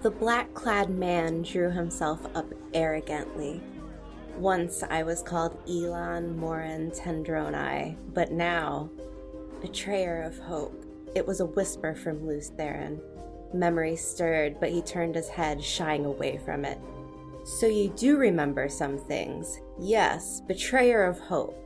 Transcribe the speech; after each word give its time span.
The 0.00 0.10
black 0.12 0.54
clad 0.54 0.90
man 0.90 1.42
drew 1.42 1.72
himself 1.72 2.24
up 2.36 2.46
arrogantly. 2.72 3.60
Once 4.36 4.84
I 4.88 5.02
was 5.02 5.24
called 5.24 5.58
Elan 5.68 6.38
Morin 6.38 6.92
Tedronai, 6.92 7.96
but 8.14 8.30
now, 8.30 8.90
betrayer 9.60 10.22
of 10.22 10.38
hope. 10.38 10.84
It 11.16 11.26
was 11.26 11.40
a 11.40 11.46
whisper 11.46 11.96
from 11.96 12.24
Lews 12.24 12.52
Therin. 12.56 13.00
Memory 13.52 13.96
stirred, 13.96 14.60
but 14.60 14.70
he 14.70 14.82
turned 14.82 15.16
his 15.16 15.28
head, 15.28 15.64
shying 15.64 16.04
away 16.04 16.38
from 16.44 16.64
it. 16.64 16.78
So 17.44 17.66
you 17.66 17.88
do 17.96 18.18
remember 18.18 18.68
some 18.68 18.98
things. 18.98 19.58
Yes, 19.80 20.40
betrayer 20.46 21.02
of 21.02 21.18
hope. 21.18 21.56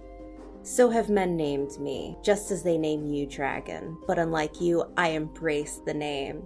So 0.62 0.88
have 0.88 1.10
men 1.10 1.37
named 1.37 1.78
me, 1.78 2.16
just 2.23 2.51
as 2.51 2.62
they 2.62 2.79
name 2.79 3.04
you 3.04 3.26
dragon. 3.26 3.98
But 4.07 4.18
unlike 4.18 4.59
you, 4.59 4.85
I 4.96 5.09
embrace 5.09 5.82
the 5.85 5.92
name. 5.92 6.45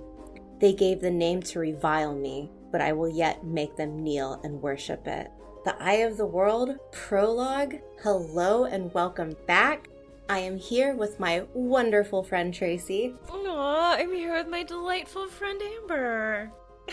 They 0.59 0.73
gave 0.73 1.01
the 1.01 1.11
name 1.11 1.43
to 1.45 1.59
revile 1.59 2.15
me, 2.15 2.51
but 2.73 2.81
I 2.81 2.93
will 2.93 3.09
yet 3.09 3.45
make 3.45 3.77
them 3.77 4.03
kneel 4.03 4.41
and 4.43 4.61
worship 4.63 5.07
it. 5.07 5.31
The 5.65 5.77
Eye 5.83 5.97
of 6.07 6.17
the 6.17 6.27
World 6.27 6.77
prologue. 6.93 7.75
Hello 8.03 8.65
and 8.65 8.93
welcome 8.95 9.35
back. 9.47 9.89
I 10.29 10.39
am 10.39 10.57
here 10.57 10.95
with 10.95 11.21
my 11.21 11.45
wonderful 11.53 12.23
friend 12.23 12.53
Tracy. 12.55 13.15
Aw, 13.31 13.97
I'm 13.97 14.13
here 14.15 14.33
with 14.35 14.49
my 14.49 14.63
delightful 14.63 15.27
friend 15.29 15.61
Amber. 15.63 16.51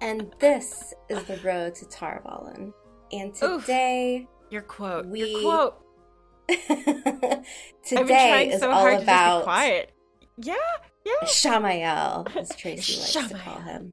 And 0.00 0.32
this 0.38 0.94
is 1.08 1.24
the 1.24 1.38
road 1.38 1.74
to 1.74 1.88
Tar 1.88 2.22
Valon. 2.24 2.72
And 3.10 3.34
today, 3.34 4.28
Your 4.48 4.62
quote. 4.62 5.06
We- 5.06 5.24
Your 5.28 5.40
quote. 5.40 5.74
I've 6.48 6.68
been 6.68 7.44
today 7.84 8.06
trying 8.06 8.50
is 8.52 8.60
so 8.60 8.70
all 8.70 8.78
hard 8.80 8.92
to 8.92 8.96
just 8.98 9.06
be 9.06 9.10
about 9.12 9.42
quiet. 9.42 9.90
Yeah, 10.40 10.54
yeah. 11.04 11.26
Shamael, 11.26 12.26
as 12.36 12.48
Tracy 12.56 12.98
likes 12.98 13.30
to 13.30 13.38
call 13.38 13.60
him. 13.60 13.90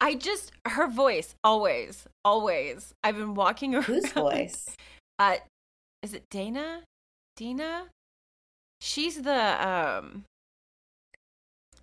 I 0.00 0.14
just 0.14 0.52
her 0.66 0.88
voice 0.88 1.34
always, 1.44 2.06
always. 2.24 2.94
I've 3.04 3.16
been 3.16 3.34
walking 3.34 3.74
around. 3.74 3.84
Whose 3.84 4.12
voice? 4.12 4.66
Uh, 5.18 5.36
is 6.02 6.14
it 6.14 6.24
Dana? 6.30 6.80
Dina? 7.36 7.88
She's 8.80 9.20
the 9.20 9.68
um 9.68 10.24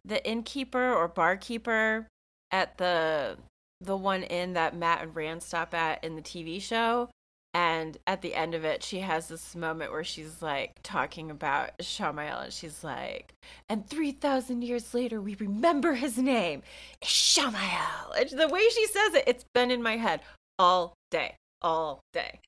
the 0.04 0.28
innkeeper 0.28 0.92
or 0.92 1.08
barkeeper 1.08 2.08
at 2.50 2.80
the 2.80 3.38
the 3.80 3.96
one 3.96 4.24
inn 4.24 4.54
that 4.54 4.76
Mat 4.76 5.04
and 5.04 5.16
Rand 5.16 5.44
stop 5.44 5.76
at 5.76 6.04
in 6.04 6.16
the 6.16 6.22
TV 6.24 6.60
show. 6.60 7.10
And 7.58 7.98
at 8.06 8.22
the 8.22 8.36
end 8.36 8.54
of 8.54 8.64
it, 8.66 8.84
she 8.84 9.00
has 9.00 9.30
this 9.30 9.56
moment 9.56 9.92
where 9.92 10.04
she's 10.04 10.44
like 10.44 10.74
talking 10.84 11.32
about 11.32 11.72
Shamael, 11.82 12.42
and 12.42 12.54
she's 12.54 12.84
like, 12.84 13.34
"And 13.68 13.90
three 13.90 14.12
thousand 14.12 14.62
years 14.64 14.94
later, 14.94 15.20
we 15.20 15.34
remember 15.34 15.96
his 15.96 16.20
name, 16.20 16.62
Shamael." 17.02 18.12
And 18.16 18.30
the 18.30 18.48
way 18.48 18.70
she 18.70 18.86
says 18.86 19.16
it, 19.16 19.24
it's 19.26 19.46
been 19.56 19.72
in 19.72 19.82
my 19.82 19.98
head 19.98 20.22
all 20.60 20.94
day, 21.10 21.34
all 21.64 22.02
day. 22.14 22.42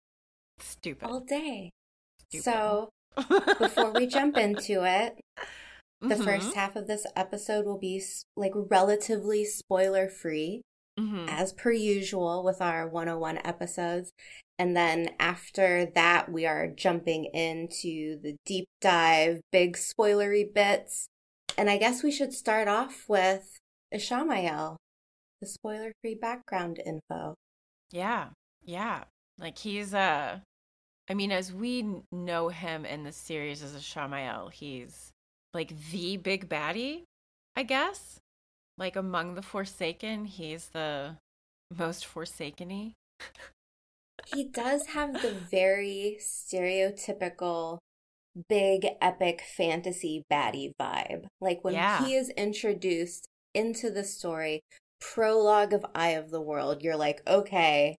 Stupid. 0.59 1.09
All 1.09 1.21
day. 1.21 1.71
Stupid. 2.29 2.43
So, 2.43 2.89
before 3.57 3.91
we 3.91 4.05
jump 4.05 4.37
into 4.37 4.83
it, 4.85 5.19
the 6.01 6.15
Mhm, 6.15 6.23
first 6.23 6.53
half 6.53 6.75
of 6.75 6.85
this 6.85 7.07
episode 7.15 7.65
will 7.65 7.79
be 7.79 7.99
like 8.37 8.53
relatively 8.53 9.43
spoiler 9.43 10.07
free, 10.07 10.61
mhm. 10.99 11.27
as 11.29 11.53
per 11.53 11.71
usual 11.71 12.43
with 12.43 12.61
our 12.61 12.87
101 12.87 13.39
episodes. 13.43 14.11
And 14.57 14.75
then 14.75 15.11
after 15.19 15.85
that, 15.95 16.31
we 16.31 16.45
are 16.45 16.67
jumping 16.67 17.25
into 17.33 18.19
the 18.21 18.35
deep 18.45 18.67
dive, 18.81 19.39
big 19.51 19.77
spoilery 19.77 20.53
bits. 20.53 21.07
And 21.57 21.69
I 21.69 21.77
guess 21.77 22.03
we 22.03 22.11
should 22.11 22.33
start 22.33 22.67
off 22.67 23.05
with 23.07 23.57
Ishamael, 23.93 24.75
the 25.41 25.47
spoiler 25.47 25.93
free 26.01 26.15
background 26.15 26.79
info. 26.85 27.35
Yeah, 27.91 28.29
yeah. 28.63 29.05
Like 29.37 29.57
he's 29.57 29.93
uh 29.93 30.39
I 31.09 31.13
mean, 31.15 31.31
as 31.31 31.51
we 31.51 32.03
know 32.11 32.49
him 32.49 32.85
in 32.85 33.03
the 33.03 33.11
series 33.11 33.63
as 33.63 33.73
Ishamael, 33.73 34.53
he's 34.53 35.11
like 35.53 35.73
the 35.91 36.17
big 36.17 36.47
baddie, 36.47 37.03
I 37.55 37.63
guess. 37.63 38.19
Like 38.79 38.95
among 38.95 39.35
the 39.35 39.41
Forsaken, 39.41 40.23
he's 40.23 40.67
the 40.69 41.17
most 41.77 42.05
Forsaken-y. 42.05 42.93
He 44.25 44.45
does 44.45 44.87
have 44.87 45.21
the 45.21 45.31
very 45.51 46.17
stereotypical 46.21 47.79
big 48.47 48.87
epic 49.01 49.41
fantasy 49.41 50.23
baddie 50.31 50.71
vibe. 50.79 51.25
Like 51.41 51.59
when 51.61 51.73
Yeah. 51.73 52.05
he 52.05 52.15
is 52.15 52.29
introduced 52.29 53.27
into 53.53 53.91
the 53.91 54.05
story, 54.05 54.61
prologue 55.01 55.73
of 55.73 55.85
Eye 55.93 56.11
of 56.11 56.29
the 56.29 56.41
World, 56.41 56.81
you're 56.81 56.95
like, 56.95 57.21
okay, 57.27 57.97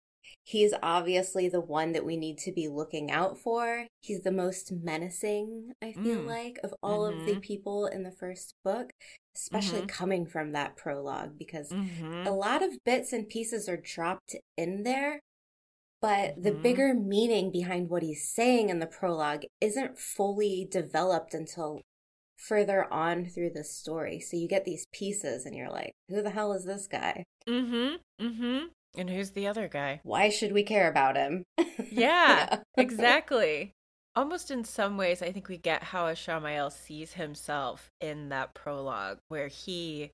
he's 0.50 0.74
obviously 0.82 1.48
the 1.48 1.62
one 1.62 1.92
that 1.92 2.04
we 2.04 2.18
need 2.18 2.36
to 2.40 2.52
be 2.52 2.68
looking 2.68 3.12
out 3.12 3.38
for. 3.38 3.86
He's 4.02 4.22
the 4.22 4.32
most 4.32 4.72
menacing, 4.72 5.74
I 5.80 5.94
feel 5.94 6.22
Mm. 6.22 6.26
like, 6.26 6.60
of 6.64 6.74
all 6.82 7.06
of 7.06 7.24
the 7.24 7.36
Mhm. 7.36 7.42
people 7.44 7.86
in 7.86 8.02
the 8.02 8.12
first 8.12 8.56
book, 8.64 8.90
especially 9.36 9.82
Mhm. 9.84 9.88
coming 9.88 10.26
from 10.26 10.52
that 10.54 10.76
prologue 10.76 11.38
because 11.38 11.70
Mm-hmm. 11.70 12.26
a 12.26 12.32
lot 12.32 12.64
of 12.64 12.84
bits 12.84 13.14
and 13.14 13.30
pieces 13.30 13.70
are 13.70 13.78
dropped 13.78 14.36
in 14.58 14.82
there, 14.82 15.20
but 16.02 16.42
the 16.42 16.52
Mhm. 16.52 16.62
bigger 16.64 16.94
meaning 16.96 17.52
behind 17.52 17.90
what 17.92 18.02
he's 18.02 18.28
saying 18.28 18.70
in 18.70 18.80
the 18.80 18.88
prologue 18.88 19.44
isn't 19.62 20.00
fully 20.00 20.66
developed 20.66 21.36
until 21.36 21.82
further 22.38 22.92
on 22.92 23.26
through 23.26 23.52
the 23.52 23.64
story. 23.64 24.20
So 24.20 24.36
you 24.36 24.48
get 24.48 24.66
these 24.66 24.88
pieces 24.94 25.46
and 25.46 25.56
you're 25.56 25.70
like, 25.70 25.94
who 26.08 26.24
the 26.24 26.32
hell 26.32 26.54
is 26.54 26.66
this 26.66 26.88
guy? 26.88 27.24
Mm-hmm. 27.48 28.26
Mm-hmm. 28.26 28.68
And 29.00 29.10
who's 29.10 29.32
the 29.32 29.48
other 29.48 29.70
guy? 29.70 30.02
Why 30.04 30.28
should 30.28 30.52
we 30.52 30.64
care 30.64 30.90
about 30.90 31.16
him? 31.16 31.44
Yeah, 31.92 32.60
exactly. 32.78 33.72
Almost 34.16 34.52
in 34.52 34.64
some 34.66 34.98
ways, 34.98 35.22
I 35.22 35.32
think 35.32 35.48
we 35.48 35.58
get 35.58 35.82
how 35.82 36.06
Ishamael 36.06 36.72
sees 36.72 37.14
himself 37.14 37.90
in 38.02 38.30
that 38.30 38.54
prologue, 38.54 39.20
where 39.30 39.48
he 39.48 40.12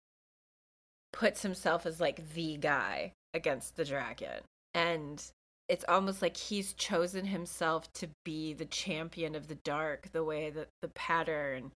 puts 1.11 1.41
himself 1.41 1.85
as 1.85 1.99
like 1.99 2.33
the 2.33 2.57
guy 2.57 3.13
against 3.33 3.75
the 3.75 3.83
dragon. 3.83 4.41
And 4.73 5.23
it's 5.67 5.85
almost 5.87 6.21
like 6.21 6.37
he's 6.37 6.73
chosen 6.73 7.25
himself 7.25 7.91
to 7.93 8.09
be 8.23 8.53
the 8.53 8.65
champion 8.65 9.33
of 9.35 9.47
the 9.47 9.55
dark, 9.55 10.11
the 10.11 10.23
way 10.23 10.51
that 10.51 10.69
the 10.81 10.89
pattern 10.89 11.71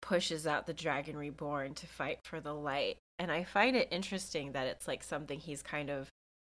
pushes 0.00 0.46
out 0.46 0.66
the 0.66 0.72
dragon 0.72 1.16
reborn 1.16 1.74
to 1.74 1.86
fight 1.86 2.20
for 2.22 2.40
the 2.40 2.54
light. 2.54 2.98
And 3.18 3.32
I 3.32 3.42
find 3.42 3.76
it 3.76 3.88
interesting 3.90 4.52
that 4.52 4.68
it's 4.68 4.86
like 4.86 5.02
something 5.02 5.40
he's 5.40 5.62
kind 5.62 5.90
of 5.90 6.08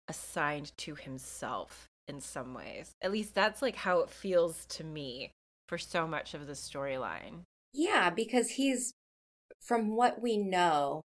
assigned 0.09 0.73
to 0.79 0.95
himself 0.95 1.87
in 2.09 2.21
some 2.21 2.55
ways. 2.55 2.93
At 3.03 3.13
least 3.13 3.35
that's 3.35 3.63
like 3.63 3.77
how 3.77 4.01
it 4.01 4.11
feels 4.11 4.65
to 4.67 4.85
me 4.85 5.31
for 5.69 5.79
so 5.79 6.07
much 6.07 6.35
of 6.35 6.47
the 6.47 6.55
storyline. 6.55 7.45
Yeah, 7.73 8.11
because 8.11 8.51
he's, 8.53 8.93
from 9.61 9.97
what 9.97 10.21
we 10.23 10.37
know, 10.39 11.03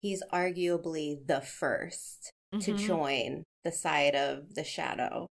he's 0.00 0.22
arguably 0.32 1.26
the 1.26 1.40
1st 1.40 2.30
to 2.60 2.72
Mhm. 2.72 2.74
join 2.74 3.44
the 3.64 3.72
side 3.72 4.14
of 4.14 4.54
the 4.54 4.64
shadow. 4.64 5.26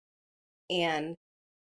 And 0.70 1.16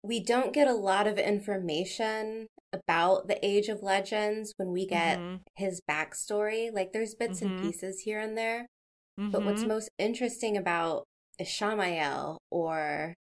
we 0.03 0.21
don't 0.21 0.53
get 0.55 0.69
a 0.69 0.75
lot 0.75 1.07
of 1.07 1.19
information 1.19 2.47
about 2.73 3.29
the 3.29 3.45
Age 3.45 3.69
of 3.69 3.83
Legends 3.83 4.55
when 4.59 4.73
we 4.73 4.87
get 4.87 5.21
Mhm. 5.21 5.41
his 5.57 5.81
backstory. 5.91 6.73
Like 6.73 6.93
there's 6.93 7.15
bits 7.15 7.43
and 7.43 7.51
Mhm. 7.51 7.57
pieces 7.57 8.03
here 8.03 8.21
and 8.21 8.37
there. 8.39 8.67
But 9.33 9.45
what's 9.45 9.67
Mhm. 9.67 9.67
most 9.67 9.91
interesting 9.99 10.57
about 10.57 11.05
Ishamael 11.41 12.37
or 12.51 13.15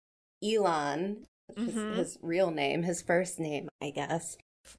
Elan, 0.42 1.24
his, 1.56 1.74
Mhm. 1.74 1.96
his 1.96 2.18
real 2.22 2.50
name, 2.50 2.82
his 2.82 3.02
first 3.02 3.38
name, 3.38 3.68
I 3.80 3.90
guess. 3.90 4.36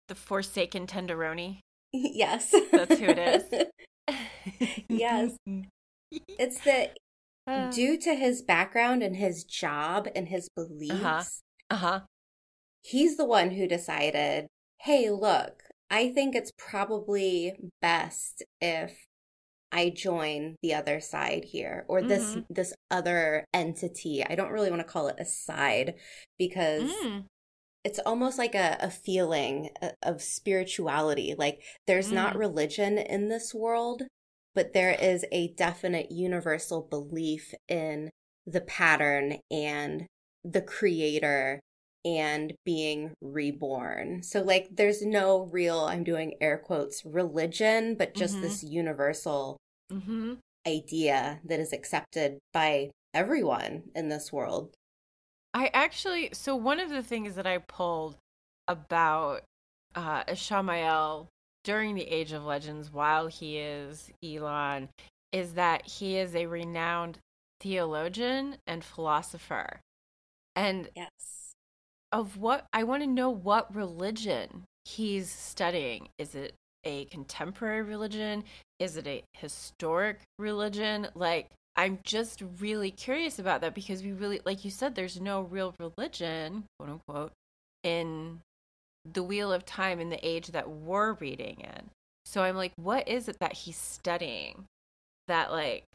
the 0.07 0.15
Forsaken 0.15 0.86
Tenderoni. 0.88 1.59
yes. 1.94 2.51
That's 2.71 2.97
who 3.00 3.06
it 3.06 3.18
is. 3.18 3.68
Yes. 4.89 5.31
It's 6.12 6.59
that 6.62 6.97
Uh 7.47 7.69
due 7.71 7.97
to 7.97 8.15
his 8.15 8.41
background 8.41 9.03
and 9.03 9.15
his 9.15 9.44
job 9.44 10.07
and 10.15 10.27
his 10.27 10.50
beliefs, 10.56 11.41
Uh 11.69 11.75
huh. 11.75 12.00
he's 12.81 13.18
the 13.18 13.25
one 13.25 13.51
who 13.51 13.68
decided, 13.68 14.47
hey, 14.81 15.09
look, 15.12 15.63
I 15.89 16.09
think 16.12 16.36
it's 16.36 16.51
probably 16.57 17.53
best 17.81 18.44
if 18.62 19.06
I 19.71 19.89
join 19.92 20.56
the 20.62 20.74
other 20.74 21.00
side 21.00 21.45
here 21.45 21.86
or 21.88 22.01
this 22.01 22.36
Mhm. 22.36 22.45
this 22.50 22.74
other 22.92 23.45
entity. 23.54 24.24
I 24.25 24.36
don't 24.36 24.51
really 24.51 24.69
want 24.71 24.81
to 24.81 24.88
call 24.92 25.07
it 25.07 25.16
a 25.19 25.25
side 25.25 25.95
because 26.38 26.89
Mm. 26.92 27.25
it's 27.83 28.00
almost 28.00 28.38
like 28.38 28.56
a, 28.56 28.77
a 28.81 28.92
feeling 28.92 29.69
uh, 29.81 29.92
of 30.04 30.21
spirituality. 30.21 31.36
Like 31.38 31.63
there's 31.88 32.12
not 32.12 32.36
Mm. 32.36 32.39
religion 32.39 32.98
in 32.98 33.30
this 33.30 33.54
world, 33.54 34.04
but 34.56 34.74
there 34.74 34.92
is 34.94 35.25
a 35.31 35.54
definite 35.54 36.12
universal 36.12 36.81
belief 36.83 37.54
in 37.68 38.10
the 38.45 38.62
pattern 38.62 39.39
and 39.51 40.07
the 40.44 40.62
creator 40.62 41.60
and 42.06 42.54
being 42.66 43.13
reborn. 43.22 44.24
So, 44.24 44.42
like, 44.42 44.69
there's 44.72 45.01
no 45.01 45.46
real, 45.51 45.81
I'm 45.81 46.04
doing 46.04 46.36
air 46.42 46.57
quotes, 46.57 47.06
religion, 47.06 47.96
but 47.96 48.16
just 48.16 48.36
Mhm. 48.38 48.42
this 48.42 48.63
universal 48.63 49.57
Mm-hmm. 49.92 50.36
idea 50.68 51.40
that 51.46 51.60
is 51.60 51.74
accepted 51.74 52.38
by 52.54 52.92
everyone 53.13 53.84
in 53.96 54.10
this 54.10 54.31
world. 54.31 54.75
I 55.54 55.68
actually, 55.74 56.30
so 56.34 56.56
one 56.56 56.80
of 56.80 56.90
the 56.90 57.01
things 57.01 57.36
that 57.36 57.48
I 57.48 57.57
pulled 57.57 58.18
about 58.68 59.44
uh, 59.96 60.24
Ishamael 60.25 61.28
during 61.63 61.96
the 61.96 62.07
Age 62.07 62.31
of 62.34 62.44
Legends 62.46 62.92
while 62.92 63.28
he 63.28 63.57
is 63.57 64.12
Elan 64.24 64.90
is 65.31 65.54
that 65.54 65.88
he 65.88 66.18
is 66.18 66.36
a 66.36 66.46
renowned 66.46 67.18
theologian 67.60 68.57
and 68.68 68.84
philosopher. 68.84 69.81
And 70.56 70.90
Yes. 70.96 71.49
Of 72.12 72.38
what 72.38 72.66
I 72.74 72.84
want 72.84 73.04
to 73.04 73.08
know 73.08 73.30
what 73.30 73.74
religion 73.76 74.64
he's 74.86 75.30
studying. 75.30 76.10
Is 76.18 76.36
it 76.36 76.54
a 76.84 77.06
contemporary 77.06 77.84
religion? 77.84 78.44
Is 78.80 78.98
it 78.98 79.08
a 79.08 79.24
historic 79.34 80.20
religion? 80.38 81.08
Like, 81.14 81.48
I'm 81.76 82.00
just 82.04 82.44
really 82.60 82.92
curious 82.92 83.40
about 83.40 83.62
that 83.62 83.76
because 83.76 84.04
we 84.04 84.12
really, 84.12 84.42
like 84.46 84.66
you 84.66 84.72
said, 84.72 84.96
there's 84.96 85.22
no 85.22 85.42
real 85.42 85.76
religion, 85.80 86.66
quote 86.78 86.90
unquote, 86.90 87.32
in 87.84 88.40
the 89.06 89.24
Wheel 89.24 89.54
of 89.54 89.66
Time 89.66 90.00
in 90.00 90.10
the 90.10 90.28
age 90.28 90.48
that 90.48 90.70
we're 90.70 91.14
reading 91.14 91.62
in. 91.62 91.90
So 92.26 92.44
I'm 92.44 92.56
like, 92.56 92.74
what 92.76 93.08
is 93.08 93.28
it 93.28 93.38
that 93.40 93.54
he's 93.54 93.78
studying 93.78 94.66
that, 95.28 95.52
like, 95.52 95.86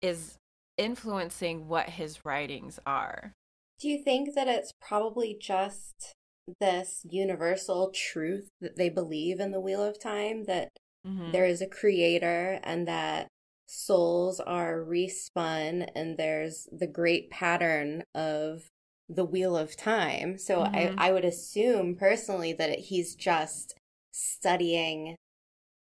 is 0.00 0.36
influencing 0.78 1.68
what 1.68 1.88
his 1.88 2.24
writings 2.24 2.78
are? 2.86 3.32
Do 3.82 3.88
you 3.88 4.00
think 4.00 4.36
that 4.36 4.46
it's 4.46 4.72
probably 4.80 5.36
just 5.40 6.14
this 6.60 7.04
universal 7.10 7.90
truth 7.92 8.48
that 8.60 8.76
they 8.76 8.88
believe 8.88 9.40
in 9.40 9.50
the 9.50 9.60
Wheel 9.60 9.82
of 9.82 9.98
Time 9.98 10.44
that 10.44 10.68
Mhm. 11.04 11.32
there 11.32 11.44
is 11.44 11.60
a 11.60 11.66
creator 11.66 12.60
and 12.62 12.86
that 12.86 13.26
souls 13.66 14.38
are 14.38 14.76
respun 14.84 15.90
and 15.96 16.16
there's 16.16 16.68
the 16.70 16.86
great 16.86 17.28
pattern 17.28 18.04
of 18.14 18.68
the 19.08 19.24
wheel 19.24 19.56
of 19.56 19.76
time 19.76 20.38
so 20.38 20.60
Mhm. 20.60 20.94
I, 21.00 21.08
I 21.08 21.12
would 21.12 21.24
assume 21.24 21.96
personally 21.96 22.52
that 22.52 22.78
he's 22.78 23.16
just 23.16 23.74
studying 24.12 25.16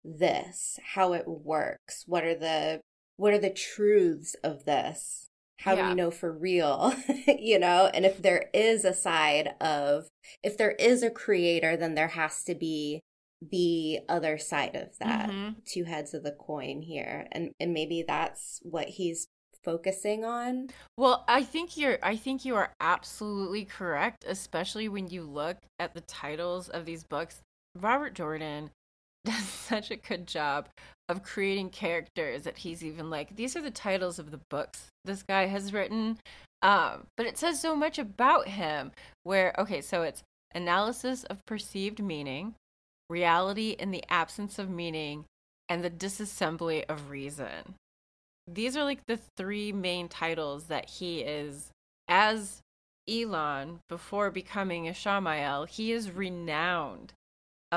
this 0.03 0.80
how 0.83 1.13
it 1.13 1.27
works 1.27 2.03
what 2.07 2.25
are 2.25 2.36
the 2.36 2.81
what 3.15 3.33
are 3.33 3.39
the 3.39 3.53
truths 3.53 4.36
of 4.44 4.65
this 4.65 5.30
how 5.60 5.75
do 5.75 5.84
we 5.90 5.96
know 5.96 6.12
for 6.12 6.31
real 6.31 6.94
you 7.28 7.57
know 7.60 7.90
and 7.94 8.06
if 8.06 8.22
there 8.22 8.50
is 8.54 8.86
a 8.86 8.94
side 8.94 9.54
of 9.62 10.07
if 10.44 10.57
there 10.57 10.72
is 10.72 11.04
a 11.04 11.10
creator 11.10 11.75
then 11.78 11.96
there 11.96 12.10
has 12.10 12.44
to 12.44 12.56
be 12.56 13.02
the 13.42 14.00
other 14.10 14.38
side 14.38 14.75
of 14.75 14.98
that 15.00 15.30
Mhm. 15.30 15.56
two 15.66 15.84
heads 15.84 16.13
of 16.13 16.24
the 16.24 16.31
coin 16.31 16.81
here 16.81 17.28
and 17.31 17.52
and 17.60 17.74
maybe 17.74 18.04
that's 18.07 18.60
what 18.63 18.88
he's 18.88 19.28
focusing 19.63 20.24
on 20.24 20.69
Well, 20.98 21.25
I 21.28 21.44
think 21.44 21.75
you're 21.78 21.98
I 22.04 22.16
think 22.16 22.46
you 22.46 22.56
are 22.56 22.72
absolutely 22.80 23.66
correct, 23.66 24.24
especially 24.28 24.88
when 24.88 25.08
you 25.08 25.24
look 25.24 25.58
at 25.80 25.94
the 25.94 26.01
titles 26.01 26.69
of 26.69 26.86
these 26.86 27.04
books. 27.04 27.42
Robert 27.75 28.13
Jordan 28.13 28.69
does 29.25 29.44
such 29.44 29.92
a 29.92 29.95
good 29.95 30.27
job 30.27 30.68
of 31.07 31.24
creating 31.24 31.69
characters 31.69 32.44
that 32.44 32.60
he's 32.60 32.83
even 32.83 33.10
like 33.10 33.36
these 33.36 33.56
are 33.56 33.62
the 33.62 33.72
titles 33.72 34.18
of 34.18 34.31
the 34.31 34.39
books 34.50 34.88
this 35.04 35.24
guy 35.24 35.45
has 35.45 35.74
written. 35.74 36.18
Um, 36.62 37.07
but 37.16 37.27
it 37.27 37.38
says 37.38 37.62
so 37.62 37.75
much 37.75 38.00
about 38.00 38.48
him 38.48 38.92
where 39.24 39.54
okay, 39.57 39.81
so 39.81 40.04
it's 40.04 40.24
analysis 40.54 41.24
of 41.25 41.45
perceived 41.45 42.01
meaning, 42.01 42.56
reality 43.10 43.75
in 43.77 43.92
the 43.92 44.04
absence 44.10 44.57
of 44.57 44.69
meaning, 44.69 45.25
and 45.69 45.83
the 45.83 45.89
disassembly 45.89 46.86
of 46.88 47.10
reason 47.10 47.75
these 48.48 48.77
are 48.77 48.83
like 48.83 49.06
the 49.07 49.19
three 49.38 49.72
main 49.72 50.07
titles 50.07 50.66
that 50.66 50.89
he 50.89 51.22
is 51.22 51.72
as 52.07 52.62
Elan 53.07 53.80
before 53.89 54.31
becoming 54.31 54.86
Ishamael. 54.86 55.68
He 55.68 55.92
is 55.92 56.12
renowned 56.12 57.13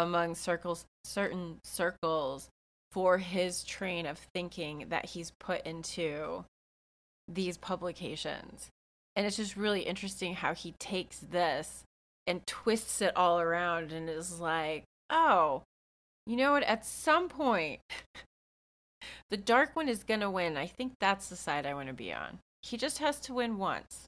among 0.03 0.35
circles, 0.35 0.85
certain 1.05 1.59
circles, 1.65 2.49
for 2.91 3.19
his 3.19 3.65
train 3.65 4.07
of 4.07 4.19
thinking 4.19 4.87
that 4.89 5.07
he's 5.07 5.33
put 5.39 5.65
into 5.67 6.45
these 7.27 7.59
publications. 7.59 8.69
And 9.15 9.27
it's 9.27 9.37
just 9.37 9.57
really 9.57 9.83
interesting 9.83 10.35
how 10.35 10.55
he 10.55 10.73
takes 10.79 11.19
this 11.19 11.85
and 12.27 12.47
twists 12.47 13.01
it 13.03 13.17
all 13.17 13.41
around 13.41 13.93
and 13.93 14.09
is 14.09 14.41
like, 14.41 14.85
oh, 15.11 15.63
you 16.27 16.37
know 16.37 16.53
what? 16.53 16.63
At 16.63 16.87
some 16.87 17.29
point, 17.29 17.81
the 19.31 19.37
dark 19.37 19.75
one 19.75 19.89
is 19.89 20.05
going 20.05 20.21
to 20.21 20.31
win. 20.31 20.57
I 20.57 20.67
think 20.67 20.93
that's 21.01 21.29
the 21.29 21.37
side 21.37 21.67
I 21.67 21.75
want 21.75 21.89
to 21.89 21.95
be 21.95 22.13
on. 22.13 22.39
He 22.63 22.77
just 22.77 22.99
has 22.99 23.19
to 23.21 23.35
win 23.35 23.59
once. 23.59 24.05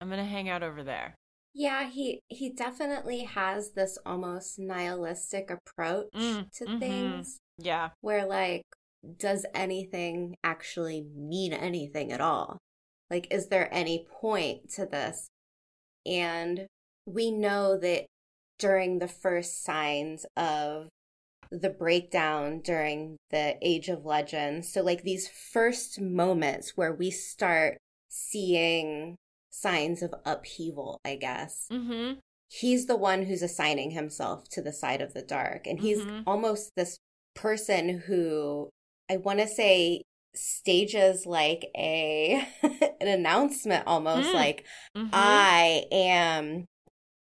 I'm 0.00 0.08
going 0.08 0.20
to 0.20 0.30
hang 0.30 0.48
out 0.48 0.62
over 0.62 0.82
there. 0.82 1.14
Yeah 1.54 1.88
he 1.88 2.20
he 2.28 2.50
definitely 2.50 3.24
has 3.24 3.72
this 3.72 3.98
almost 4.06 4.58
nihilistic 4.58 5.50
approach 5.50 6.12
Mm, 6.14 6.50
to 6.52 6.64
mhm. 6.66 6.78
things 6.78 7.40
Yeah. 7.58 7.90
where 8.00 8.26
like 8.26 8.62
does 9.16 9.46
anything 9.54 10.36
actually 10.44 11.02
mean 11.14 11.52
anything 11.52 12.12
at 12.12 12.20
all 12.20 12.58
like 13.10 13.26
is 13.30 13.48
there 13.48 13.72
any 13.72 14.06
point 14.20 14.70
to 14.70 14.86
this 14.86 15.28
and 16.06 16.66
we 17.06 17.30
know 17.30 17.78
that 17.78 18.06
during 18.58 18.98
the 18.98 19.08
first 19.08 19.64
signs 19.64 20.26
of 20.36 20.88
the 21.50 21.70
breakdown 21.70 22.60
during 22.60 23.16
the 23.30 23.56
age 23.62 23.88
of 23.88 24.04
legends 24.04 24.72
so 24.72 24.82
like 24.82 25.02
these 25.02 25.28
first 25.28 26.00
moments 26.00 26.76
where 26.76 26.92
we 26.92 27.10
start 27.10 27.78
seeing 28.08 29.16
signs 29.50 30.02
of 30.02 30.14
upheaval 30.24 31.00
i 31.04 31.16
guess 31.16 31.66
Mm-hmm. 31.70 32.18
he's 32.48 32.86
the 32.86 32.96
one 32.96 33.24
who's 33.24 33.42
assigning 33.42 33.90
himself 33.92 34.48
to 34.50 34.62
the 34.62 34.72
side 34.72 35.00
of 35.00 35.12
the 35.14 35.22
dark 35.22 35.66
and 35.66 35.80
he's 35.80 36.00
Mhm. 36.00 36.22
almost 36.26 36.70
this 36.76 36.98
person 37.34 38.00
who 38.06 38.70
i 39.10 39.16
want 39.16 39.38
to 39.40 39.46
say 39.46 40.02
stages 40.34 41.26
like 41.26 41.66
a 41.76 42.46
an 43.00 43.08
announcement 43.08 43.84
almost 43.86 44.30
Mm. 44.30 44.34
like 44.34 44.64
mm-hmm. 44.96 45.08
i 45.12 45.84
am 45.90 46.64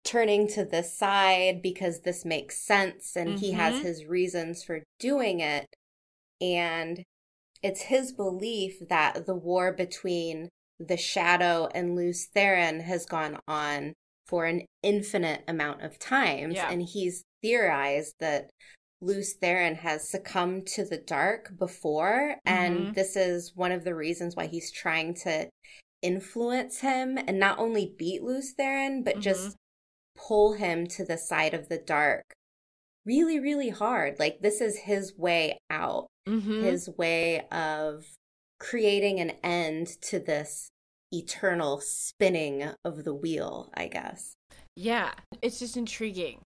turning 0.03 0.48
to 0.48 0.63
this 0.63 0.98
side 0.98 1.62
because 1.62 2.01
this 2.01 2.24
makes 2.25 2.65
sense 2.65 3.15
and 3.15 3.39
he 3.39 3.51
has 3.51 3.75
Mhm. 3.75 3.81
his 3.84 4.05
reasons 4.05 4.63
for 4.63 4.84
doing 5.00 5.39
it 5.41 5.67
and 6.41 7.03
it's 7.63 7.81
his 7.84 8.12
belief 8.13 8.79
that 8.89 9.25
the 9.25 9.36
war 9.36 9.74
between 9.74 10.48
the 10.79 10.98
shadow 10.98 11.69
and 11.74 11.96
Lews 11.96 12.27
Therin 12.36 12.81
has 12.84 13.05
gone 13.05 13.39
on 13.48 13.93
for 14.27 14.46
an 14.46 14.65
infinite 14.84 15.43
amount 15.48 15.84
of 15.84 15.98
times. 16.00 16.55
Yeah. 16.55 16.69
And 16.69 16.81
he's 16.81 17.24
theorized 17.41 18.13
that 18.19 18.50
Lews 19.01 19.38
Therin 19.41 19.75
has 19.77 20.10
succumbed 20.10 20.67
to 20.67 20.84
the 20.84 20.98
dark 20.98 21.57
before. 21.57 22.36
And 22.46 22.88
Mhm. 22.88 22.96
this 22.96 23.15
is 23.15 23.55
one 23.55 23.72
of 23.72 23.84
the 23.84 23.96
reasons 23.96 24.36
why 24.36 24.48
he's 24.48 24.72
trying 24.72 25.13
to 25.24 25.50
influence 26.01 26.79
him 26.79 27.17
and 27.17 27.39
not 27.39 27.60
only 27.60 27.93
beat 27.98 28.24
Lews 28.24 28.53
Therin, 28.55 29.03
but 29.03 29.17
Mhm. 29.17 29.22
just 29.22 29.55
pull 30.15 30.53
him 30.53 30.88
to 30.88 31.05
the 31.05 31.17
side 31.17 31.53
of 31.53 31.69
the 31.69 31.77
dark 31.77 32.24
really, 33.05 33.39
really 33.39 33.69
hard. 33.69 34.19
Like, 34.19 34.41
this 34.41 34.60
is 34.60 34.79
his 34.79 35.15
way 35.17 35.57
out 35.69 36.07
Mm-hmm. 36.27 36.62
his 36.65 36.89
way 36.98 37.48
of 37.51 38.03
creating 38.60 39.20
an 39.20 39.32
end 39.44 39.88
to 40.02 40.20
this 40.20 40.70
eternal 41.12 41.80
spinning 41.82 42.72
of 42.84 43.04
the 43.04 43.14
wheel, 43.14 43.70
I 43.74 43.88
guess. 43.88 44.36
Yeah, 44.76 45.12
it's 45.42 45.60
just 45.60 45.78
intriguing 45.78 46.42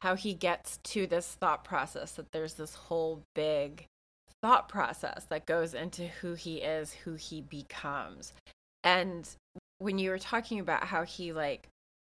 how 0.00 0.14
he 0.14 0.34
gets 0.34 0.78
to 0.84 1.06
this 1.06 1.36
thought 1.40 1.64
process 1.64 2.12
that 2.12 2.30
there's 2.32 2.54
this 2.54 2.74
whole 2.74 3.22
big 3.34 3.86
thought 4.42 4.68
process 4.68 5.24
that 5.28 5.46
goes 5.46 5.74
into 5.74 6.06
who 6.06 6.34
he 6.34 6.58
is, 6.58 6.92
who 6.92 7.14
he 7.14 7.40
becomes. 7.40 8.32
And 8.84 9.28
when 9.78 9.98
you 9.98 10.10
were 10.10 10.18
talking 10.18 10.60
about 10.60 10.84
how 10.84 11.04
he 11.04 11.32
like 11.32 11.68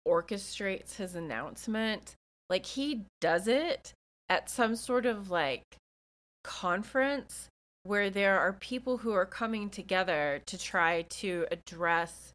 orchestrates 0.07 0.97
his 0.97 1.15
announcement, 1.15 2.15
like 2.51 2.67
he 2.67 3.03
does 3.21 3.47
it 3.47 3.93
at 4.29 4.51
some 4.51 4.75
sort 4.75 5.07
of 5.07 5.31
like 5.31 5.63
conference 6.43 7.49
where 7.87 8.11
there 8.11 8.39
are 8.39 8.53
people 8.53 8.99
who 8.99 9.13
are 9.13 9.27
coming 9.27 9.71
together 9.71 10.43
to 10.47 10.59
try 10.59 11.03
to 11.03 11.47
address 11.51 12.33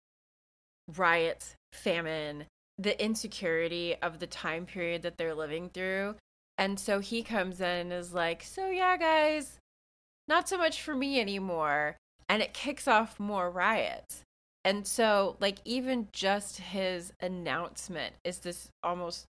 riots, 0.95 1.55
famine, 1.73 2.45
the 2.77 3.01
insecurity 3.03 3.95
of 4.01 4.19
the 4.19 4.27
time 4.27 4.65
period 4.65 5.01
that 5.03 5.17
they're 5.17 5.35
living 5.35 5.69
through. 5.69 6.15
And 6.57 6.79
so 6.79 6.99
he 6.99 7.23
comes 7.23 7.59
in 7.59 7.67
and 7.67 7.93
is 7.93 8.13
like, 8.13 8.43
So, 8.43 8.69
yeah, 8.69 8.97
guys, 8.97 9.59
not 10.27 10.47
so 10.47 10.57
much 10.57 10.81
for 10.81 10.95
me 10.95 11.19
anymore. 11.19 11.97
And 12.29 12.41
it 12.41 12.53
kicks 12.53 12.87
off 12.87 13.19
more 13.19 13.49
riots. 13.49 14.21
And 14.63 14.85
so, 14.85 15.37
like, 15.39 15.57
even 15.65 16.07
just 16.13 16.57
his 16.57 17.13
announcement 17.19 18.15
is 18.23 18.39
this 18.39 18.69
almost 18.83 19.25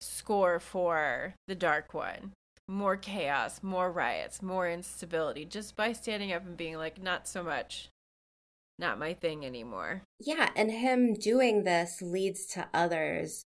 score 0.00 0.60
for 0.60 1.34
the 1.48 1.54
Dark 1.54 1.92
One. 1.92 2.32
More 2.68 2.96
chaos, 2.96 3.62
more 3.62 3.92
riots, 3.92 4.42
more 4.42 4.68
instability, 4.68 5.44
just 5.44 5.76
by 5.76 5.92
standing 5.92 6.32
up 6.32 6.44
and 6.44 6.56
being 6.56 6.76
like, 6.76 7.00
not 7.00 7.28
so 7.28 7.42
much, 7.42 7.90
not 8.78 8.98
my 8.98 9.14
thing 9.14 9.46
anymore. 9.46 10.02
Yeah, 10.18 10.50
and 10.56 10.70
him 10.70 11.14
doing 11.14 11.62
this 11.64 12.02
leads 12.02 12.46
to 12.54 12.68
others 12.74 13.44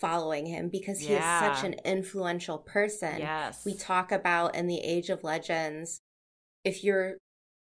following 0.00 0.46
him 0.46 0.68
because 0.68 1.00
he 1.00 1.12
Yeah. 1.12 1.50
is 1.50 1.56
such 1.58 1.64
an 1.66 1.74
influential 1.84 2.58
person. 2.58 3.18
Yes. 3.18 3.64
We 3.64 3.74
talk 3.74 4.12
about 4.12 4.54
in 4.54 4.66
the 4.66 4.80
Age 4.80 5.10
of 5.10 5.24
Legends, 5.24 6.00
if 6.64 6.84
you're 6.84 7.18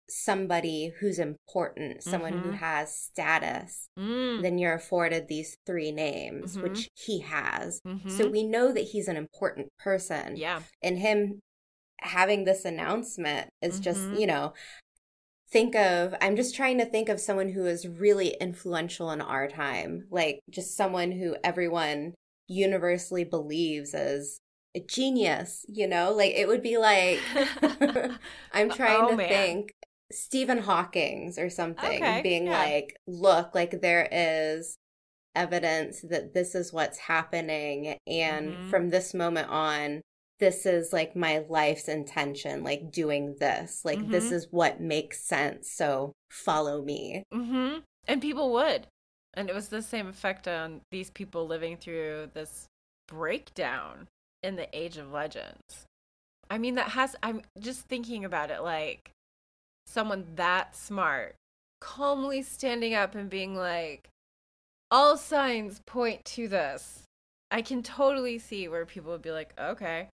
somebody 0.10 0.94
who's 1.00 1.20
important, 1.20 2.04
someone 2.04 2.34
who 2.34 2.52
Mhm. 2.52 2.58
has 2.58 2.94
status, 2.96 3.88
Mm. 3.98 4.42
then 4.42 4.58
you're 4.58 4.74
afforded 4.74 5.28
these 5.28 5.58
three 5.66 5.92
names, 5.92 6.56
Mhm. 6.58 6.62
which 6.64 6.90
he 6.94 7.20
has. 7.20 7.82
So 8.08 8.26
Mhm. 8.26 8.32
we 8.32 8.44
know 8.44 8.72
that 8.72 8.82
he's 8.92 9.08
an 9.08 9.18
important 9.18 9.70
person. 9.80 10.36
yeah. 10.36 10.62
And 10.82 11.00
him 11.00 11.40
having 12.02 12.44
this 12.44 12.66
announcement 12.66 13.50
is 13.62 13.80
just, 13.80 14.10
Mhm. 14.10 14.20
you 14.20 14.28
know, 14.28 14.54
think 15.50 15.76
of, 15.76 16.14
I'm 16.22 16.36
just 16.36 16.56
trying 16.56 16.78
to 16.80 16.86
think 16.86 17.08
of 17.10 17.20
someone 17.20 17.50
who 17.50 17.66
is 17.66 17.88
really 17.88 18.30
influential 18.42 19.10
in 19.12 19.22
our 19.22 19.48
time, 19.48 20.08
like 20.12 20.40
just 20.50 20.76
someone 20.76 21.12
who 21.12 21.36
everyone 21.44 22.14
universally 22.48 23.24
believes 23.24 23.94
is 23.94 24.38
a 24.76 24.80
genius, 24.82 25.66
you 25.70 25.88
know? 25.88 26.12
Like 26.12 26.34
it 26.36 26.48
would 26.48 26.62
be 26.62 26.78
like, 26.78 27.20
I'm 28.52 28.70
trying 28.70 29.02
Oh, 29.06 29.10
to 29.12 29.16
man. 29.16 29.30
think 29.30 29.72
Stephen 30.12 30.60
Hawking's 30.60 31.38
or 31.38 31.50
something, 31.50 31.98
Okay, 31.98 32.22
being 32.22 32.46
yeah. 32.46 32.64
like, 32.64 32.98
look, 33.08 33.56
like 33.56 33.82
there 33.82 34.08
is 34.12 34.78
evidence 35.36 36.02
that 36.02 36.34
this 36.34 36.56
is 36.56 36.72
what's 36.74 36.98
happening. 36.98 37.98
And 38.08 38.56
Mhm. 38.56 38.70
from 38.70 38.90
this 38.90 39.14
moment 39.14 39.50
on, 39.50 40.02
this 40.40 40.66
is 40.66 40.92
like 40.94 41.16
my 41.16 41.40
life's 41.50 41.88
intention, 41.88 42.64
like 42.64 42.92
doing 42.92 43.36
this. 43.40 43.82
Like 43.86 44.00
this 44.12 44.26
Mhm. 44.26 44.34
is 44.34 44.48
what 44.52 44.82
makes 44.82 45.24
sense. 45.24 45.72
So 45.72 46.14
follow 46.30 46.82
me. 46.84 47.24
hmm 47.32 47.80
And 48.08 48.22
people 48.22 48.52
would. 48.54 48.88
And 49.34 49.50
it 49.50 49.56
was 49.56 49.68
the 49.70 49.82
same 49.82 50.08
effect 50.08 50.48
on 50.48 50.82
these 50.92 51.10
people 51.10 51.46
living 51.48 51.78
through 51.78 52.32
this 52.34 52.68
breakdown 53.08 54.08
in 54.44 54.56
the 54.56 54.68
Age 54.78 54.98
of 54.98 55.12
Legends. 55.12 55.86
I 56.50 56.58
mean, 56.58 56.76
that 56.76 56.90
has, 56.90 57.16
I'm 57.24 57.42
just 57.60 57.88
thinking 57.88 58.24
about 58.24 58.52
it 58.52 58.62
like 58.62 59.12
someone 59.86 60.26
that 60.36 60.76
smart 60.76 61.36
calmly 61.86 62.42
standing 62.42 62.96
up 62.96 63.16
and 63.16 63.30
being 63.30 63.56
like, 63.56 64.10
all 64.90 65.18
signs 65.18 65.82
point 65.86 66.26
to 66.26 66.48
this. 66.48 67.04
I 67.52 67.62
can 67.62 67.84
totally 67.84 68.40
see 68.40 68.68
where 68.68 68.86
people 68.86 69.12
would 69.12 69.22
be 69.22 69.32
like, 69.32 69.54
okay. 69.60 70.10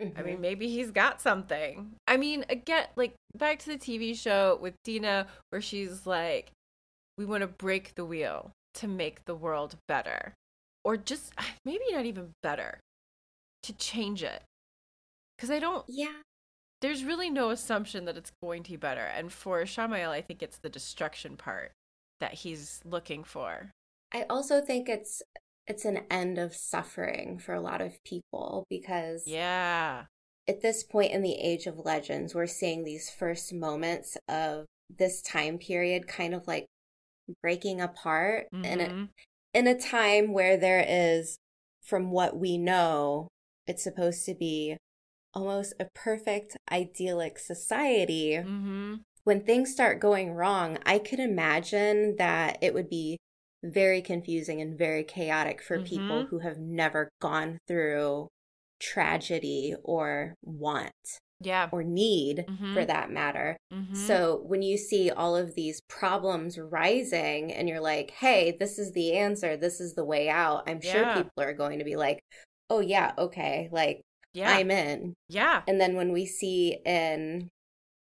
I 0.00 0.04
mean, 0.04 0.14
mm-hmm. 0.14 0.40
maybe 0.40 0.68
he's 0.68 0.90
got 0.90 1.20
something. 1.20 1.92
I 2.08 2.16
mean, 2.16 2.44
again, 2.48 2.86
like 2.96 3.14
back 3.36 3.58
to 3.60 3.66
the 3.66 3.78
TV 3.78 4.18
show 4.18 4.58
with 4.60 4.74
Dina, 4.82 5.26
where 5.50 5.60
she's 5.60 6.06
like, 6.06 6.50
we 7.18 7.24
want 7.24 7.42
to 7.42 7.46
break 7.46 7.94
the 7.94 8.04
wheel 8.04 8.50
to 8.74 8.88
make 8.88 9.26
the 9.26 9.34
world 9.34 9.76
better. 9.86 10.34
Or 10.84 10.96
just 10.96 11.32
maybe 11.64 11.84
not 11.92 12.06
even 12.06 12.30
better, 12.42 12.80
to 13.64 13.72
change 13.74 14.22
it. 14.22 14.42
Because 15.36 15.50
I 15.50 15.58
don't, 15.58 15.84
yeah. 15.86 16.22
There's 16.82 17.04
really 17.04 17.30
no 17.30 17.50
assumption 17.50 18.04
that 18.04 18.16
it's 18.16 18.32
going 18.42 18.62
to 18.64 18.70
be 18.72 18.76
better. 18.76 19.00
And 19.00 19.32
for 19.32 19.64
Shamael, 19.64 20.10
I 20.10 20.20
think 20.20 20.42
it's 20.42 20.58
the 20.58 20.68
destruction 20.68 21.36
part 21.36 21.72
that 22.20 22.34
he's 22.34 22.80
looking 22.84 23.24
for. 23.24 23.70
I 24.12 24.24
also 24.28 24.60
think 24.60 24.88
it's 24.88 25.22
it's 25.66 25.84
an 25.84 26.00
end 26.10 26.38
of 26.38 26.54
suffering 26.54 27.38
for 27.38 27.54
a 27.54 27.60
lot 27.60 27.80
of 27.80 28.02
people 28.04 28.64
because 28.68 29.26
Yeah. 29.28 30.06
at 30.48 30.60
this 30.60 30.82
point 30.82 31.12
in 31.12 31.22
the 31.22 31.36
age 31.38 31.66
of 31.66 31.78
legends, 31.78 32.34
we're 32.34 32.48
seeing 32.48 32.82
these 32.82 33.08
first 33.10 33.52
moments 33.54 34.18
of 34.28 34.66
this 34.90 35.22
time 35.22 35.58
period 35.58 36.08
kind 36.08 36.34
of 36.34 36.48
like 36.48 36.66
breaking 37.42 37.80
apart 37.80 38.48
in 38.52 38.80
a 38.80 38.88
Mhm. 38.88 39.08
in 39.54 39.66
a 39.68 39.78
time 39.78 40.32
where 40.32 40.56
there 40.56 40.84
is, 40.86 41.38
from 41.82 42.10
what 42.10 42.36
we 42.36 42.58
know, 42.58 43.28
it's 43.66 43.84
supposed 43.84 44.24
to 44.26 44.34
be 44.34 44.76
almost 45.34 45.74
a 45.80 45.86
perfect 45.94 46.56
idyllic 46.70 47.38
society. 47.38 48.44
Mhm. 48.44 49.04
When 49.24 49.44
things 49.44 49.72
start 49.72 50.00
going 50.00 50.32
wrong, 50.34 50.78
I 50.84 50.98
could 50.98 51.20
imagine 51.20 52.16
that 52.16 52.58
it 52.62 52.74
would 52.74 52.88
be 52.88 53.18
very 53.62 54.02
confusing 54.02 54.60
and 54.60 54.76
very 54.78 55.04
chaotic 55.04 55.62
for 55.62 55.78
people 55.80 56.22
Mhm. 56.22 56.28
who 56.30 56.40
have 56.40 56.58
never 56.58 57.08
gone 57.20 57.58
through 57.68 58.28
tragedy 58.80 59.74
or 59.84 60.34
want 60.42 60.92
Yeah. 61.40 61.70
or 61.70 61.82
need 61.84 62.46
for 62.72 62.84
Mhm. 62.84 62.86
that 62.86 63.10
matter. 63.10 63.56
Mhm. 63.70 63.94
So 63.94 64.42
when 64.46 64.62
you 64.62 64.76
see 64.78 65.10
all 65.10 65.36
of 65.36 65.54
these 65.54 65.80
problems 65.88 66.58
rising 66.58 67.52
and 67.52 67.68
you're 67.68 67.80
like, 67.80 68.10
hey, 68.10 68.56
this 68.58 68.78
is 68.78 68.92
the 68.92 69.16
answer, 69.16 69.56
this 69.56 69.80
is 69.80 69.94
the 69.94 70.04
way 70.04 70.28
out, 70.28 70.64
I'm 70.68 70.80
sure 70.80 71.04
Yeah. 71.04 71.14
people 71.14 71.42
are 71.42 71.52
going 71.54 71.78
to 71.78 71.84
be 71.84 71.96
like, 71.96 72.20
oh, 72.70 72.80
yeah, 72.80 73.12
okay, 73.18 73.68
like 73.70 74.02
yeah. 74.32 74.50
I'm 74.52 74.70
in. 74.70 75.14
yeah. 75.28 75.62
And 75.66 75.80
then 75.80 75.94
when 75.96 76.12
we 76.12 76.26
see 76.26 76.78
in 76.84 77.48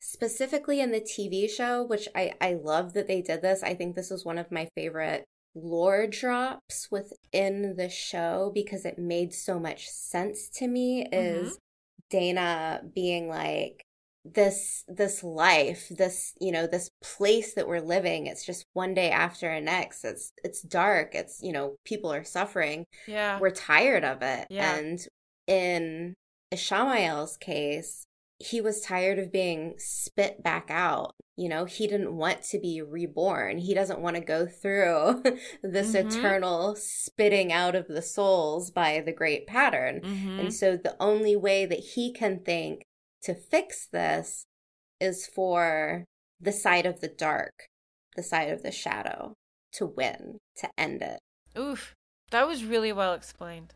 specifically 0.01 0.81
in 0.81 0.93
the 0.93 1.01
TV 1.01 1.51
show, 1.51 1.83
which 1.83 2.09
I, 2.15 2.33
I 2.41 2.55
love 2.63 2.93
that 2.95 3.09
they 3.09 3.23
did 3.23 3.43
this, 3.43 3.63
I 3.63 3.75
think 3.75 3.95
this 3.97 4.11
is 4.11 4.25
one 4.25 4.39
of 4.39 4.53
my 4.53 4.69
favorite 4.77 5.25
lore 5.55 6.07
drops 6.07 6.89
within 6.91 7.77
the 7.77 7.89
show 7.89 8.53
because 8.55 8.85
it 8.85 8.99
made 8.99 9.33
so 9.33 9.59
much 9.59 9.89
sense 9.89 10.49
to 10.51 10.69
me 10.69 11.05
mm-hmm. 11.11 11.47
is 11.47 11.59
Dana 12.11 12.83
being 12.95 13.29
like 13.29 13.83
this 14.35 14.85
this 14.89 15.23
life 15.23 15.87
this 15.89 16.35
you 16.41 16.51
know 16.51 16.67
this 16.67 16.91
place 17.01 17.55
that 17.55 17.69
we're 17.69 17.81
living 17.81 18.27
it's 18.27 18.45
just 18.45 18.67
one 18.73 18.93
day 18.93 19.11
after 19.11 19.55
the 19.55 19.61
next 19.61 20.05
it's 20.05 20.33
it's 20.43 20.63
dark 20.63 21.15
it's 21.15 21.41
you 21.43 21.53
know 21.53 21.77
people 21.85 22.13
are 22.13 22.25
suffering 22.25 22.85
Yeah. 23.07 23.39
we're 23.39 23.51
tired 23.51 24.03
of 24.05 24.23
it 24.23 24.49
Yeah. 24.51 24.77
and 24.77 24.99
in 25.47 26.15
Ishamael's 26.53 27.37
case 27.37 28.05
he 28.39 28.61
was 28.61 28.83
tired 28.83 29.19
of 29.19 29.33
being 29.33 29.75
spit 29.79 30.43
back 30.43 30.67
out 30.71 31.13
you 31.37 31.49
know 31.49 31.65
he 31.65 31.87
didn't 31.87 32.15
want 32.17 32.43
to 32.43 32.59
be 32.59 32.83
reborn 32.83 33.59
he 33.59 33.73
doesn't 33.75 34.01
want 34.01 34.15
to 34.17 34.21
go 34.23 34.47
through 34.47 35.23
this 35.63 35.93
Mhm. 35.95 36.07
eternal 36.07 36.77
spitting 36.77 37.51
out 37.53 37.75
of 37.75 37.89
the 37.89 38.03
souls 38.03 38.71
by 38.71 39.01
the 39.01 39.13
great 39.13 39.47
pattern 39.47 40.01
Mhm. 40.03 40.39
and 40.41 40.55
so 40.55 40.77
the 40.77 40.97
only 41.01 41.35
way 41.35 41.65
that 41.67 41.79
he 41.95 42.13
can 42.13 42.41
think 42.41 42.83
to 43.23 43.35
fix 43.35 43.87
this 43.91 44.45
is 45.01 45.27
for 45.27 46.05
the 46.39 46.53
side 46.53 46.85
of 46.87 47.01
the 47.01 47.09
dark, 47.09 47.67
the 48.15 48.23
side 48.23 48.51
of 48.51 48.63
the 48.63 48.71
shadow 48.71 49.33
to 49.73 49.87
win, 49.87 50.39
to 50.57 50.69
end 50.79 51.01
it. 51.03 51.19
Oof. 51.59 51.95
That 52.31 52.47
was 52.47 52.65
really 52.65 52.93
well 52.93 53.15
explained. 53.15 53.73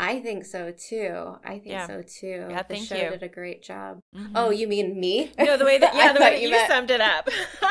I 0.00 0.20
think 0.20 0.44
so 0.44 0.70
too. 0.72 1.36
I 1.44 1.54
think 1.54 1.66
Yeah. 1.66 1.86
so 1.88 2.02
too. 2.02 2.46
Yeah, 2.50 2.62
the 2.62 2.76
show 2.76 2.94
you. 2.94 3.10
did 3.10 3.22
a 3.24 3.28
great 3.28 3.62
job. 3.62 4.00
Mhm. 4.16 4.30
Oh, 4.36 4.50
you 4.50 4.68
mean 4.68 4.98
me? 4.98 5.32
no, 5.38 5.56
the 5.56 5.64
way 5.64 5.78
that 5.78 5.94
yeah, 5.96 6.12
the 6.12 6.20
way 6.20 6.30
that 6.34 6.40
you, 6.42 6.50
meant- 6.50 6.70
summed 6.70 6.90
it 6.90 7.00
up. 7.00 7.28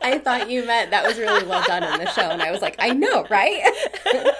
I 0.00 0.18
thought 0.18 0.48
you 0.48 0.64
meant 0.64 0.90
that 0.92 1.04
was 1.06 1.18
really 1.18 1.44
well 1.46 1.62
done 1.66 1.82
in 1.82 1.98
the 1.98 2.10
show, 2.12 2.22
and 2.30 2.40
I 2.42 2.50
was 2.50 2.62
like, 2.62 2.76
I 2.78 2.90
know, 2.90 3.26
right? 3.28 3.62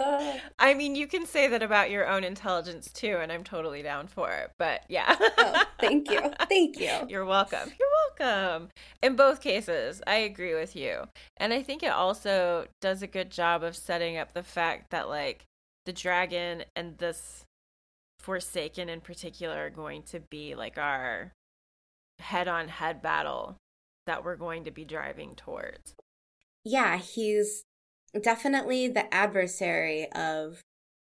I 0.58 0.74
mean, 0.74 0.94
you 0.94 1.06
can 1.06 1.26
say 1.26 1.48
that 1.48 1.62
about 1.62 1.90
your 1.90 2.08
own 2.08 2.24
intelligence 2.24 2.90
too, 2.92 3.18
and 3.20 3.30
I'm 3.30 3.44
totally 3.44 3.82
down 3.82 4.06
for 4.06 4.30
it. 4.30 4.52
But 4.58 4.82
yeah. 4.88 5.16
oh, 5.18 5.64
thank 5.78 6.10
you, 6.10 6.20
thank 6.48 6.78
you. 6.78 6.92
You're 7.08 7.24
welcome. 7.24 7.70
You're 7.78 8.18
welcome. 8.18 8.68
In 9.02 9.16
both 9.16 9.40
cases, 9.40 10.02
I 10.06 10.16
agree 10.16 10.54
with 10.54 10.74
you. 10.76 11.04
And 11.36 11.52
I 11.52 11.62
think 11.62 11.82
it 11.82 11.92
also 11.92 12.66
does 12.80 13.02
a 13.02 13.06
good 13.06 13.30
job 13.30 13.62
of 13.62 13.76
setting 13.76 14.16
up 14.16 14.32
the 14.32 14.42
fact 14.42 14.90
that, 14.90 15.08
like, 15.08 15.44
the 15.86 15.92
dragon 15.92 16.64
and 16.76 16.98
this 16.98 17.44
Forsaken 18.20 18.90
in 18.90 19.00
particular 19.00 19.66
are 19.66 19.70
going 19.70 20.02
to 20.02 20.20
be 20.20 20.54
like 20.54 20.76
our 20.76 21.32
head 22.18 22.48
on 22.48 22.68
head 22.68 23.00
battle 23.00 23.56
that 24.06 24.22
we're 24.22 24.36
going 24.36 24.64
to 24.64 24.70
be 24.70 24.84
driving 24.84 25.34
towards. 25.34 25.94
Yeah, 26.62 26.98
he's 26.98 27.64
definitely 28.22 28.88
the 28.88 29.12
adversary 29.12 30.10
of 30.12 30.62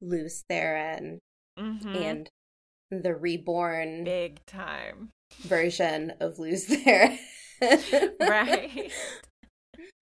Lews 0.01 0.43
Therin 0.49 1.19
Mm-hmm. 1.57 1.95
and 1.95 2.29
the 2.91 3.15
reborn 3.15 4.03
big 4.03 4.45
time 4.45 5.09
version 5.41 6.13
of 6.19 6.37
Lews 6.37 6.67
Therin. 6.67 7.17
right. 8.19 8.91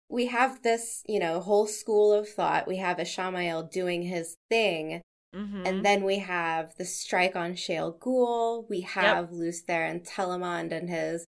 We 0.08 0.28
have 0.28 0.62
this, 0.62 1.02
you 1.08 1.20
know, 1.20 1.40
whole 1.40 1.66
school 1.66 2.14
of 2.14 2.30
thought. 2.30 2.68
We 2.68 2.78
have 2.78 2.98
Ishamael 2.98 3.72
doing 3.72 4.04
his 4.04 4.38
thing. 4.50 5.02
Mm-hmm. 5.36 5.64
And 5.66 5.86
then 5.86 6.04
we 6.04 6.20
have 6.20 6.75
the 6.78 6.86
strike 6.86 7.36
on 7.36 7.54
Shayol 7.54 7.98
Ghul. 7.98 8.70
We 8.70 8.82
have 8.82 9.32
yep. 9.32 9.32
Lews 9.32 9.64
Therin 9.68 10.08
Telamon 10.08 10.72
and 10.72 10.90
his 10.90 11.25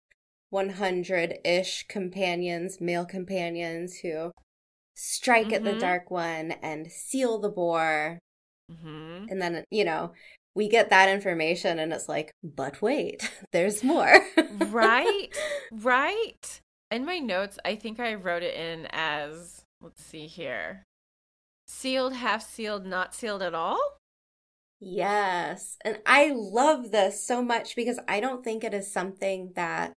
100 0.51 1.39
ish 1.45 1.87
companions, 1.87 2.81
male 2.81 3.05
companions, 3.05 3.99
who 3.99 4.33
strike 4.95 5.47
mm-hmm. 5.47 5.55
at 5.55 5.65
the 5.65 5.71
mm-hmm. 5.71 5.81
Dark 5.81 6.11
One 6.11 6.53
and 6.63 6.91
seal 6.91 7.39
the 7.39 7.49
bore. 7.49 8.19
Mm-hmm. 8.71 9.27
And 9.29 9.43
then, 9.43 9.65
you 9.71 9.85
know, 9.85 10.13
we 10.55 10.69
get 10.69 10.91
that 10.91 11.09
information 11.09 11.79
and 11.79 11.93
it's 11.93 12.09
like, 12.09 12.31
but 12.43 12.83
wait, 12.83 13.31
there's 13.53 13.83
more. 13.83 14.21
right? 14.69 15.29
Right? 15.73 16.61
In 16.91 17.07
my 17.07 17.19
notes, 17.19 17.59
I 17.65 17.77
think 17.77 17.99
I 17.99 18.15
wrote 18.15 18.43
it 18.43 18.55
in 18.55 18.87
as 18.91 19.65
let's 19.81 20.05
see 20.05 20.27
here. 20.27 20.85
Sealed, 21.67 22.13
half 22.13 22.43
sealed, 22.43 22.85
not 22.85 23.15
sealed 23.15 23.43
at 23.43 23.55
all? 23.55 23.81
Yes. 24.79 25.77
And 25.85 25.99
I 26.05 26.33
love 26.35 26.91
this 26.91 27.27
so 27.27 27.43
much 27.43 27.77
because 27.77 27.99
I 28.09 28.21
don't 28.21 28.45
think 28.45 28.63
it 28.63 28.75
is 28.75 28.93
something 28.93 29.53
that 29.55 29.95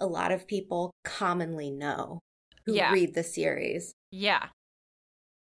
a 0.00 0.06
lot 0.06 0.32
of 0.32 0.48
people 0.48 0.90
commonly 1.04 1.70
know 1.70 2.20
who 2.66 2.74
yeah. 2.74 2.92
read 2.92 3.14
the 3.14 3.22
series. 3.22 3.94
Yeah. 4.10 4.48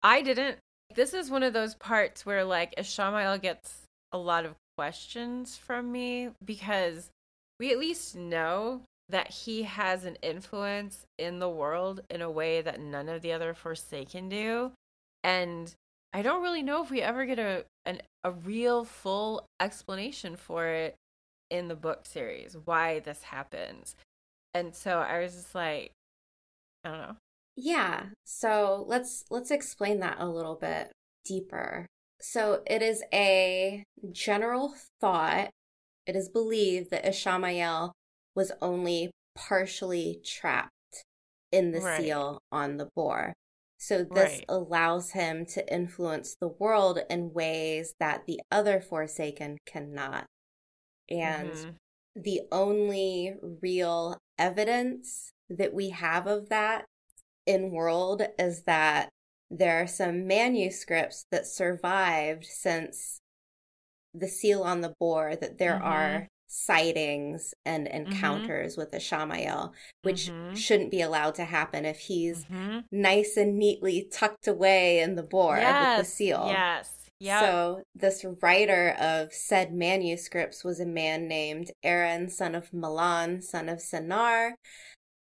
I 0.02 0.23
didn't. 0.23 0.59
This 0.95 1.14
is 1.14 1.31
one 1.31 1.43
of 1.43 1.52
those 1.52 1.75
parts 1.75 2.26
where, 2.26 2.45
like, 2.45 2.75
Ishamael 2.76 3.40
gets 3.40 3.83
a 4.12 4.19
lot 4.19 4.45
of 4.45 4.57
questions 4.76 5.57
from 5.57 5.93
me 5.93 6.31
because 6.45 7.11
we 7.59 7.71
at 7.71 7.79
least 7.79 8.17
know 8.17 8.83
that 9.09 9.31
he 9.31 9.64
has 9.64 10.05
an 10.05 10.17
influence 10.23 11.05
in 11.19 11.38
the 11.38 11.49
world 11.49 12.00
in 12.09 12.23
a 12.23 12.31
way 12.31 12.62
that 12.62 12.81
none 12.81 13.09
of 13.09 13.23
the 13.23 13.33
other 13.33 13.55
Forsaken 13.55 14.29
do. 14.29 14.73
And 15.23 15.75
I 16.12 16.23
don't 16.23 16.43
really 16.43 16.62
know 16.62 16.83
if 16.83 16.90
we 16.90 17.02
ever 17.02 17.26
get 17.26 17.38
a 17.38 17.64
an, 17.85 18.00
a 18.25 18.31
real 18.31 18.85
full 18.85 19.47
explanation 19.61 20.37
for 20.37 20.67
it 20.67 20.97
in 21.50 21.69
the 21.69 21.75
book 21.75 22.07
series 22.07 22.57
why 22.64 23.00
this 23.00 23.23
happens. 23.25 23.97
And 24.55 24.75
so 24.75 24.99
I 24.99 25.21
was 25.21 25.35
just 25.35 25.55
like 25.55 25.93
I 26.85 26.88
don't 26.88 26.99
know. 26.99 27.17
Yeah. 27.62 28.07
So 28.25 28.85
let's 28.88 29.25
let's 29.31 29.50
explain 29.50 30.00
that 30.00 30.17
a 30.19 30.26
little 30.26 30.55
bit 30.57 30.93
deeper. 31.25 31.87
So 32.21 32.62
it 32.67 32.81
is 32.81 33.02
a 33.12 33.85
general 34.12 34.75
thought. 35.00 35.50
It 36.07 36.17
is 36.17 36.29
believed 36.29 36.90
that 36.90 37.05
Ishamael 37.05 37.93
was 38.35 38.50
only 38.62 39.11
partially 39.35 40.21
trapped 40.25 40.71
in 41.52 41.73
the 41.73 41.81
right. 41.81 42.00
seal 42.00 42.40
on 42.50 42.79
the 42.79 42.88
bore. 42.97 43.35
So 43.76 44.05
this 44.05 44.38
right. 44.38 44.45
allows 44.49 45.12
him 45.12 45.47
to 45.47 45.73
influence 45.73 46.37
the 46.40 46.49
world 46.49 47.00
in 47.09 47.33
ways 47.33 47.95
that 48.00 48.25
the 48.26 48.40
other 48.50 48.81
Forsaken 48.81 49.59
cannot. 49.67 50.26
And 51.11 51.50
mm-hmm. 51.50 51.71
the 52.14 52.43
only 52.52 53.35
real 53.62 54.19
evidence 54.38 55.33
that 55.49 55.75
we 55.75 55.90
have 55.90 56.26
of 56.26 56.49
that 56.50 56.85
in 57.50 57.71
world 57.71 58.23
is 58.38 58.62
that 58.62 59.09
there 59.50 59.83
are 59.83 59.87
some 59.87 60.26
manuscripts 60.26 61.26
that 61.30 61.47
survived 61.47 62.45
since 62.45 63.21
the 64.15 64.28
seal 64.28 64.63
on 64.63 64.80
the 64.80 64.95
bore 64.99 65.36
that 65.36 65.58
there 65.58 65.75
mm-hmm. 65.75 65.86
are 65.86 66.28
sightings 66.47 67.54
and 67.65 67.86
mm-hmm. 67.86 68.13
encounters 68.13 68.73
mm-hmm. 68.73 68.80
with 68.80 68.91
Ishamael, 68.93 69.73
which 70.02 70.30
mm-hmm. 70.30 70.54
shouldn't 70.54 70.91
be 70.91 71.00
allowed 71.00 71.34
to 71.36 71.45
happen 71.45 71.84
if 71.84 71.99
he's 71.99 72.45
mm-hmm. 72.45 72.80
nice 72.93 73.36
and 73.36 73.58
neatly 73.58 74.08
tucked 74.13 74.49
away 74.49 75.00
in 75.00 75.15
the 75.15 75.23
bore 75.23 75.56
yes. 75.56 75.99
with 75.99 76.06
the 76.06 76.13
seal. 76.13 76.47
Yes. 76.49 76.97
Yep. 77.21 77.41
So 77.41 77.82
this 77.95 78.25
writer 78.43 78.97
of 78.99 79.32
said 79.32 79.75
manuscripts 79.75 80.65
was 80.65 80.80
a 80.80 80.86
man 80.86 81.28
named 81.28 81.71
Aran, 81.82 82.30
son 82.30 82.54
of 82.54 82.73
Malan, 82.73 83.43
son 83.43 83.69
of 83.69 83.78
Senar. 83.78 84.52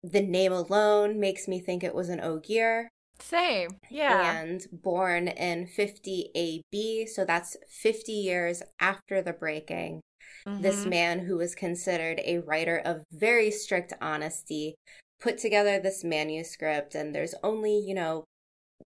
The 0.03 0.21
name 0.21 0.51
alone 0.51 1.19
makes 1.19 1.47
me 1.47 1.59
think 1.59 1.83
it 1.83 1.95
was 1.95 2.09
an 2.09 2.19
Ogier. 2.19 2.89
Same. 3.19 3.69
Yeah. 3.89 4.41
And 4.41 4.65
born 4.71 5.29
in 5.29 5.67
50 5.67 6.31
AB, 6.35 7.05
so 7.07 7.23
that's 7.23 7.55
50 7.69 8.11
years 8.11 8.61
after 8.79 9.21
the 9.21 9.33
breaking. 9.33 10.01
Mm-hmm. 10.47 10.61
This 10.61 10.85
man, 10.85 11.19
who 11.19 11.37
was 11.37 11.55
considered 11.55 12.19
a 12.25 12.39
writer 12.39 12.81
of 12.83 13.03
very 13.11 13.49
strict 13.49 13.93
honesty, 14.01 14.75
put 15.21 15.37
together 15.37 15.79
this 15.79 16.03
manuscript, 16.03 16.95
and 16.95 17.15
there's 17.15 17.35
only, 17.43 17.77
you 17.77 17.93
know, 17.93 18.25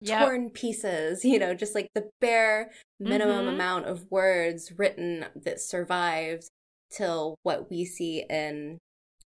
yep. 0.00 0.20
torn 0.20 0.50
pieces, 0.50 1.24
you 1.24 1.38
know, 1.38 1.54
just 1.54 1.74
like 1.74 1.88
the 1.94 2.08
bare 2.20 2.70
minimum 3.00 3.46
mm-hmm. 3.46 3.54
amount 3.54 3.86
of 3.86 4.06
words 4.10 4.72
written 4.76 5.26
that 5.34 5.60
survived 5.60 6.48
till 6.90 7.36
what 7.42 7.70
we 7.70 7.84
see 7.84 8.24
in 8.28 8.78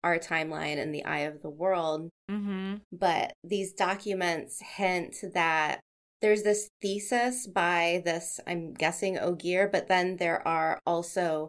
our 0.04 0.18
timeline 0.18 0.76
in 0.76 0.92
the 0.92 1.04
eye 1.04 1.20
of 1.20 1.42
the 1.42 1.50
world. 1.50 2.08
Mm-hmm. 2.30 2.76
But 2.92 3.32
these 3.42 3.72
documents 3.72 4.60
hint 4.76 5.16
that 5.34 5.80
there's 6.22 6.42
this 6.42 6.68
thesis 6.80 7.46
by 7.46 8.02
this, 8.04 8.40
I'm 8.46 8.72
guessing, 8.72 9.18
Ogier, 9.18 9.68
but 9.70 9.88
then 9.88 10.16
there 10.16 10.46
are 10.46 10.78
also 10.86 11.48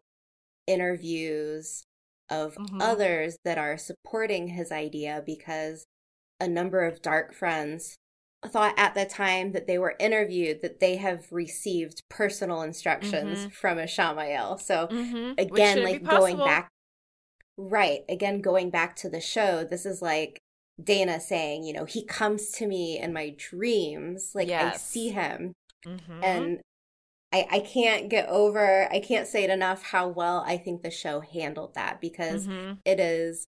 interviews 0.68 1.84
of 2.30 2.56
mm-hmm. 2.56 2.82
others 2.82 3.38
that 3.46 3.58
are 3.58 3.78
supporting 3.78 4.50
his 4.50 4.72
idea 4.72 5.24
because 5.26 5.86
a 6.40 6.48
number 6.48 6.86
of 6.86 7.02
dark 7.02 7.34
friends 7.34 7.96
thought 8.46 8.74
at 8.78 8.94
the 8.94 9.06
time 9.06 9.54
that 9.54 9.66
they 9.66 9.78
were 9.78 9.96
interviewed 10.00 10.62
that 10.62 10.80
they 10.80 10.98
have 10.98 11.26
received 11.32 12.02
personal 12.10 12.62
instructions 12.62 13.40
mm-hmm. 13.40 13.50
from 13.50 13.78
Ishamael. 13.78 14.60
So 14.62 14.88
mm-hmm. 14.88 15.34
again, 15.38 15.84
like 15.84 16.04
going 16.04 16.38
back 16.38 16.70
Right. 17.58 18.02
Again, 18.08 18.42
going 18.42 18.70
back 18.70 18.96
to 18.98 19.10
the 19.10 19.22
show, 19.22 19.64
this 19.64 19.86
is 19.86 20.02
like 20.02 20.40
Dana 20.82 21.20
saying, 21.20 21.64
you 21.64 21.74
know, 21.74 21.86
he 21.86 22.06
comes 22.06 22.52
to 22.52 22.68
me 22.68 23.00
in 23.00 23.14
my 23.14 23.36
dreams. 23.38 24.32
Like 24.36 24.48
yes. 24.48 24.76
I 24.76 24.78
see 24.78 25.10
him. 25.10 25.54
Mm-hmm. 25.86 26.24
And 26.24 26.62
I, 27.34 27.48
I 27.52 27.60
can't 27.60 28.10
get 28.10 28.30
over, 28.30 28.88
I 28.92 29.00
can't 29.00 29.28
say 29.28 29.44
it 29.44 29.50
enough 29.50 29.84
how 29.84 30.08
well 30.08 30.44
I 30.46 30.58
think 30.58 30.82
the 30.82 30.92
show 30.92 31.20
handled 31.20 31.76
that 31.76 32.00
because 32.00 32.48
mm-hmm. 32.48 32.74
it 32.86 33.00
is 33.00 33.48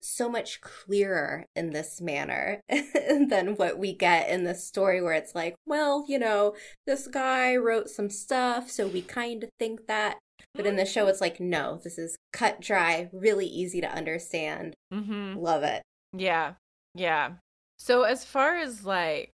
so 0.00 0.28
much 0.28 0.60
clearer 0.60 1.46
in 1.54 1.70
this 1.70 2.00
manner 2.00 2.60
than 2.68 3.54
what 3.56 3.78
we 3.78 3.92
get 3.92 4.28
in 4.28 4.44
the 4.44 4.54
story 4.54 5.02
where 5.02 5.12
it's 5.12 5.34
like, 5.34 5.54
well, 5.66 6.04
you 6.08 6.18
know, 6.18 6.54
this 6.86 7.06
guy 7.06 7.56
wrote 7.56 7.88
some 7.88 8.10
stuff, 8.10 8.70
so 8.70 8.86
we 8.86 9.02
kind 9.02 9.44
of 9.44 9.50
think 9.58 9.86
that. 9.86 10.18
But 10.54 10.66
in 10.66 10.76
the 10.76 10.86
show, 10.86 11.06
it's 11.06 11.20
like, 11.20 11.38
no, 11.38 11.78
this 11.82 11.98
is 11.98 12.16
cut 12.32 12.60
dry, 12.60 13.10
really 13.12 13.46
easy 13.46 13.80
to 13.80 13.90
understand. 13.90 14.74
Mm-hmm. 14.92 15.36
Love 15.36 15.62
it. 15.62 15.82
Yeah. 16.12 16.54
Yeah. 16.94 17.32
So, 17.78 18.02
as 18.02 18.24
far 18.24 18.56
as 18.56 18.84
like 18.84 19.30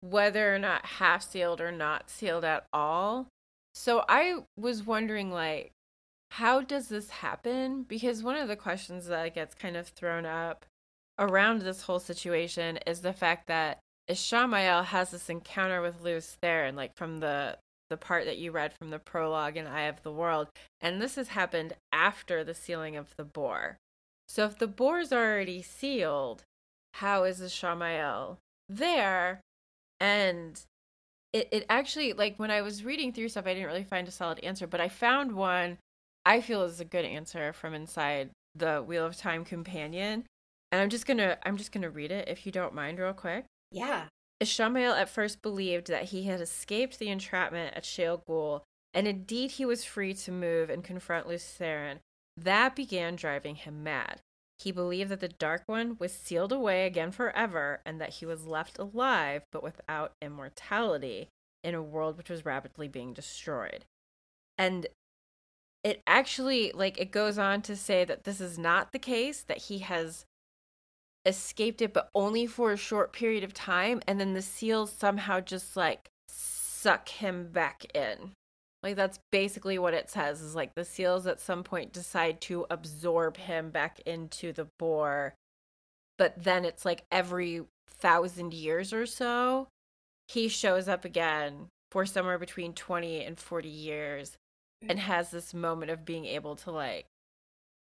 whether 0.00 0.54
or 0.54 0.58
not 0.58 0.86
half 0.86 1.22
sealed 1.22 1.60
or 1.60 1.72
not 1.72 2.10
sealed 2.10 2.44
at 2.44 2.66
all, 2.72 3.28
so 3.74 4.04
I 4.08 4.36
was 4.56 4.86
wondering, 4.86 5.32
like, 5.32 5.72
how 6.30 6.60
does 6.60 6.88
this 6.88 7.10
happen? 7.10 7.82
Because 7.82 8.22
one 8.22 8.36
of 8.36 8.48
the 8.48 8.56
questions 8.56 9.06
that 9.06 9.34
gets 9.34 9.54
kind 9.54 9.76
of 9.76 9.88
thrown 9.88 10.26
up 10.26 10.64
around 11.18 11.62
this 11.62 11.82
whole 11.82 11.98
situation 11.98 12.78
is 12.86 13.00
the 13.00 13.12
fact 13.12 13.46
that 13.48 13.78
Ishamael 14.10 14.86
has 14.86 15.10
this 15.10 15.28
encounter 15.28 15.80
with 15.80 16.02
Lews 16.02 16.36
Therin, 16.42 16.74
like 16.74 16.94
from 16.96 17.18
the 17.18 17.58
the 17.92 17.96
part 17.98 18.24
that 18.24 18.38
you 18.38 18.50
read 18.50 18.72
from 18.72 18.88
the 18.88 18.98
prologue 18.98 19.58
in 19.58 19.66
Eye 19.66 19.82
of 19.82 20.02
the 20.02 20.10
World. 20.10 20.48
And 20.80 21.00
this 21.00 21.16
has 21.16 21.28
happened 21.28 21.74
after 21.92 22.42
the 22.42 22.54
sealing 22.54 22.96
of 22.96 23.14
the 23.18 23.24
bore. 23.24 23.76
So 24.28 24.46
if 24.46 24.58
the 24.58 24.66
bore's 24.66 25.12
already 25.12 25.60
sealed, 25.60 26.44
how 26.94 27.24
is 27.24 27.38
the 27.38 27.46
Ishamael 27.46 28.38
there? 28.66 29.42
And 30.00 30.58
it, 31.34 31.48
it 31.52 31.66
actually, 31.68 32.14
like 32.14 32.38
when 32.38 32.50
I 32.50 32.62
was 32.62 32.82
reading 32.82 33.12
through 33.12 33.28
stuff, 33.28 33.46
I 33.46 33.52
didn't 33.52 33.68
really 33.68 33.84
find 33.84 34.08
a 34.08 34.10
solid 34.10 34.40
answer, 34.40 34.66
but 34.66 34.80
I 34.80 34.88
found 34.88 35.32
one 35.32 35.76
I 36.24 36.40
feel 36.40 36.62
is 36.62 36.80
a 36.80 36.86
good 36.86 37.04
answer 37.04 37.52
from 37.52 37.74
inside 37.74 38.30
the 38.54 38.82
Wheel 38.82 39.04
of 39.04 39.18
Time 39.18 39.44
companion. 39.44 40.24
And 40.70 40.80
I'm 40.80 40.88
just 40.88 41.04
gonna 41.04 41.36
I'm 41.42 41.58
just 41.58 41.72
gonna 41.72 41.90
read 41.90 42.10
it 42.10 42.28
if 42.28 42.46
you 42.46 42.52
don't 42.52 42.74
mind 42.74 42.98
real 42.98 43.12
quick. 43.12 43.44
Yeah. 43.70 44.06
Ishamael 44.42 44.98
at 44.98 45.08
first 45.08 45.40
believed 45.40 45.86
that 45.86 46.04
he 46.04 46.24
had 46.24 46.40
escaped 46.40 46.98
the 46.98 47.08
entrapment 47.08 47.76
at 47.76 47.84
Shayol 47.84 48.24
Ghul, 48.24 48.62
and 48.92 49.06
indeed 49.06 49.52
he 49.52 49.64
was 49.64 49.84
free 49.84 50.14
to 50.14 50.32
move 50.32 50.68
and 50.68 50.84
confront 50.84 51.26
Therin. 51.28 52.00
That 52.36 52.74
began 52.74 53.16
driving 53.16 53.54
him 53.54 53.82
mad. 53.82 54.20
He 54.58 54.72
believed 54.72 55.10
that 55.10 55.20
the 55.20 55.28
Dark 55.28 55.62
One 55.66 55.96
was 55.98 56.12
sealed 56.12 56.52
away 56.52 56.86
again 56.86 57.10
forever, 57.10 57.80
and 57.86 58.00
that 58.00 58.14
he 58.14 58.26
was 58.26 58.46
left 58.46 58.78
alive 58.78 59.42
but 59.52 59.62
without 59.62 60.12
immortality 60.20 61.28
in 61.62 61.74
a 61.74 61.82
world 61.82 62.16
which 62.16 62.30
was 62.30 62.44
rapidly 62.44 62.88
being 62.88 63.12
destroyed. 63.12 63.84
And 64.58 64.86
it 65.84 66.02
actually 66.06 66.72
like 66.72 66.98
it 66.98 67.10
goes 67.10 67.38
on 67.38 67.62
to 67.62 67.76
say 67.76 68.04
that 68.04 68.24
this 68.24 68.40
is 68.40 68.58
not 68.58 68.92
the 68.92 68.98
case 68.98 69.42
that 69.42 69.58
he 69.58 69.78
has 69.80 70.26
escaped 71.24 71.80
it 71.82 71.92
but 71.92 72.08
only 72.14 72.46
for 72.46 72.72
a 72.72 72.76
short 72.76 73.12
period 73.12 73.44
of 73.44 73.54
time 73.54 74.00
and 74.06 74.20
then 74.20 74.34
the 74.34 74.42
seals 74.42 74.92
somehow 74.92 75.40
just 75.40 75.76
like 75.76 76.10
suck 76.28 77.08
him 77.08 77.48
back 77.52 77.84
in. 77.94 78.32
Like 78.82 78.96
that's 78.96 79.20
basically 79.30 79.78
what 79.78 79.94
it 79.94 80.10
says 80.10 80.40
is 80.40 80.56
like 80.56 80.74
the 80.74 80.84
seals 80.84 81.26
at 81.26 81.40
some 81.40 81.62
point 81.62 81.92
decide 81.92 82.40
to 82.42 82.66
absorb 82.70 83.36
him 83.36 83.70
back 83.70 84.00
into 84.04 84.52
the 84.52 84.66
bore 84.78 85.34
but 86.18 86.34
then 86.42 86.64
it's 86.64 86.84
like 86.84 87.04
every 87.10 87.62
thousand 87.88 88.54
years 88.54 88.92
or 88.92 89.06
so 89.06 89.68
he 90.28 90.48
shows 90.48 90.88
up 90.88 91.04
again 91.04 91.68
for 91.90 92.06
somewhere 92.06 92.38
between 92.38 92.72
20 92.72 93.24
and 93.24 93.38
40 93.38 93.68
years 93.68 94.36
and 94.88 94.98
has 94.98 95.30
this 95.30 95.52
moment 95.52 95.90
of 95.90 96.04
being 96.04 96.24
able 96.24 96.56
to 96.56 96.70
like 96.70 97.06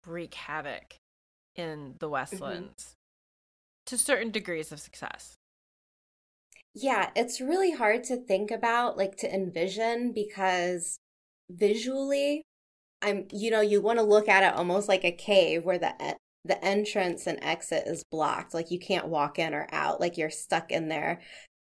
wreak 0.06 0.34
havoc 0.34 0.96
in 1.56 1.96
the 2.00 2.10
Westlands. 2.10 2.84
mm-hmm. 2.84 2.95
To 3.86 3.98
certain 3.98 4.32
degrees 4.32 4.72
of 4.72 4.80
success. 4.80 5.38
Yeah, 6.74 7.12
it's 7.16 7.40
really 7.42 7.72
hard 7.72 8.04
to 8.06 8.18
think 8.18 8.52
about, 8.52 8.98
like 8.98 9.16
to 9.18 9.34
envision 9.34 10.12
because 10.14 11.00
visually 11.50 12.44
I'm 13.02 13.28
you 13.32 13.52
know, 13.52 13.62
you 13.62 13.82
want 13.82 14.00
to 14.00 14.04
look 14.06 14.30
at 14.30 14.44
it 14.44 14.58
almost 14.58 14.90
like 14.90 15.06
a 15.06 15.12
cave 15.14 15.66
where 15.66 15.80
the 15.80 16.18
the 16.46 16.64
entrance 16.66 17.28
and 17.28 17.40
exit 17.44 17.86
is 17.88 18.04
blocked. 18.12 18.54
Like 18.56 18.72
you 18.72 18.80
can't 18.80 19.08
walk 19.10 19.40
in 19.40 19.54
or 19.56 19.68
out. 19.74 20.02
Like 20.02 20.18
you're 20.18 20.32
stuck 20.32 20.72
in 20.72 20.90
there 20.90 21.22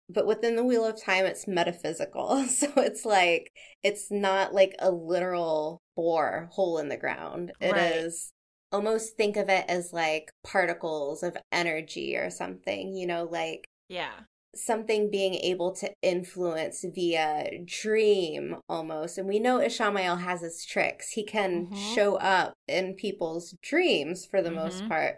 but 0.10 0.28
within 0.28 0.58
the 0.58 0.66
wheel 0.66 0.86
of 0.86 1.02
time 1.02 1.26
it's 1.26 1.48
metaphysical 1.48 2.44
so 2.50 2.72
it's 2.78 3.06
like 3.06 3.52
it's 3.84 4.12
not 4.12 4.54
like 4.54 4.76
a 4.80 4.92
literal 4.92 5.82
bore 5.96 6.50
hole 6.54 6.80
in 6.80 6.90
the 6.90 6.98
ground 6.98 7.54
It 7.62 7.78
right. 7.78 7.78
is 7.78 8.33
almost 8.74 9.16
think 9.16 9.38
of 9.38 9.48
it 9.50 9.66
as 9.70 9.94
like 9.94 10.32
particles 10.44 11.24
of 11.24 11.38
energy 11.52 12.18
or 12.18 12.30
something 12.30 12.96
you 12.96 13.08
know 13.08 13.28
like 13.32 13.66
yeah 13.88 14.12
something 14.56 15.10
being 15.10 15.34
able 15.36 15.72
to 15.72 15.92
influence 16.02 16.86
via 16.94 17.50
dream 17.66 18.58
almost 18.68 19.18
and 19.18 19.28
we 19.28 19.40
know 19.40 19.60
ishamael 19.60 20.20
has 20.20 20.42
his 20.42 20.66
tricks 20.66 21.10
he 21.10 21.24
can 21.24 21.66
mm-hmm. 21.66 21.96
show 21.96 22.16
up 22.18 22.54
in 22.68 22.94
people's 22.94 23.56
dreams 23.64 24.26
for 24.26 24.42
the 24.42 24.50
mm-hmm. 24.50 24.60
most 24.60 24.88
part 24.88 25.18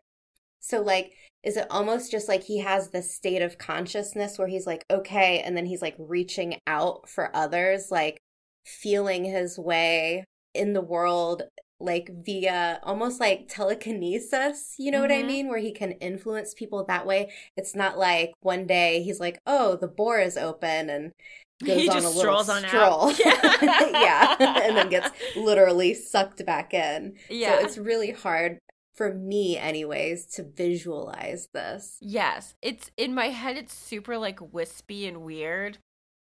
so 0.59 0.81
like 0.81 1.11
is 1.45 1.57
it 1.57 1.67
almost 1.69 2.09
just 2.09 2.27
like 2.27 2.43
he 2.43 2.59
has 2.59 2.89
this 2.89 3.13
state 3.13 3.43
of 3.43 3.59
consciousness 3.59 4.39
where 4.39 4.47
he's 4.47 4.65
like, 4.65 4.83
okay, 4.89 5.41
and 5.41 5.55
then 5.55 5.67
he's 5.67 5.81
like 5.81 5.95
reaching 5.99 6.57
out 6.65 7.07
for 7.07 7.33
others, 7.35 7.91
like 7.91 8.17
feeling 8.65 9.23
his 9.23 9.59
way 9.59 10.25
in 10.55 10.73
the 10.73 10.81
world, 10.81 11.43
like 11.85 12.09
via 12.25 12.79
almost 12.83 13.19
like 13.19 13.47
telekinesis, 13.47 14.75
you 14.77 14.91
know 14.91 14.97
mm-hmm. 14.97 15.01
what 15.03 15.11
I 15.11 15.19
mm-hmm. 15.19 15.27
mean? 15.27 15.47
Where 15.49 15.59
he 15.59 15.71
can 15.71 15.93
influence 15.93 16.53
people 16.53 16.83
that 16.85 17.05
way. 17.05 17.31
It's 17.55 17.75
not 17.75 17.97
like 17.97 18.33
one 18.41 18.65
day 18.65 19.03
he's 19.03 19.19
like, 19.19 19.39
oh, 19.45 19.75
the 19.75 19.87
bore 19.87 20.19
is 20.19 20.37
open 20.37 20.89
and 20.89 21.11
goes 21.65 21.81
he 21.81 21.89
on 21.89 22.03
a 22.03 22.09
little 22.09 22.43
stroll. 22.43 23.11
Yeah. 23.23 23.55
yeah. 23.61 24.35
and 24.63 24.75
then 24.75 24.89
gets 24.89 25.09
literally 25.35 25.93
sucked 25.93 26.45
back 26.45 26.73
in. 26.73 27.15
Yeah. 27.29 27.59
So 27.59 27.65
it's 27.65 27.77
really 27.77 28.11
hard 28.11 28.59
for 28.95 29.13
me 29.13 29.57
anyways 29.57 30.25
to 30.25 30.41
visualize 30.41 31.49
this 31.53 31.97
yes 31.99 32.55
it's 32.61 32.91
in 32.95 33.13
my 33.13 33.25
head 33.25 33.57
it's 33.57 33.73
super 33.73 34.17
like 34.17 34.53
wispy 34.53 35.05
and 35.05 35.21
weird 35.21 35.77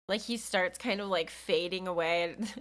like 0.09 0.21
he 0.21 0.37
starts 0.37 0.77
kind 0.77 0.99
of 0.99 1.07
like 1.07 1.29
fading 1.29 1.87
away 1.87 2.23
and 2.23 2.51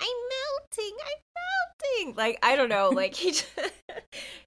i'm 0.00 0.06
melting 0.30 0.96
i'm 1.04 2.02
melting 2.02 2.16
like 2.16 2.38
i 2.42 2.56
don't 2.56 2.68
know 2.68 2.90
like 2.90 3.14
he 3.14 3.30
just, 3.32 3.46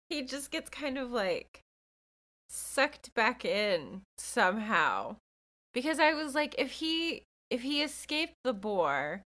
he 0.10 0.24
just 0.24 0.52
gets 0.52 0.70
kind 0.70 0.98
of 0.98 1.12
like 1.12 1.62
sucked 2.50 3.14
back 3.14 3.44
in 3.44 4.02
somehow 4.18 5.16
because 5.74 6.00
i 6.00 6.14
was 6.14 6.36
like 6.36 6.56
if 6.58 6.72
he 6.74 7.24
if 7.50 7.62
he 7.62 7.82
escaped 7.82 8.36
the 8.44 8.54
bore 8.54 9.22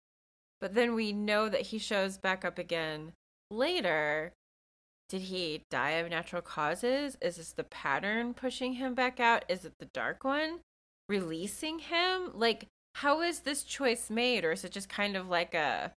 but 0.59 0.73
then 0.73 0.93
we 0.93 1.11
know 1.11 1.49
that 1.49 1.61
he 1.61 1.77
shows 1.77 2.17
back 2.17 2.43
up 2.45 2.57
again 2.57 3.11
later 3.49 4.33
did 5.11 5.23
he 5.23 5.65
die 5.69 5.91
of 5.91 6.09
natural 6.09 6.41
causes? 6.41 7.17
Is 7.19 7.35
this 7.35 7.51
the 7.51 7.65
pattern 7.65 8.33
pushing 8.33 8.75
him 8.75 8.95
back 8.95 9.19
out? 9.19 9.43
Is 9.49 9.65
it 9.65 9.73
the 9.77 9.89
dark 9.93 10.23
one 10.23 10.61
releasing 11.09 11.79
him? 11.79 12.31
Like, 12.33 12.69
how 12.95 13.21
is 13.21 13.39
this 13.39 13.63
choice 13.63 14.09
made? 14.09 14.45
Or 14.45 14.51
is 14.51 14.63
it 14.63 14.71
just 14.71 14.89
kind 14.89 15.15
of 15.15 15.27
like 15.27 15.53
a 15.53 15.93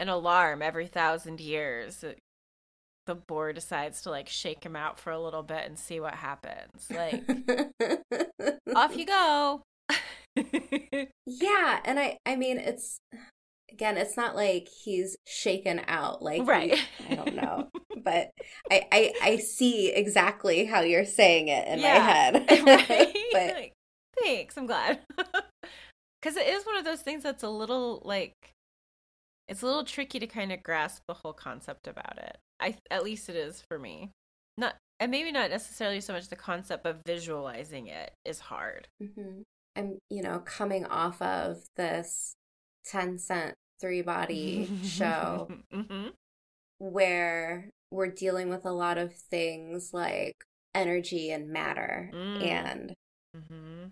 an 0.00 0.08
alarm 0.08 0.62
every 0.62 0.86
thousand 0.86 1.40
years? 1.40 2.04
The 3.06 3.14
bore 3.14 3.52
decides 3.52 4.00
to 4.02 4.10
like 4.10 4.28
shake 4.28 4.64
him 4.64 4.76
out 4.76 4.98
for 4.98 5.10
a 5.10 5.20
little 5.20 5.42
bit 5.42 5.66
and 5.66 5.78
see 5.78 6.00
what 6.00 6.14
happens. 6.14 6.90
Like, 6.90 7.22
off 8.74 8.96
you 8.96 9.06
go. 9.06 9.62
yeah, 11.26 11.80
and 11.84 12.00
I 12.00 12.16
I 12.24 12.36
mean 12.36 12.58
it's 12.58 12.98
again, 13.74 13.96
it's 13.96 14.16
not 14.16 14.34
like 14.36 14.68
he's 14.68 15.16
shaken 15.26 15.82
out. 15.86 16.22
Like, 16.22 16.46
right? 16.46 16.78
He, 16.78 17.12
I 17.12 17.14
don't 17.16 17.34
know, 17.34 17.68
but 18.02 18.30
I, 18.70 18.86
I 18.90 19.12
I 19.22 19.36
see 19.36 19.92
exactly 19.92 20.64
how 20.64 20.80
you're 20.80 21.04
saying 21.04 21.48
it 21.48 21.68
in 21.68 21.80
yeah, 21.80 21.98
my 21.98 22.04
head. 22.04 22.34
right? 22.66 23.16
but 23.32 23.54
like, 23.54 23.72
thanks, 24.22 24.56
I'm 24.56 24.66
glad. 24.66 25.00
Because 26.24 26.38
it 26.38 26.46
is 26.46 26.64
one 26.64 26.78
of 26.78 26.86
those 26.86 27.02
things 27.02 27.22
that's 27.22 27.42
a 27.42 27.50
little 27.50 28.00
like 28.02 28.54
it's 29.46 29.60
a 29.60 29.66
little 29.66 29.84
tricky 29.84 30.18
to 30.18 30.26
kind 30.26 30.52
of 30.52 30.62
grasp 30.62 31.02
the 31.06 31.12
whole 31.12 31.34
concept 31.34 31.86
about 31.86 32.16
it. 32.16 32.38
I 32.58 32.76
at 32.90 33.04
least 33.04 33.28
it 33.28 33.36
is 33.36 33.62
for 33.68 33.78
me. 33.78 34.10
Not 34.56 34.76
and 34.98 35.10
maybe 35.10 35.32
not 35.32 35.50
necessarily 35.50 36.00
so 36.00 36.14
much 36.14 36.28
the 36.28 36.36
concept, 36.36 36.82
but 36.82 37.02
visualizing 37.04 37.88
it 37.88 38.12
is 38.24 38.40
hard. 38.40 38.88
Mm-hmm. 39.02 39.42
I'm 39.76 39.98
you 40.08 40.22
know 40.22 40.38
coming 40.38 40.86
off 40.86 41.20
of 41.20 41.58
this 41.76 42.34
Tencent 42.90 43.52
three 43.78 44.02
body 44.02 44.70
show 44.82 45.48
mm-hmm. 45.74 46.08
where 46.78 47.68
we're 47.90 48.10
dealing 48.10 48.48
with 48.48 48.64
a 48.64 48.72
lot 48.72 48.96
of 48.96 49.14
things 49.14 49.90
like 49.92 50.36
energy 50.74 51.30
and 51.30 51.50
matter 51.50 52.10
mm. 52.14 52.42
and 52.46 52.94
mm-hmm. 53.36 53.88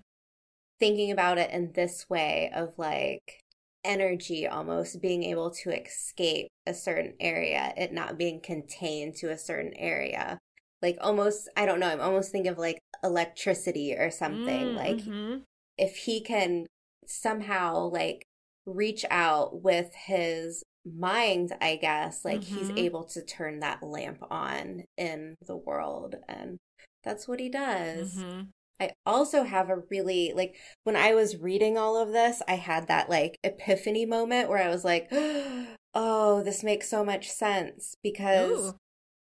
Thinking 0.79 1.11
about 1.11 1.39
it 1.39 1.51
in 1.51 1.73
this 1.73 2.07
way 2.09 2.51
of 2.55 2.73
like 2.77 3.41
energy 3.85 4.47
almost 4.47 5.01
being 5.01 5.25
able 5.25 5.51
to 5.51 5.71
escape 5.71 6.49
a 6.67 6.75
certain 6.75 7.15
area 7.19 7.73
it 7.77 7.93
not 7.93 8.17
being 8.17 8.41
contained 8.41 9.15
to 9.15 9.31
a 9.31 9.39
certain 9.39 9.75
area 9.75 10.39
like 10.81 10.97
almost 11.01 11.49
i 11.57 11.67
don't 11.67 11.81
know 11.81 11.89
i'm 11.89 12.01
almost 12.01 12.31
thinking 12.31 12.51
of 12.51 12.59
like 12.59 12.79
electricity 13.03 13.95
or 13.95 14.09
something 14.09 14.67
mm, 14.67 14.77
like 14.77 14.99
mm-hmm. 14.99 15.39
if 15.77 15.97
he 15.97 16.21
can 16.21 16.65
somehow 17.07 17.89
like 17.91 18.25
reach 18.67 19.05
out 19.11 19.63
with 19.63 19.93
his 19.95 20.63
mind, 20.85 21.53
I 21.61 21.77
guess, 21.77 22.25
like 22.25 22.41
mm-hmm. 22.41 22.57
he's 22.57 22.71
able 22.71 23.05
to 23.05 23.23
turn 23.23 23.61
that 23.61 23.83
lamp 23.83 24.23
on 24.31 24.85
in 24.97 25.37
the 25.47 25.57
world. 25.57 26.17
And 26.29 26.59
that's 27.05 27.29
what 27.29 27.41
he 27.41 27.49
does. 27.49 28.17
Mm-hmm. 28.17 28.41
I 28.81 28.93
also 29.07 29.45
have 29.45 29.71
a 29.71 29.83
really, 29.91 30.33
like, 30.35 30.57
when 30.85 30.97
I 30.97 31.15
was 31.15 31.37
reading 31.37 31.79
all 31.79 31.97
of 31.97 32.13
this, 32.13 32.43
I 32.49 32.55
had 32.55 32.89
that 32.89 33.09
like 33.09 33.39
epiphany 33.45 34.07
moment 34.07 34.49
where 34.49 34.63
I 34.63 34.69
was 34.69 34.85
like, 34.85 35.09
oh, 35.95 36.43
this 36.43 36.63
makes 36.63 36.89
so 36.89 37.05
much 37.05 37.31
sense 37.31 37.97
because. 38.03 38.51
Ooh. 38.51 38.73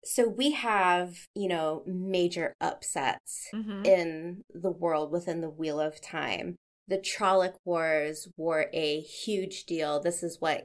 So 0.05 0.29
we 0.29 0.51
have, 0.51 1.27
you 1.35 1.49
know, 1.49 1.83
major 1.85 2.53
upsets 2.61 3.49
mm-hmm. 3.53 3.83
in 3.83 4.43
the 4.49 4.71
world 4.71 5.11
within 5.11 5.41
the 5.41 5.49
Wheel 5.49 5.77
of 5.77 5.99
Time 5.99 6.55
the 6.89 6.97
Trolloc 6.97 7.53
Wars 7.63 8.27
were 8.35 8.69
a 8.73 8.99
huge 8.99 9.65
deal. 9.65 10.01
This 10.01 10.23
is 10.23 10.37
what 10.39 10.63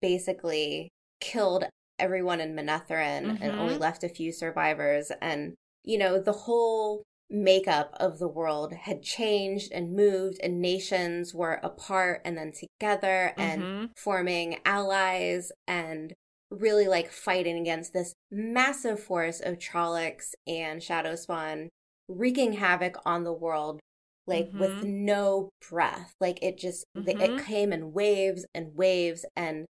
basically 0.00 0.90
killed 1.20 1.64
everyone 1.98 2.40
in 2.40 2.54
Manetheren 2.54 3.24
mm-hmm. 3.24 3.42
and 3.42 3.52
only 3.52 3.74
mm-hmm. 3.74 3.82
left 3.82 4.04
a 4.04 4.08
few 4.08 4.32
survivors. 4.32 5.10
And, 5.20 5.54
you 5.82 5.98
know, 5.98 6.20
the 6.20 6.32
whole 6.32 7.02
makeup 7.32 7.94
of 7.98 8.18
the 8.18 8.28
world 8.28 8.72
had 8.72 9.02
changed 9.02 9.72
and 9.72 9.96
moved, 9.96 10.38
and 10.42 10.60
nations 10.60 11.34
were 11.34 11.60
apart 11.62 12.20
and 12.24 12.36
then 12.36 12.52
together 12.52 13.32
and 13.36 13.62
mm-hmm. 13.62 13.84
forming 13.96 14.58
allies 14.64 15.50
and 15.66 16.12
really 16.50 16.86
like 16.86 17.10
fighting 17.10 17.58
against 17.58 17.92
this 17.92 18.14
massive 18.30 19.00
force 19.00 19.40
of 19.40 19.58
Trollocs 19.58 20.34
and 20.46 20.80
Shadowspawn 20.80 21.68
wreaking 22.08 22.54
havoc 22.54 22.96
on 23.06 23.24
the 23.24 23.32
world 23.32 23.80
like 24.26 24.48
mm-hmm. 24.48 24.58
with 24.58 24.84
no 24.84 25.50
breath. 25.68 26.12
Like 26.20 26.38
it 26.42 26.58
just 26.58 26.84
mm-hmm. 26.96 27.20
it 27.20 27.44
came 27.44 27.72
in 27.72 27.92
waves 27.92 28.46
and 28.54 28.74
waves 28.74 29.24
and 29.36 29.66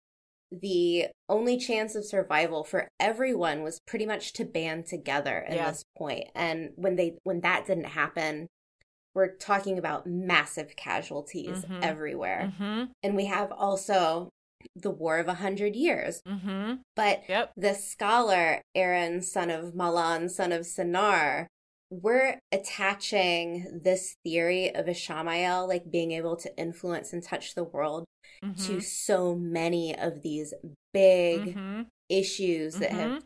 the 0.50 1.06
only 1.28 1.56
chance 1.56 1.94
of 1.94 2.04
survival 2.04 2.64
for 2.64 2.88
everyone 2.98 3.62
was 3.62 3.80
pretty 3.86 4.06
much 4.06 4.32
to 4.34 4.44
band 4.44 4.86
together 4.86 5.44
at 5.46 5.56
yeah. 5.56 5.70
this 5.70 5.84
point. 5.96 6.24
And 6.34 6.70
when 6.76 6.96
they 6.96 7.16
when 7.22 7.40
that 7.42 7.66
didn't 7.66 7.84
happen, 7.84 8.48
we're 9.14 9.36
talking 9.36 9.78
about 9.78 10.06
massive 10.06 10.76
casualties 10.76 11.64
mm-hmm. 11.64 11.80
everywhere. 11.82 12.52
Mm-hmm. 12.52 12.84
And 13.02 13.16
we 13.16 13.26
have 13.26 13.52
also 13.52 14.30
the 14.76 14.90
War 14.90 15.18
of 15.18 15.28
a 15.28 15.34
Hundred 15.34 15.74
Years. 15.74 16.20
Mm-hmm. 16.26 16.74
But 16.94 17.22
Yep. 17.28 17.52
the 17.56 17.74
scholar, 17.74 18.62
Aran, 18.74 19.22
son 19.22 19.50
of 19.50 19.74
Malan, 19.74 20.28
son 20.28 20.52
of 20.52 20.62
Senar, 20.62 21.46
we're 21.90 22.38
attaching 22.52 23.80
this 23.82 24.14
theory 24.24 24.74
of 24.74 24.86
Ishamael, 24.86 25.66
like 25.68 25.90
being 25.90 26.12
able 26.12 26.36
to 26.36 26.56
influence 26.56 27.12
and 27.12 27.22
touch 27.22 27.54
the 27.54 27.64
world, 27.64 28.04
to 28.42 28.76
Mhm. 28.76 28.82
so 28.82 29.34
many 29.34 29.96
of 29.98 30.22
these 30.22 30.54
big 30.92 31.56
Mhm. 31.56 31.86
issues 32.08 32.78
that 32.78 32.92
Mhm. 32.92 32.96
have 32.96 33.24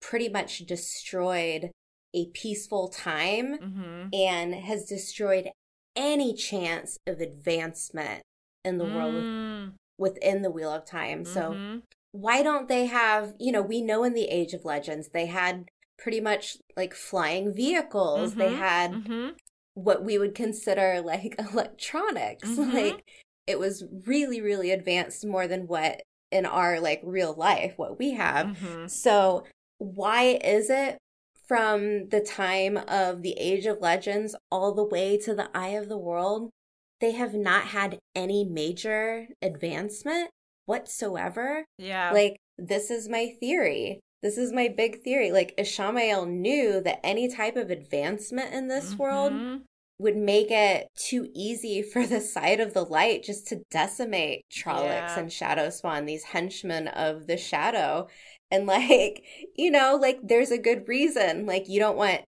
pretty 0.00 0.28
much 0.28 0.58
destroyed 0.66 1.70
a 2.14 2.26
peaceful 2.30 2.88
time 2.88 3.58
Mhm. 3.58 4.14
and 4.14 4.54
has 4.54 4.84
destroyed 4.86 5.50
any 5.96 6.32
chance 6.34 6.96
of 7.06 7.20
advancement 7.20 8.22
in 8.64 8.78
the 8.78 8.84
world 8.84 9.24
Mm. 9.24 9.74
within 9.98 10.42
the 10.42 10.50
Wheel 10.50 10.70
of 10.70 10.84
Time. 10.84 11.24
So 11.24 11.52
Mhm. 11.52 11.82
why 12.12 12.42
don't 12.42 12.68
they 12.68 12.86
have, 12.86 13.34
you 13.38 13.50
know, 13.50 13.62
we 13.62 13.82
know 13.82 14.04
in 14.04 14.14
the 14.14 14.28
Age 14.28 14.54
of 14.54 14.64
Legends 14.64 15.08
they 15.08 15.26
had 15.26 15.68
pretty 15.98 16.20
much 16.20 16.56
like 16.76 16.94
flying 16.94 17.52
vehicles. 17.52 18.34
They 18.36 18.50
Mhm. 18.52 18.56
had 18.58 18.90
Mhm. 18.92 19.36
what 19.74 20.04
we 20.04 20.16
would 20.18 20.34
consider 20.34 21.00
like 21.04 21.34
electronics. 21.38 22.48
Mhm. 22.48 22.72
Like 22.72 23.04
it 23.46 23.58
was 23.58 23.84
really 24.06 24.40
really 24.40 24.70
advanced 24.70 25.24
more 25.26 25.46
than 25.46 25.66
what 25.66 26.02
in 26.30 26.44
our 26.46 26.80
like 26.80 27.00
real 27.02 27.34
life 27.34 27.74
what 27.76 27.98
we 27.98 28.12
have. 28.12 28.46
Mhm. 28.48 28.90
So, 28.90 29.44
why 29.78 30.38
is 30.44 30.68
it 30.70 30.98
from 31.46 32.08
the 32.08 32.20
time 32.20 32.76
of 32.76 33.22
the 33.22 33.32
Age 33.38 33.64
of 33.66 33.80
Legends 33.80 34.36
all 34.50 34.74
the 34.74 34.84
way 34.84 35.16
to 35.18 35.34
the 35.34 35.48
Eye 35.56 35.68
of 35.80 35.88
the 35.88 35.96
World, 35.96 36.50
they 37.00 37.12
have 37.12 37.32
not 37.32 37.68
had 37.68 37.98
any 38.14 38.44
major 38.44 39.28
advancement 39.40 40.28
whatsoever? 40.66 41.64
Yeah. 41.78 42.12
Like, 42.12 42.36
this 42.58 42.90
is 42.90 43.08
my 43.08 43.34
theory. 43.40 44.00
This 44.22 44.36
is 44.36 44.52
my 44.52 44.68
big 44.68 45.02
theory. 45.02 45.30
Like, 45.30 45.56
Ishamael 45.56 46.28
knew 46.28 46.80
that 46.80 47.04
any 47.04 47.28
type 47.28 47.56
of 47.56 47.70
advancement 47.70 48.52
in 48.52 48.68
this 48.68 48.96
world 48.96 49.32
Mhm. 49.32 49.62
would 50.00 50.16
make 50.16 50.50
it 50.50 50.88
too 50.96 51.28
easy 51.34 51.82
for 51.92 52.06
the 52.06 52.20
side 52.20 52.60
of 52.60 52.74
the 52.74 52.84
light 52.84 53.22
just 53.22 53.46
to 53.48 53.62
decimate 53.70 54.42
Trollocs 54.52 54.82
Yeah. 55.16 55.18
and 55.20 55.32
Shadow 55.32 55.70
Spawn, 55.70 56.04
these 56.06 56.24
henchmen 56.24 56.88
of 56.88 57.26
the 57.26 57.36
shadow. 57.36 58.08
And 58.50 58.66
like, 58.66 59.24
you 59.56 59.70
know, 59.70 59.96
like 60.00 60.18
there's 60.22 60.50
a 60.50 60.58
good 60.58 60.88
reason. 60.88 61.46
Like 61.46 61.68
you 61.68 61.78
don't 61.80 61.96
want 61.96 62.22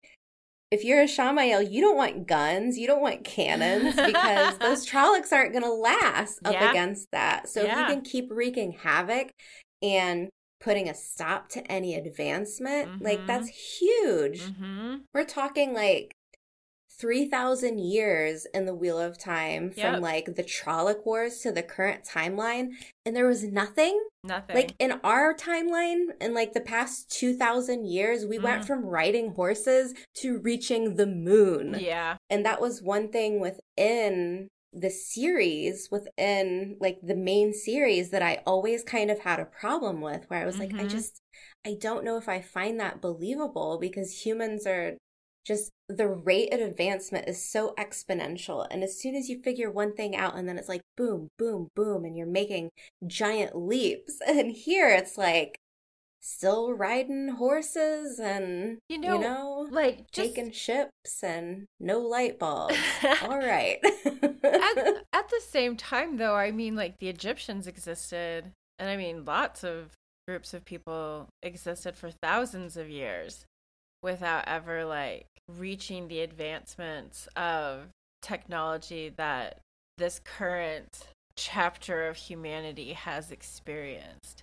if 0.72 0.84
you're 0.84 1.02
Ishamael, 1.04 1.68
you 1.68 1.80
don't 1.80 1.96
want 1.96 2.28
guns, 2.28 2.78
you 2.78 2.86
don't 2.86 3.02
want 3.02 3.24
cannons 3.24 3.96
because 3.96 4.56
those 4.58 4.86
Trollocs 4.88 5.32
aren't 5.32 5.52
gonna 5.52 5.72
last 5.72 6.38
up 6.44 6.52
Yeah. 6.52 6.70
against 6.70 7.08
that. 7.10 7.48
So 7.48 7.62
if 7.62 7.66
you 7.76 7.84
can 7.86 8.02
keep 8.02 8.28
wreaking 8.30 8.72
havoc 8.80 9.30
and 9.82 10.28
putting 10.60 10.88
a 10.88 10.94
stop 10.94 11.48
to 11.50 11.72
any 11.72 11.94
advancement, 11.94 13.02
like 13.02 13.20
Mhm. 13.20 13.26
that's 13.26 13.48
huge. 13.48 14.42
Mhm. 14.42 15.04
We're 15.14 15.24
talking 15.24 15.72
like 15.72 16.14
3,000 16.98 17.78
years 17.78 18.46
in 18.52 18.66
the 18.66 18.74
Wheel 18.74 18.98
of 18.98 19.16
Time 19.16 19.70
from 19.70 20.02
like 20.02 20.26
the 20.36 20.42
Trolloc 20.44 21.06
Wars 21.06 21.38
to 21.40 21.50
the 21.50 21.62
current 21.62 22.04
timeline, 22.04 22.72
and 23.06 23.16
there 23.16 23.26
was 23.26 23.42
nothing. 23.44 23.98
Nothing. 24.22 24.54
Like 24.54 24.74
in 24.78 25.00
our 25.02 25.32
timeline, 25.34 26.08
in 26.20 26.34
like 26.34 26.52
the 26.52 26.60
past 26.60 27.10
2,000 27.10 27.86
years, 27.86 28.26
we 28.26 28.38
went 28.38 28.62
Mm. 28.62 28.66
from 28.66 28.84
riding 28.84 29.30
horses 29.30 29.94
to 30.16 30.38
reaching 30.40 30.96
the 30.96 31.06
moon. 31.06 31.76
yeah. 31.80 32.18
And 32.28 32.44
that 32.44 32.60
was 32.60 32.82
one 32.82 33.08
thing 33.10 33.40
within 33.40 34.48
the 34.72 34.90
series, 34.90 35.88
within 35.90 36.76
like 36.80 36.98
the 37.02 37.14
main 37.16 37.52
series, 37.52 38.10
that 38.10 38.22
I 38.22 38.42
always 38.46 38.82
kind 38.84 39.10
of 39.10 39.20
had 39.20 39.40
a 39.40 39.44
problem 39.44 40.00
with, 40.00 40.24
where 40.28 40.42
I 40.42 40.46
was 40.46 40.58
like, 40.60 40.74
I 40.78 40.84
Mhm. 40.84 40.86
just, 40.86 41.20
I 41.66 41.74
don't 41.80 42.04
know 42.04 42.16
if 42.16 42.28
I 42.28 42.40
find 42.40 42.78
that 42.80 43.00
believable 43.00 43.78
because 43.80 44.24
humans 44.24 44.66
are 44.66 44.96
just, 45.44 45.70
the 45.88 46.08
rate 46.08 46.52
of 46.52 46.60
advancement 46.60 47.28
is 47.28 47.42
so 47.50 47.74
exponential. 47.78 48.66
And 48.70 48.82
as 48.84 49.00
soon 49.00 49.14
as 49.14 49.28
you 49.28 49.42
figure 49.42 49.70
one 49.70 49.94
thing 49.94 50.14
out, 50.16 50.36
and 50.36 50.48
then 50.48 50.58
it's 50.58 50.68
like 50.68 50.82
boom, 50.96 51.28
boom, 51.38 51.68
boom, 51.74 52.04
and 52.04 52.16
you're 52.16 52.26
making 52.26 52.70
giant 53.06 53.56
leaps. 53.56 54.18
And 54.26 54.52
here 54.52 54.88
it's 54.90 55.18
like, 55.18 55.58
Still 56.22 56.72
riding 56.74 57.28
horses 57.28 58.18
and 58.18 58.78
You 58.88 58.96
you 58.96 58.98
know, 58.98 59.18
know, 59.18 59.68
Like 59.70 60.10
just 60.12 60.34
taking 60.34 60.52
ships 60.52 61.22
and 61.22 61.66
no 61.78 62.00
light 62.00 62.38
bulbs. 62.38 62.76
All 63.22 63.38
right. 63.38 63.78
at, 63.82 65.04
at 65.12 65.28
the 65.28 65.40
same 65.48 65.76
time 65.76 66.16
though 66.16 66.34
i 66.34 66.50
mean 66.50 66.74
like 66.76 66.98
the 66.98 67.08
egyptians 67.08 67.66
existed 67.66 68.50
and 68.78 68.88
i 68.88 68.96
mean 68.96 69.24
lots 69.24 69.64
of 69.64 69.90
groups 70.26 70.54
of 70.54 70.64
people 70.64 71.28
existed 71.42 71.96
for 71.96 72.10
thousands 72.10 72.76
of 72.76 72.88
years 72.88 73.44
without 74.02 74.44
ever 74.46 74.84
like 74.84 75.26
reaching 75.48 76.08
the 76.08 76.20
advancements 76.20 77.28
of 77.36 77.88
technology 78.22 79.12
that 79.16 79.58
this 79.98 80.20
current 80.24 81.08
chapter 81.36 82.06
of 82.06 82.16
humanity 82.16 82.92
has 82.92 83.30
experienced 83.30 84.42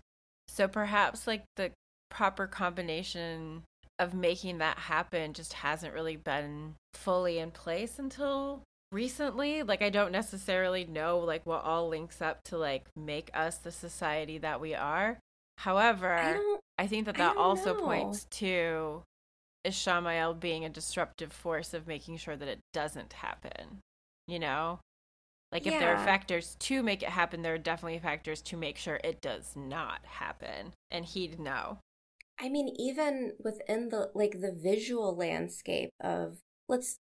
so 0.57 0.67
perhaps 0.67 1.27
like 1.27 1.43
the 1.55 1.71
proper 2.09 2.47
combination 2.47 3.61
of 3.99 4.15
making 4.15 4.57
that 4.57 4.77
happen 4.77 5.33
just 5.33 5.53
hasn't 5.53 5.93
really 5.93 6.15
been 6.15 6.73
fully 6.95 7.37
in 7.37 7.51
place 7.51 7.99
until 7.99 8.63
recently. 8.91 9.61
Like 9.61 9.83
i 9.83 9.91
don't 9.91 10.11
necessarily 10.11 10.83
know 10.83 11.19
like 11.19 11.45
what 11.45 11.63
all 11.63 11.87
links 11.87 12.23
up 12.23 12.43
to 12.45 12.57
like 12.57 12.87
make 12.95 13.29
us 13.35 13.57
the 13.57 13.71
society 13.71 14.39
that 14.39 14.59
we 14.59 14.73
are. 14.73 15.19
However 15.59 16.11
I 16.17 16.57
i, 16.79 16.87
think 16.87 17.05
that 17.05 17.17
that 17.17 17.37
also 17.37 17.75
know. 17.75 17.81
points 17.81 18.25
to 18.31 19.03
ishamael 19.65 20.39
being 20.39 20.65
a 20.65 20.69
disruptive 20.69 21.31
force 21.31 21.73
of 21.73 21.87
making 21.87 22.17
sure 22.17 22.35
that 22.35 22.47
it 22.47 22.59
doesn't 22.73 23.11
happen 23.13 23.79
you 24.27 24.39
know 24.39 24.79
like 25.57 25.73
if 25.73 25.79
there 25.79 25.91
are 25.93 25.97
factors 25.97 26.55
to 26.59 26.83
make 26.83 27.01
it 27.01 27.09
happen 27.09 27.41
there 27.41 27.53
are 27.55 27.57
definitely 27.57 27.99
factors 27.99 28.41
to 28.41 28.55
make 28.55 28.77
sure 28.77 28.99
it 29.03 29.21
does 29.21 29.55
not 29.55 30.05
happen 30.05 30.73
and 30.91 31.05
he'd 31.05 31.39
know 31.39 31.79
I 32.39 32.49
mean, 32.49 32.69
even 32.77 33.33
within 33.43 33.89
the 33.89 34.11
like 34.13 34.39
the 34.41 34.51
visual 34.51 35.15
landscape 35.15 35.89
of 36.01 36.37
let's 36.67 36.97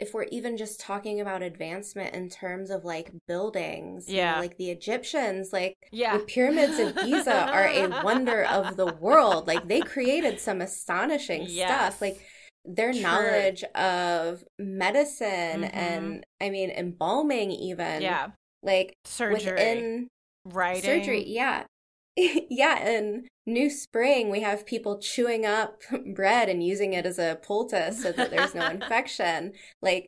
if 0.00 0.14
we're 0.14 0.24
even 0.24 0.56
just 0.56 0.80
talking 0.80 1.20
about 1.20 1.42
advancement 1.42 2.14
in 2.14 2.28
terms 2.28 2.70
of 2.70 2.84
like 2.84 3.12
buildings, 3.28 4.14
you 4.14 4.14
know, 4.14 4.16
Yeah. 4.16 4.38
like 4.38 4.56
the 4.56 4.70
Egyptians, 4.70 5.52
like 5.52 5.76
yeah 5.92 6.12
the 6.12 6.24
pyramids 6.24 6.78
of 6.78 6.96
Giza 6.96 7.48
are 7.52 7.68
a 7.68 7.86
wonder 8.02 8.44
of 8.44 8.76
the 8.76 8.88
world. 8.88 9.46
Like 9.46 9.68
they 9.68 9.82
created 9.82 10.40
some 10.40 10.60
astonishing 10.60 11.46
Yes. 11.46 11.94
stuff. 11.94 12.00
Like 12.00 12.20
their 12.64 12.92
True. 12.92 13.02
knowledge 13.02 13.64
of 13.74 14.44
medicine 14.58 15.62
Mhm. 15.62 15.70
and 15.74 16.26
I 16.40 16.50
mean 16.50 16.70
embalming 16.70 17.50
even. 17.50 18.02
yeah 18.02 18.30
Like 18.62 18.94
surgery 19.04 19.52
within 19.52 20.08
writing 20.44 20.82
surgery 20.82 21.24
yeah 21.26 21.64
yeah 22.16 22.88
in 22.88 23.28
new 23.46 23.70
spring 23.70 24.30
we 24.30 24.40
have 24.40 24.66
people 24.66 24.98
chewing 24.98 25.44
up 25.46 25.80
bread 26.14 26.48
and 26.48 26.62
using 26.62 26.92
it 26.92 27.06
as 27.06 27.18
a 27.18 27.38
poultice 27.42 28.02
so 28.02 28.12
that 28.12 28.30
there's 28.30 28.54
no 28.54 28.66
infection 28.78 29.52
like 29.82 30.06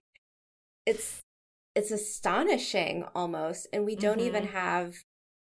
it's 0.86 1.20
it's 1.74 1.90
astonishing 1.90 3.04
almost 3.14 3.66
and 3.72 3.84
we 3.84 3.96
don't 3.96 4.20
even 4.20 4.44
Mhm. 4.44 4.50
have 4.52 4.94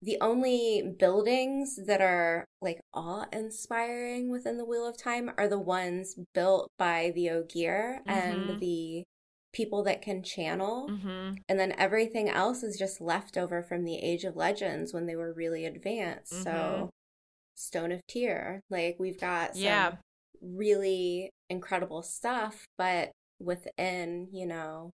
the 0.02 0.18
only 0.22 0.96
buildings 1.00 1.80
that 1.88 2.02
are 2.02 2.46
like 2.62 2.80
awe-inspiring 2.94 4.30
within 4.30 4.58
the 4.58 4.66
wheel 4.66 4.86
of 4.86 4.98
time 4.98 5.32
are 5.38 5.48
the 5.48 5.60
ones 5.60 6.16
built 6.34 6.70
by 6.78 7.12
the 7.16 7.30
ogier 7.30 8.00
Mhm. 8.08 8.08
and 8.08 8.60
the 8.60 9.04
people 9.54 9.84
that 9.84 10.02
can 10.02 10.22
channel 10.24 10.88
hmm 10.88 11.34
and 11.50 11.58
then 11.60 11.72
everything 11.78 12.28
else 12.30 12.62
is 12.62 12.78
just 12.78 13.00
left 13.00 13.38
over 13.38 13.64
from 13.64 13.86
the 13.86 13.96
Age 13.98 14.26
of 14.26 14.36
Legends 14.36 14.94
when 14.94 15.06
they 15.06 15.16
were 15.16 15.32
really 15.34 15.66
advanced. 15.66 16.44
So, 16.44 16.50
Mhm. 16.52 16.90
Stone 17.56 17.92
of 17.94 18.02
Tear, 18.08 18.60
like 18.70 18.98
we've 19.00 19.20
got 19.20 19.54
some 19.54 19.62
Yeah. 19.64 19.96
really 20.42 21.30
incredible 21.50 22.02
stuff, 22.04 22.66
but 22.78 23.12
within, 23.40 24.28
you 24.34 24.46
know, 24.46 24.92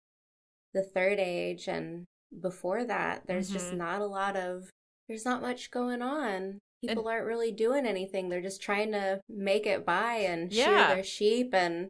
the 0.73 0.83
Third 0.83 1.19
Age 1.19 1.67
and 1.69 2.05
before 2.41 2.83
that, 2.85 3.25
there's 3.27 3.51
just 3.51 3.71
Mhm. 3.71 3.77
not 3.77 4.01
a 4.01 4.05
lot 4.05 4.35
of, 4.35 4.69
there's 5.11 5.25
not 5.25 5.41
much 5.41 5.71
going 5.71 6.01
on. 6.01 6.59
People 6.81 7.07
aren't 7.09 7.25
really 7.27 7.51
doing 7.51 7.85
anything. 7.85 8.29
They're 8.29 8.41
just 8.41 8.61
trying 8.61 8.93
to 8.93 9.19
make 9.29 9.65
it 9.67 9.85
by 9.85 10.15
and 10.15 10.51
shear 10.51 10.65
their 10.87 11.03
sheep 11.03 11.53
and 11.53 11.89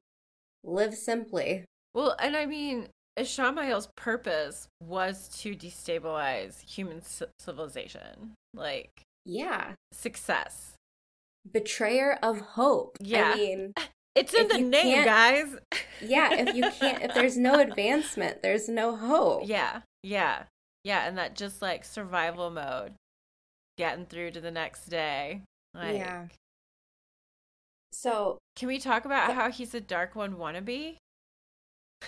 live 0.64 0.96
simply. 0.96 1.66
Well, 1.94 2.16
and 2.20 2.36
I 2.36 2.48
mean, 2.48 2.88
Ishamael's 3.18 3.90
purpose 3.96 4.68
was 4.82 5.30
to 5.42 5.56
destabilize 5.56 6.62
human 6.68 7.02
ci- 7.02 7.26
civilization, 7.40 8.34
like 8.56 8.90
Yeah. 9.24 9.74
success. 9.94 10.74
Betrayer 11.50 12.18
of 12.24 12.40
hope. 12.42 12.98
Yeah. 13.00 13.34
I 13.34 13.38
mean, 13.38 13.74
It's 14.16 14.34
in 14.34 14.50
the 14.50 14.58
name, 14.58 15.06
guys. 15.06 15.56
yeah, 16.02 16.34
if 16.34 16.54
you 16.56 16.64
can't, 16.72 17.02
if 17.02 17.14
there's 17.14 17.38
no 17.38 17.60
advancement, 17.62 18.42
there's 18.42 18.68
no 18.68 18.96
hope. 18.98 19.44
yeah, 19.46 19.84
yeah, 20.04 20.44
yeah, 20.84 21.08
and 21.08 21.18
that 21.18 21.36
just 21.38 21.62
like 21.62 21.86
survival 21.86 22.50
mode 22.50 22.96
getting 23.82 24.06
through 24.06 24.30
to 24.30 24.40
the 24.40 24.52
next 24.52 24.86
day. 24.90 25.42
Like, 25.74 25.96
yeah. 25.98 26.28
So, 27.92 28.38
can 28.56 28.68
we 28.68 28.78
talk 28.78 29.06
about 29.06 29.34
how 29.34 29.50
he's 29.52 29.74
a 29.74 29.82
Dark 29.82 30.16
One 30.16 30.36
wannabe? 30.36 30.98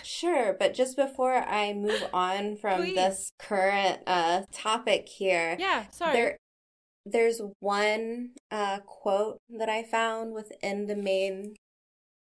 Sure, 0.04 0.54
but 0.58 0.72
just 0.74 0.96
before 0.96 1.34
I 1.34 1.72
move 1.72 2.04
on 2.12 2.56
from 2.56 2.80
Please. 2.82 2.94
this 2.94 3.30
current 3.40 4.00
uh 4.06 4.42
topic 4.52 5.08
here, 5.08 5.56
Yeah, 5.58 5.86
sorry. 5.90 6.12
there 6.12 6.36
there's 7.06 7.40
one 7.60 8.30
uh 8.50 8.78
quote 8.86 9.38
that 9.58 9.68
I 9.68 9.82
found 9.82 10.32
within 10.32 10.86
the 10.86 10.96
main 10.96 11.54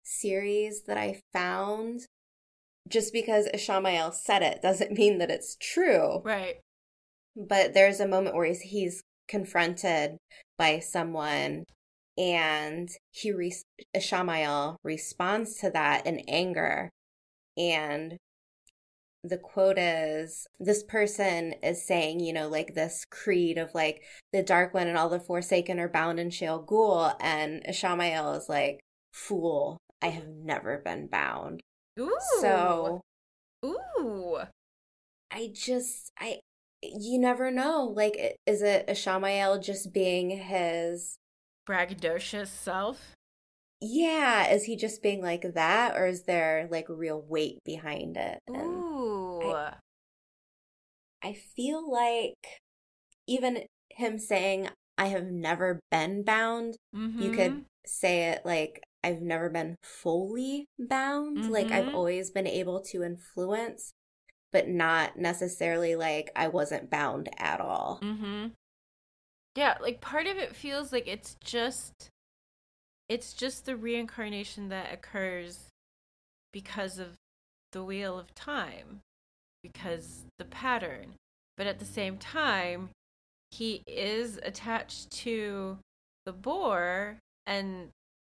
series 0.04 0.84
that 0.88 0.98
I 0.98 1.20
found 1.34 2.02
just 2.90 3.12
because 3.14 3.48
Ishamael 3.54 4.14
said 4.14 4.42
it 4.42 4.62
doesn't 4.62 4.92
mean 4.92 5.18
that 5.20 5.30
it's 5.32 5.56
true. 5.60 6.22
right. 6.24 6.56
But 7.36 7.74
there's 7.74 8.00
a 8.02 8.08
moment 8.08 8.36
where 8.36 8.46
he's, 8.48 8.60
he's 8.62 9.02
confronted 9.32 10.18
by 10.58 10.80
someone 10.80 11.64
and 12.18 12.90
he 13.12 13.32
re- 13.32 13.56
Ishamael 13.96 14.76
responds 14.84 15.56
to 15.56 15.72
that 15.72 16.06
in 16.06 16.20
anger 16.28 16.90
and 17.58 18.18
the 19.24 19.38
quote 19.38 19.78
is 19.78 20.48
this 20.60 20.84
person 20.84 21.54
is 21.62 21.86
saying, 21.86 22.20
you 22.20 22.34
know, 22.34 22.48
like 22.48 22.74
this 22.74 23.06
creed 23.12 23.58
of 23.58 23.74
like 23.74 24.02
the 24.34 24.42
dark 24.42 24.74
one 24.74 24.88
and 24.88 24.98
all 24.98 25.10
the 25.10 25.20
forsaken 25.20 25.80
are 25.80 25.90
bound 25.90 26.20
in 26.20 26.30
Shayol 26.30 26.66
Ghul, 26.66 27.16
and 27.20 27.64
Ishamael 27.70 28.38
is 28.38 28.50
like, 28.50 28.80
fool, 29.14 29.78
I 30.02 30.08
have 30.08 30.28
never 30.28 30.80
been 30.80 31.08
bound. 31.08 31.62
Ooh. 32.00 32.18
So 32.40 33.02
Ooh. 33.64 34.40
I 35.32 35.52
just 35.54 36.12
I 36.20 36.40
you 36.82 37.20
never 37.20 37.52
know. 37.52 37.86
Like 37.86 38.38
is 38.46 38.62
it 38.62 38.88
Ishamael 38.88 39.64
just 39.64 39.94
being 39.94 40.32
his 40.32 41.18
Braggadocious 41.66 42.50
self. 42.50 43.16
yeah, 43.80 44.48
is 44.52 44.64
he 44.66 44.76
just 44.76 45.02
being 45.02 45.22
like 45.22 45.54
that 45.56 45.96
or 45.98 46.06
is 46.08 46.24
there 46.24 46.68
like 46.70 46.86
real 46.90 47.22
weight 47.22 47.60
behind 47.66 48.16
it? 48.18 48.40
And 48.54 48.58
Ooh. 48.58 49.56
I 51.24 51.34
feel 51.34 51.90
like 51.92 52.60
even 53.28 53.66
him 53.90 54.20
saying 54.20 54.70
I 54.98 55.08
have 55.08 55.26
never 55.26 55.80
been 55.92 56.24
bound, 56.24 56.76
you 57.18 57.32
could 57.32 57.52
Mhm. 57.52 57.66
say 57.86 58.30
it 58.32 58.46
like 58.46 58.84
I've 59.04 59.22
never 59.22 59.50
been 59.50 59.78
fully 59.84 60.66
bound. 60.80 61.48
Like 61.50 61.72
I've 61.72 61.88
Mhm. 61.88 61.96
always 61.96 62.32
been 62.32 62.48
able 62.48 62.82
to 62.92 63.04
influence, 63.04 63.92
but 64.52 64.68
not 64.68 65.18
necessarily 65.18 65.96
like 65.96 66.32
I 66.36 66.48
wasn't 66.48 66.90
bound 66.90 67.30
at 67.38 67.60
all. 67.60 68.00
Mm-hmm. 68.02 68.48
Yeah, 69.56 69.78
like 69.82 70.02
part 70.02 70.28
of 70.28 70.38
it 70.38 70.56
feels 70.56 70.92
like 70.92 71.08
it's 71.08 71.36
just 71.44 72.10
it's 73.10 73.34
just 73.34 73.66
the 73.66 73.76
reincarnation 73.76 74.70
that 74.70 74.94
occurs 74.94 75.68
because 76.54 76.98
of 76.98 77.16
the 77.72 77.84
wheel 77.84 78.18
of 78.18 78.34
time, 78.36 79.00
because 79.64 80.26
the 80.38 80.46
pattern. 80.46 81.16
But 81.58 81.68
at 81.68 81.80
the 81.80 81.86
same 81.86 82.18
time, 82.18 82.90
he 83.52 83.84
is 83.86 84.40
attached 84.44 85.12
to 85.12 85.78
the 86.26 86.32
bore 86.32 87.18
and 87.46 87.90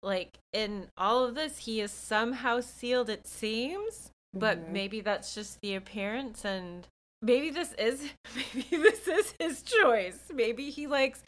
like 0.02 0.38
in 0.52 0.88
all 0.96 1.24
of 1.24 1.34
this 1.34 1.58
he 1.58 1.80
is 1.80 1.90
somehow 1.90 2.60
sealed 2.60 3.10
it 3.10 3.26
seems 3.26 4.10
but 4.34 4.58
Mhm. 4.58 4.68
maybe 4.70 5.00
that's 5.00 5.34
just 5.34 5.60
the 5.60 5.74
appearance 5.74 6.44
and 6.44 6.86
maybe 7.20 7.50
this 7.50 7.72
is 7.74 8.12
maybe 8.54 8.76
this 8.76 9.06
is 9.08 9.34
his 9.38 9.62
choice 9.62 10.30
maybe 10.32 10.70
he 10.70 10.86
likes 10.86 11.22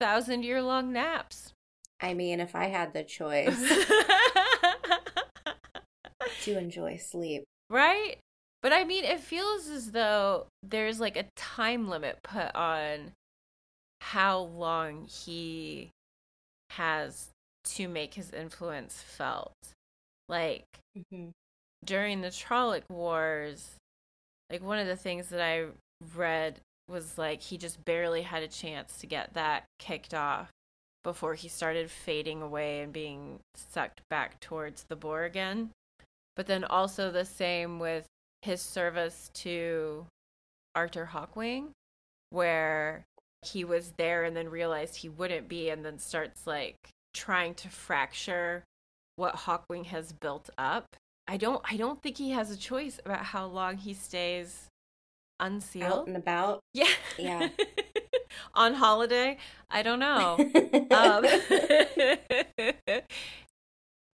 thousand 0.00 0.44
year 0.44 0.62
long 0.62 0.92
naps 0.92 1.52
I 1.98 2.12
mean, 2.12 2.40
if 2.40 2.54
I 2.54 2.66
had 2.66 2.92
the 2.92 3.04
choice 3.04 3.58
to 6.42 6.58
enjoy 6.58 6.96
sleep. 6.98 7.44
right 7.70 8.18
but 8.62 8.72
i 8.72 8.84
mean 8.84 9.04
it 9.04 9.20
feels 9.20 9.68
as 9.68 9.92
though 9.92 10.46
there's 10.62 11.00
like 11.00 11.16
a 11.16 11.26
time 11.36 11.88
limit 11.88 12.18
put 12.22 12.54
on 12.54 13.12
how 14.00 14.38
long 14.40 15.06
he 15.06 15.90
has 16.70 17.30
to 17.64 17.88
make 17.88 18.14
his 18.14 18.30
influence 18.30 19.02
felt 19.02 19.54
like 20.28 20.64
Mhm. 21.12 21.32
During 21.86 22.20
the 22.20 22.28
Trolloc 22.28 22.82
Wars, 22.90 23.76
like 24.50 24.62
one 24.62 24.78
of 24.78 24.88
the 24.88 24.96
things 24.96 25.28
that 25.28 25.40
I 25.40 25.66
read 26.14 26.60
was 26.88 27.16
like 27.16 27.40
he 27.40 27.56
just 27.56 27.84
barely 27.84 28.22
had 28.22 28.42
a 28.42 28.48
chance 28.48 28.98
to 28.98 29.06
get 29.06 29.34
that 29.34 29.64
kicked 29.78 30.12
off 30.12 30.50
before 31.04 31.34
he 31.34 31.48
started 31.48 31.88
fading 31.88 32.42
away 32.42 32.80
and 32.80 32.92
being 32.92 33.38
sucked 33.54 34.00
back 34.10 34.40
towards 34.40 34.84
the 34.84 34.96
bore 34.96 35.22
again. 35.22 35.70
But 36.34 36.48
then 36.48 36.64
also 36.64 37.10
the 37.10 37.24
same 37.24 37.78
with 37.78 38.06
his 38.42 38.60
service 38.60 39.30
to 39.34 40.06
Arthur 40.74 41.10
Hawkwing, 41.12 41.70
where 42.30 43.04
he 43.42 43.64
was 43.64 43.92
there 43.96 44.24
and 44.24 44.36
then 44.36 44.48
realized 44.48 44.96
he 44.96 45.08
wouldn't 45.08 45.48
be 45.48 45.70
and 45.70 45.84
then 45.84 46.00
starts 46.00 46.46
like 46.46 46.76
trying 47.14 47.54
to 47.54 47.68
fracture 47.68 48.64
what 49.14 49.36
Hawkwing 49.36 49.86
has 49.86 50.12
built 50.12 50.50
up. 50.58 50.96
I 51.28 51.36
don't 51.36 51.60
I 51.70 51.76
don't 51.76 52.00
think 52.02 52.18
he 52.18 52.30
has 52.30 52.50
a 52.50 52.56
choice 52.56 53.00
about 53.04 53.24
how 53.24 53.46
long 53.46 53.76
he 53.78 53.94
stays 53.94 54.68
Out 55.40 55.46
unsealed. 55.46 56.06
and 56.08 56.16
about. 56.16 56.60
Yeah. 56.74 56.88
Yeah. 57.18 57.48
On 58.54 58.74
holiday? 58.74 59.38
I 59.70 59.82
don't 59.82 59.98
know. 59.98 60.36
um, 60.90 61.24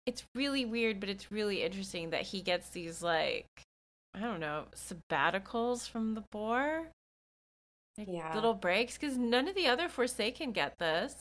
it's 0.07 0.25
really 0.35 0.65
weird, 0.65 1.01
but 1.01 1.09
it's 1.09 1.31
really 1.31 1.63
interesting 1.63 2.11
that 2.11 2.23
he 2.23 2.41
gets 2.43 2.69
these 2.71 3.03
like 3.03 3.47
I 4.15 4.21
don't 4.21 4.41
know, 4.41 4.65
sabbaticals 4.75 5.89
from 5.89 6.15
the 6.15 6.25
bore. 6.33 6.89
Like 7.99 8.09
Yeah. 8.11 8.35
little 8.35 8.55
breaks 8.55 8.97
because 8.99 9.17
none 9.17 9.49
of 9.49 9.55
the 9.55 9.67
other 9.67 9.89
Forsaken 9.89 10.53
get 10.53 10.79
this. 10.79 11.15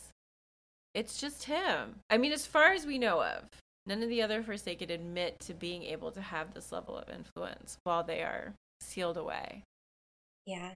It's 0.93 1.19
just 1.19 1.45
him. 1.45 1.95
I 2.09 2.17
mean, 2.17 2.31
as 2.33 2.45
far 2.45 2.71
as 2.73 2.85
we 2.85 2.97
know 2.97 3.23
of, 3.23 3.43
none 3.85 4.03
of 4.03 4.09
the 4.09 4.21
other 4.21 4.43
Forsaken 4.43 4.89
admit 4.89 5.39
to 5.41 5.53
being 5.53 5.83
able 5.83 6.11
to 6.11 6.21
have 6.21 6.53
this 6.53 6.71
level 6.71 6.97
of 6.97 7.09
influence 7.09 7.77
while 7.83 8.03
they 8.03 8.21
are 8.21 8.53
sealed 8.81 9.17
away. 9.17 9.63
yeah. 10.45 10.73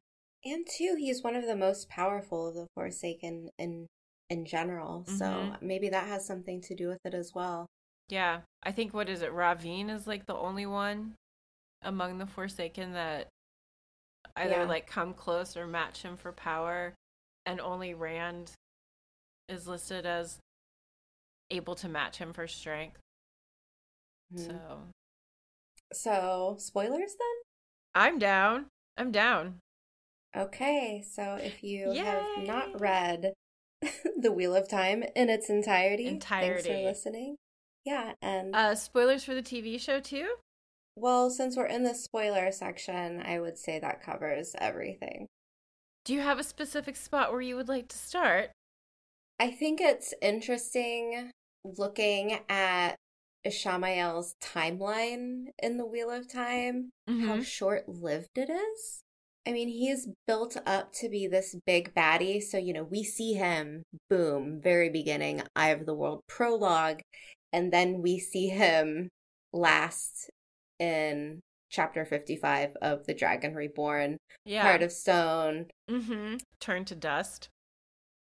And 0.48 0.68
two, 0.78 0.96
he's 1.00 1.24
one 1.24 1.36
of 1.36 1.46
the 1.48 1.56
most 1.56 1.90
powerful 1.90 2.48
of 2.48 2.54
the 2.56 2.68
Forsaken 2.76 3.50
in 3.58 3.88
in 4.30 4.46
general. 4.46 5.06
So 5.06 5.26
Mhm. 5.26 5.62
maybe 5.62 5.90
that 5.90 6.08
has 6.08 6.26
something 6.26 6.60
to 6.62 6.76
do 6.76 6.88
with 6.88 7.00
it 7.06 7.14
as 7.14 7.34
well. 7.36 7.68
Yeah, 8.10 8.42
I 8.64 8.72
think 8.72 8.94
what 8.94 9.08
is 9.10 9.22
it? 9.22 9.32
Rahvin 9.32 9.90
is 9.90 10.08
like 10.08 10.26
the 10.26 10.36
only 10.36 10.66
one 10.66 11.16
among 11.82 12.18
the 12.20 12.26
Forsaken 12.28 12.94
that 12.94 13.28
either 14.36 14.62
Yeah. 14.62 14.66
like 14.66 14.88
come 14.88 15.14
close 15.14 15.56
or 15.58 15.66
match 15.68 16.02
him 16.04 16.18
for 16.18 16.32
power, 16.32 16.94
and 17.46 17.60
only 17.60 17.94
Rand 17.94 18.52
is 19.48 19.68
listed 19.68 20.06
as 20.06 20.40
able 21.52 21.76
to 21.76 21.88
match 21.90 22.18
him 22.18 22.34
for 22.34 22.48
strength. 22.48 23.00
Mhm. 24.34 24.48
So 24.48 24.88
So, 25.94 26.56
spoilers 26.60 27.16
then? 27.16 27.36
I'm 27.94 28.18
down. 28.20 28.68
I'm 28.98 29.12
down. 29.12 29.60
Okay, 30.36 31.02
so 31.08 31.36
if 31.36 31.64
you 31.64 31.92
have 31.92 32.46
not 32.46 32.80
read 32.82 33.34
The 34.18 34.32
Wheel 34.32 34.56
of 34.56 34.68
Time 34.68 35.04
in 35.16 35.30
its 35.30 35.50
entirety, 35.50 36.08
entirety. 36.08 36.62
thanks 36.64 36.68
for 36.68 36.84
listening. 36.84 37.36
Yeah, 37.86 38.14
and 38.22 38.54
Uh, 38.56 38.76
spoilers 38.76 39.24
for 39.24 39.34
the 39.36 39.44
TV 39.44 39.78
show 39.80 40.00
too. 40.00 40.36
well, 40.98 41.30
since 41.30 41.56
we're 41.56 41.68
in 41.68 41.84
the 41.84 41.94
spoiler 41.94 42.52
section, 42.52 43.22
I 43.22 43.40
would 43.40 43.58
say 43.58 43.80
that 43.80 44.02
covers 44.02 44.56
everything. 44.60 45.28
Do 46.04 46.14
you 46.14 46.22
have 46.22 46.40
a 46.40 46.44
specific 46.44 46.96
spot 46.96 47.32
where 47.32 47.42
you 47.42 47.56
would 47.56 47.68
like 47.70 47.88
to 47.90 47.98
start? 47.98 48.52
I 49.40 49.52
think 49.52 49.82
it's 49.82 50.14
interesting 50.22 51.32
looking 51.64 52.40
at 52.48 52.96
Ishamael's 53.46 54.36
timeline 54.42 55.48
in 55.62 55.78
The 55.78 55.86
Wheel 55.86 56.10
of 56.10 56.28
Time, 56.28 56.90
how 57.08 57.14
Mhm. 57.38 57.46
short 57.46 57.88
lived 57.90 58.38
it 58.38 58.50
is. 58.50 59.02
I 59.48 59.52
mean, 59.52 59.68
he's 59.68 60.08
built 60.26 60.58
up 60.66 60.92
to 60.94 61.10
be 61.10 61.28
this 61.28 61.56
big 61.68 61.94
baddie. 61.94 62.42
So, 62.42 62.58
you 62.58 62.74
know, 62.74 62.84
we 62.84 63.04
see 63.04 63.34
him, 63.34 63.84
boom, 64.10 64.60
very 64.60 64.90
beginning, 64.90 65.44
Eye 65.56 65.70
of 65.70 65.86
the 65.86 65.94
World 65.94 66.24
prologue. 66.28 67.02
And 67.54 67.72
then 67.72 68.02
we 68.02 68.18
see 68.18 68.48
him 68.50 69.10
last 69.54 70.30
in 70.80 71.42
chapter 71.70 72.06
55 72.06 72.76
of 72.82 73.06
The 73.06 73.14
Dragon 73.14 73.54
Reborn, 73.54 74.18
Yeah. 74.46 74.64
Heart 74.64 74.82
of 74.84 74.92
Stone. 74.92 75.70
mm-hmm. 75.90 76.38
Turn 76.60 76.86
to 76.86 76.96
dust. 76.96 77.50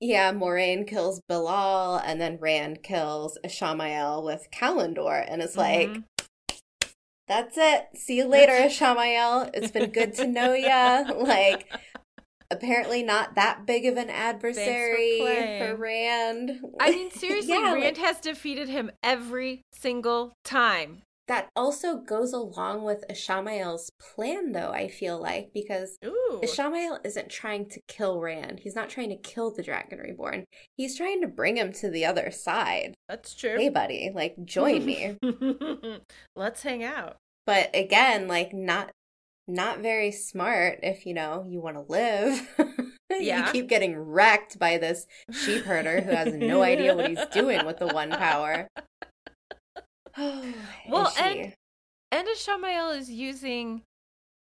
Yeah, 0.06 0.34
Moiraine 0.34 0.86
kills 0.86 1.22
Be'lal, 1.30 2.02
and 2.06 2.20
then 2.20 2.38
Rand 2.42 2.84
kills 2.84 3.38
Ishamael 3.46 4.22
with 4.22 4.50
Callandor. 4.52 5.26
And 5.26 5.42
it's 5.42 5.56
like, 5.56 5.88
Mhm. 5.90 6.04
that's 7.28 7.58
it. 7.58 7.88
See 7.96 8.18
you 8.18 8.26
later, 8.26 8.52
Ishamael. 8.68 9.50
It's 9.54 9.72
been 9.72 9.92
good 9.92 10.14
to 10.16 10.28
know 10.28 10.52
ya. 10.54 11.04
Like, 11.16 11.72
apparently 12.52 13.02
not 13.02 13.36
that 13.36 13.66
big 13.66 13.86
of 13.86 13.96
an 13.96 14.10
adversary 14.10 15.20
for, 15.20 15.26
playing. 15.26 15.78
Rand. 15.78 16.60
I 16.82 16.92
mean, 16.92 17.10
seriously, 17.16 17.54
Yeah, 17.54 17.74
Rand 17.74 17.84
like- 17.84 17.98
has 17.98 18.20
defeated 18.20 18.68
him 18.68 18.92
every 19.02 19.62
single 19.72 20.34
time. 20.44 21.02
That 21.28 21.50
also 21.56 21.98
goes 21.98 22.34
along 22.34 22.84
with 22.84 23.06
Ishamael's 23.10 23.90
plan, 24.00 24.52
though, 24.52 24.72
I 24.72 24.88
feel 24.90 25.22
like, 25.22 25.52
because 25.54 25.98
Ooh. 26.06 26.42
Ishamael 26.44 27.00
isn't 27.06 27.30
trying 27.30 27.70
to 27.70 27.80
kill 27.88 28.20
Rand. 28.20 28.60
He's 28.60 28.76
not 28.76 28.90
trying 28.90 29.10
to 29.10 29.16
kill 29.16 29.52
the 29.52 29.64
Dragon 29.64 30.00
Reborn. 30.00 30.46
He's 30.76 30.98
trying 30.98 31.22
to 31.22 31.28
bring 31.28 31.58
him 31.58 31.72
to 31.74 31.90
the 31.90 32.06
other 32.06 32.30
side. 32.32 32.94
That's 33.08 33.34
true. 33.34 33.58
Hey, 33.58 33.70
buddy, 33.70 34.12
like, 34.14 34.36
join 34.44 34.86
me. 34.86 35.18
Let's 36.36 36.64
hang 36.64 36.84
out. 36.84 37.18
But 37.46 37.70
again, 37.74 38.28
like, 38.28 38.54
not. 38.54 38.92
Not 39.46 39.80
very 39.80 40.14
smart 40.14 40.80
if 40.84 41.06
you 41.06 41.14
know 41.14 41.46
you 41.50 41.60
want 41.60 41.76
to 41.76 41.92
live. 41.92 42.48
Yeah. 43.20 43.46
you 43.46 43.52
keep 43.52 43.70
getting 43.70 43.96
wrecked 43.96 44.58
by 44.58 44.78
this 44.78 45.06
sheep 45.32 45.64
herder 45.66 46.02
who 46.02 46.12
has 46.12 46.34
no 46.34 46.64
idea 46.64 46.96
what 46.96 47.10
he's 47.10 47.26
doing 47.32 47.66
with 47.66 47.78
the 47.78 47.88
one 47.88 48.10
power. 48.12 48.68
Well, 50.90 51.10
she? 51.12 51.22
and- 51.22 51.54
And 52.12 52.28
Ishamael 52.28 52.96
is 52.98 53.10
using 53.10 53.82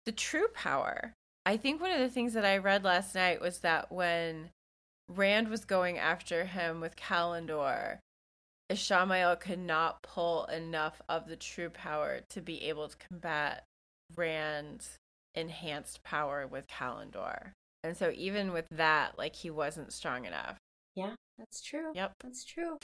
the 0.05 0.11
true 0.11 0.47
power. 0.53 1.13
I 1.45 1.57
think 1.57 1.81
one 1.81 1.91
of 1.91 1.99
the 1.99 2.09
things 2.09 2.33
that 2.33 2.45
I 2.45 2.57
read 2.57 2.83
last 2.83 3.15
night 3.15 3.41
was 3.41 3.59
that 3.59 3.91
when 3.91 4.51
Rand 5.09 5.49
was 5.49 5.65
going 5.65 5.97
after 5.97 6.45
him 6.45 6.79
with 6.79 6.95
Callandor, 6.95 7.99
Ishamael 8.71 9.39
could 9.39 9.59
not 9.59 10.01
pull 10.03 10.45
enough 10.45 11.01
of 11.09 11.27
the 11.27 11.35
true 11.35 11.69
power 11.69 12.21
to 12.29 12.41
be 12.41 12.63
able 12.65 12.87
to 12.87 12.95
combat 12.97 13.63
Rand's 14.15 14.97
enhanced 15.35 16.03
power 16.03 16.45
with 16.47 16.67
Callandor. 16.67 17.51
And 17.83 17.97
so 17.97 18.11
even 18.15 18.51
with 18.53 18.67
that, 18.71 19.17
like 19.17 19.35
he 19.35 19.49
wasn't 19.49 19.91
strong 19.91 20.25
enough. 20.25 20.57
Yeah, 20.95 21.15
that's 21.37 21.61
true. 21.61 21.91
Yep. 21.95 22.13
That's 22.21 22.43
true. 22.45 22.77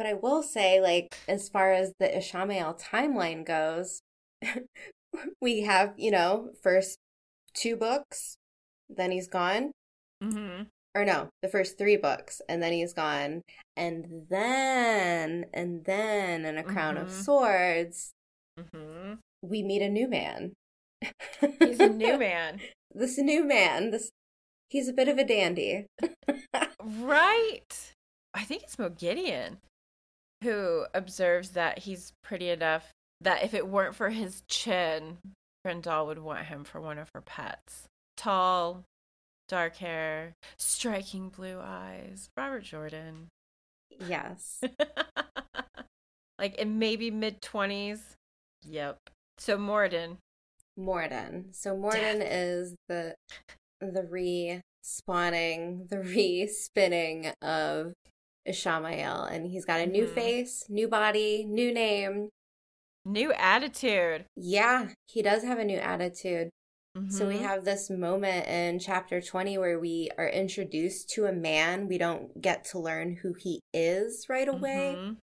But 0.00 0.06
I 0.06 0.14
will 0.14 0.42
say, 0.42 0.80
like, 0.80 1.14
as 1.28 1.50
far 1.50 1.74
as 1.74 1.92
the 2.00 2.08
Ishamael 2.08 2.80
timeline 2.80 3.44
goes, 3.44 4.00
we 5.42 5.60
have, 5.64 5.92
you 5.98 6.10
know, 6.10 6.52
first 6.62 6.96
two 7.52 7.76
books, 7.76 8.34
then 8.88 9.10
he's 9.10 9.28
gone. 9.28 9.72
Mm-hmm. 10.24 10.62
Or 10.94 11.04
no, 11.04 11.28
the 11.42 11.50
first 11.50 11.76
three 11.76 11.98
books, 11.98 12.40
and 12.48 12.62
then 12.62 12.72
he's 12.72 12.94
gone. 12.94 13.42
And 13.76 14.24
then, 14.30 15.44
and 15.52 15.84
then 15.84 16.46
in 16.46 16.56
A 16.56 16.62
Crown 16.62 16.96
of 16.96 17.08
Mhm. 17.08 17.22
Swords, 17.22 18.12
Mm-hmm. 18.58 19.16
we 19.42 19.62
meet 19.62 19.82
a 19.82 19.90
new 19.90 20.08
man. 20.08 20.54
He's 21.60 21.78
a 21.78 21.90
new 21.90 22.16
man. 22.26 22.60
this 22.94 23.18
new 23.18 23.44
man, 23.44 23.90
this 23.90 24.08
he's 24.70 24.88
a 24.88 24.94
bit 24.94 25.08
of 25.08 25.18
a 25.18 25.24
dandy. 25.24 25.84
Right. 26.82 27.92
I 28.32 28.44
think 28.44 28.62
it's 28.62 28.76
Moghedien 28.76 29.58
who 30.42 30.86
observes 30.94 31.50
that 31.50 31.80
he's 31.80 32.12
pretty 32.22 32.50
enough 32.50 32.92
that 33.20 33.44
if 33.44 33.54
it 33.54 33.68
weren't 33.68 33.94
for 33.94 34.10
his 34.10 34.42
chin, 34.48 35.18
Graendal 35.66 36.06
would 36.06 36.18
want 36.18 36.46
him 36.46 36.64
for 36.64 36.80
one 36.80 36.98
of 36.98 37.10
her 37.14 37.20
pets. 37.20 37.84
Tall, 38.16 38.84
dark 39.48 39.76
hair, 39.76 40.34
striking 40.56 41.28
blue 41.28 41.58
eyes. 41.62 42.30
Robert 42.36 42.62
Jordan. 42.64 43.28
yes. 44.08 44.62
like 46.38 46.54
in 46.56 46.78
maybe 46.78 47.10
mid 47.10 47.42
20s. 47.42 48.00
Yep. 48.64 48.98
So 49.38 49.58
Moridin. 49.58 50.16
Moridin. 50.78 51.54
So 51.54 51.76
Moridin 51.76 52.26
is 52.26 52.74
the 52.88 53.14
the 53.80 54.02
re-spawning, 54.04 55.86
the 55.88 56.00
re-spinning 56.00 57.32
of 57.40 57.94
Ishamael, 58.48 59.30
and 59.30 59.46
he's 59.46 59.64
got 59.64 59.80
a 59.80 59.86
new 59.86 60.06
Mhm. 60.06 60.14
face, 60.14 60.64
new 60.68 60.88
body, 60.88 61.44
new 61.44 61.72
name. 61.72 62.30
New 63.04 63.32
attitude. 63.32 64.26
Yeah, 64.36 64.92
he 65.06 65.22
does 65.22 65.42
have 65.42 65.58
a 65.58 65.64
new 65.64 65.78
attitude. 65.78 66.50
So 67.08 67.28
we 67.28 67.36
Mhm. 67.36 67.42
have 67.42 67.64
this 67.64 67.88
moment 67.88 68.48
in 68.48 68.80
chapter 68.80 69.20
20 69.20 69.56
where 69.56 69.78
we 69.78 70.10
are 70.18 70.28
introduced 70.28 71.08
to 71.10 71.26
a 71.26 71.32
man. 71.32 71.86
We 71.86 71.98
don't 71.98 72.40
get 72.42 72.64
to 72.66 72.80
learn 72.80 73.16
who 73.16 73.32
he 73.34 73.60
is 73.72 74.28
right 74.28 74.48
away, 74.48 74.96
Mhm. 74.96 75.16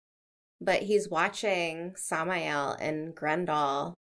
but 0.62 0.84
he's 0.84 1.10
watching 1.10 1.94
Sammael 1.96 2.78
and 2.80 3.14
Graendal 3.14 3.94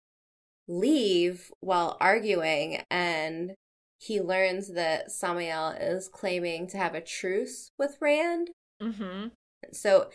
leave 0.69 1.51
while 1.61 1.97
arguing 2.01 2.83
and 2.91 3.55
he 3.99 4.21
learns 4.21 4.75
that 4.75 5.09
Sammael 5.09 5.75
is 5.81 6.09
claiming 6.09 6.67
to 6.69 6.77
have 6.77 6.95
a 6.95 7.01
truce 7.01 7.71
with 7.79 7.97
Rand. 8.01 8.51
Mhm. 8.83 9.31
So 9.73 10.11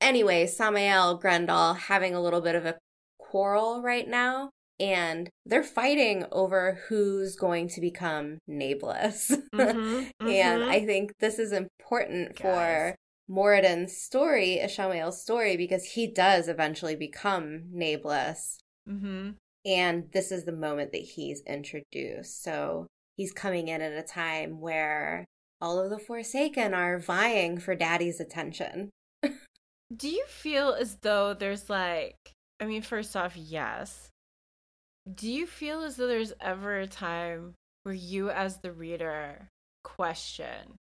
anyway, 0.00 0.46
Sammael, 0.46 1.20
Graendal 1.20 1.76
having 1.76 2.14
a 2.14 2.20
little 2.20 2.40
bit 2.40 2.54
of 2.54 2.66
a 2.66 2.78
quarrel 3.18 3.82
right 3.82 4.06
now 4.06 4.50
and 4.80 5.28
they're 5.46 5.62
fighting 5.62 6.24
over 6.32 6.80
who's 6.88 7.36
going 7.36 7.68
to 7.68 7.80
become 7.80 8.38
nameless. 8.46 9.30
Mhm. 9.54 10.10
and 10.20 10.62
Mhm. 10.62 10.68
I 10.68 10.84
think 10.84 11.12
this 11.20 11.38
is 11.38 11.52
important 11.52 12.36
Guys. 12.36 12.42
for 12.42 12.96
Moridin's 13.32 13.96
story, 13.96 14.58
Ishamael's 14.62 15.22
story, 15.22 15.56
because 15.56 15.84
he 15.84 16.06
does 16.06 16.48
eventually 16.48 16.96
become 16.96 17.64
nameless. 17.72 18.58
Mhm. 18.88 19.36
And 19.64 20.12
this 20.12 20.30
is 20.30 20.44
the 20.44 20.52
moment 20.52 20.92
that 20.92 20.98
he's 20.98 21.40
introduced. 21.46 22.42
So 22.42 22.86
he's 23.16 23.32
coming 23.32 23.68
in 23.68 23.80
at 23.80 23.92
a 23.92 24.02
time 24.06 24.60
where 24.60 25.24
all 25.64 25.78
of 25.78 25.88
the 25.88 25.98
Forsaken 25.98 26.74
are 26.74 26.98
vying 26.98 27.56
for 27.58 27.74
daddy's 27.74 28.20
attention. 28.20 28.90
Do 29.96 30.10
you 30.10 30.26
feel 30.28 30.76
as 30.78 30.98
though 31.00 31.32
there's 31.32 31.70
like, 31.70 32.16
I 32.60 32.66
mean, 32.66 32.82
first 32.82 33.16
off, 33.16 33.34
yes. 33.34 34.10
Do 35.12 35.30
you 35.30 35.46
feel 35.46 35.82
as 35.82 35.96
though 35.96 36.06
there's 36.06 36.34
ever 36.38 36.80
a 36.80 36.86
time 36.86 37.54
where 37.82 37.94
you, 37.94 38.28
as 38.28 38.58
the 38.58 38.72
reader, 38.72 39.48
question 39.84 40.76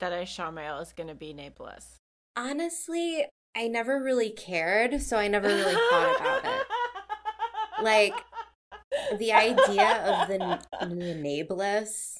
that 0.00 0.12
Ishamael 0.12 0.82
is 0.82 0.92
going 0.92 1.08
to 1.08 1.14
be 1.14 1.32
nameless? 1.32 1.98
Honestly, 2.36 3.24
I 3.56 3.68
never 3.68 4.02
really 4.02 4.30
cared, 4.30 5.02
so 5.02 5.18
I 5.18 5.28
never 5.28 5.46
really 5.46 5.74
thought 5.90 6.16
about 6.18 6.44
it. 6.44 6.66
Like, 7.82 8.14
The 9.18 9.32
idea 9.32 10.02
of 10.04 10.28
the, 10.28 10.60
the 10.80 11.14
nameless 11.14 12.18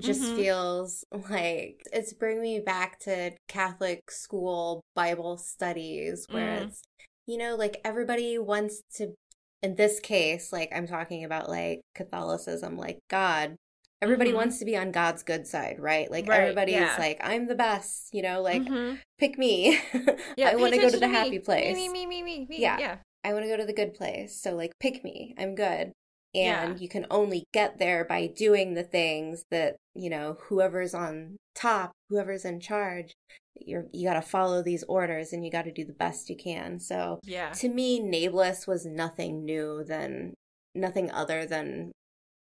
just 0.00 0.22
Mhm. 0.22 0.36
feels 0.36 1.04
like 1.30 1.82
it's 1.92 2.12
bringing 2.12 2.42
me 2.42 2.60
back 2.60 2.98
to 3.00 3.32
Catholic 3.48 4.10
school 4.10 4.80
Bible 4.94 5.36
studies 5.38 6.26
where 6.30 6.60
Mm. 6.60 6.66
it's, 6.68 6.82
you 7.26 7.36
know, 7.38 7.54
like 7.56 7.80
everybody 7.84 8.38
wants 8.38 8.82
to, 8.96 9.14
in 9.62 9.76
this 9.76 10.00
case, 10.00 10.52
like 10.52 10.70
I'm 10.74 10.86
talking 10.86 11.24
about 11.24 11.48
like 11.48 11.80
Catholicism, 11.94 12.76
like 12.76 12.98
God. 13.08 13.56
Everybody 14.00 14.32
Mhm. 14.32 14.34
wants 14.34 14.58
to 14.58 14.64
be 14.64 14.76
on 14.76 14.90
God's 14.90 15.22
good 15.22 15.46
side, 15.46 15.78
right? 15.78 16.10
Like 16.10 16.26
Right, 16.26 16.40
everybody's 16.40 16.74
yeah. 16.74 16.96
like, 16.98 17.20
I'm 17.22 17.46
the 17.46 17.54
best, 17.54 18.08
you 18.12 18.22
know, 18.22 18.42
like 18.42 18.62
Mhm. 18.62 18.98
pick 19.18 19.38
me. 19.38 19.78
yeah, 20.36 20.48
I 20.50 20.56
want 20.56 20.72
to 20.74 20.80
go 20.80 20.90
to 20.90 20.98
the 20.98 21.06
me. 21.06 21.12
happy 21.14 21.38
place. 21.38 21.76
Me, 21.76 21.88
me, 21.88 22.06
me, 22.06 22.22
me, 22.22 22.46
me. 22.48 22.60
Yeah. 22.60 22.78
yeah. 22.80 22.96
I 23.24 23.32
want 23.32 23.44
to 23.44 23.48
go 23.48 23.56
to 23.56 23.64
the 23.64 23.72
good 23.72 23.94
place. 23.94 24.34
So 24.40 24.56
like 24.56 24.72
pick 24.80 25.04
me. 25.04 25.34
I'm 25.38 25.54
good. 25.54 25.92
Yeah. 26.32 26.64
And 26.64 26.80
you 26.80 26.88
can 26.88 27.06
only 27.10 27.44
get 27.52 27.78
there 27.78 28.04
by 28.04 28.26
doing 28.26 28.74
the 28.74 28.82
things 28.82 29.44
that, 29.50 29.76
you 29.94 30.08
know, 30.10 30.38
whoever's 30.48 30.94
on 30.94 31.36
top, 31.54 31.92
whoever's 32.08 32.44
in 32.44 32.60
charge, 32.60 33.12
you're 33.54 33.86
you 33.92 34.08
got 34.08 34.14
to 34.14 34.22
follow 34.22 34.62
these 34.62 34.82
orders 34.84 35.32
and 35.32 35.44
you 35.44 35.50
got 35.50 35.64
to 35.66 35.72
do 35.72 35.84
the 35.84 35.92
best 35.92 36.30
you 36.30 36.36
can. 36.36 36.80
So 36.80 37.20
Yeah. 37.24 37.52
to 37.52 37.68
me 37.68 38.00
Nameless 38.00 38.66
was 38.66 38.86
nothing 38.86 39.44
new 39.44 39.84
than 39.84 40.34
nothing 40.74 41.10
other 41.10 41.44
than 41.44 41.92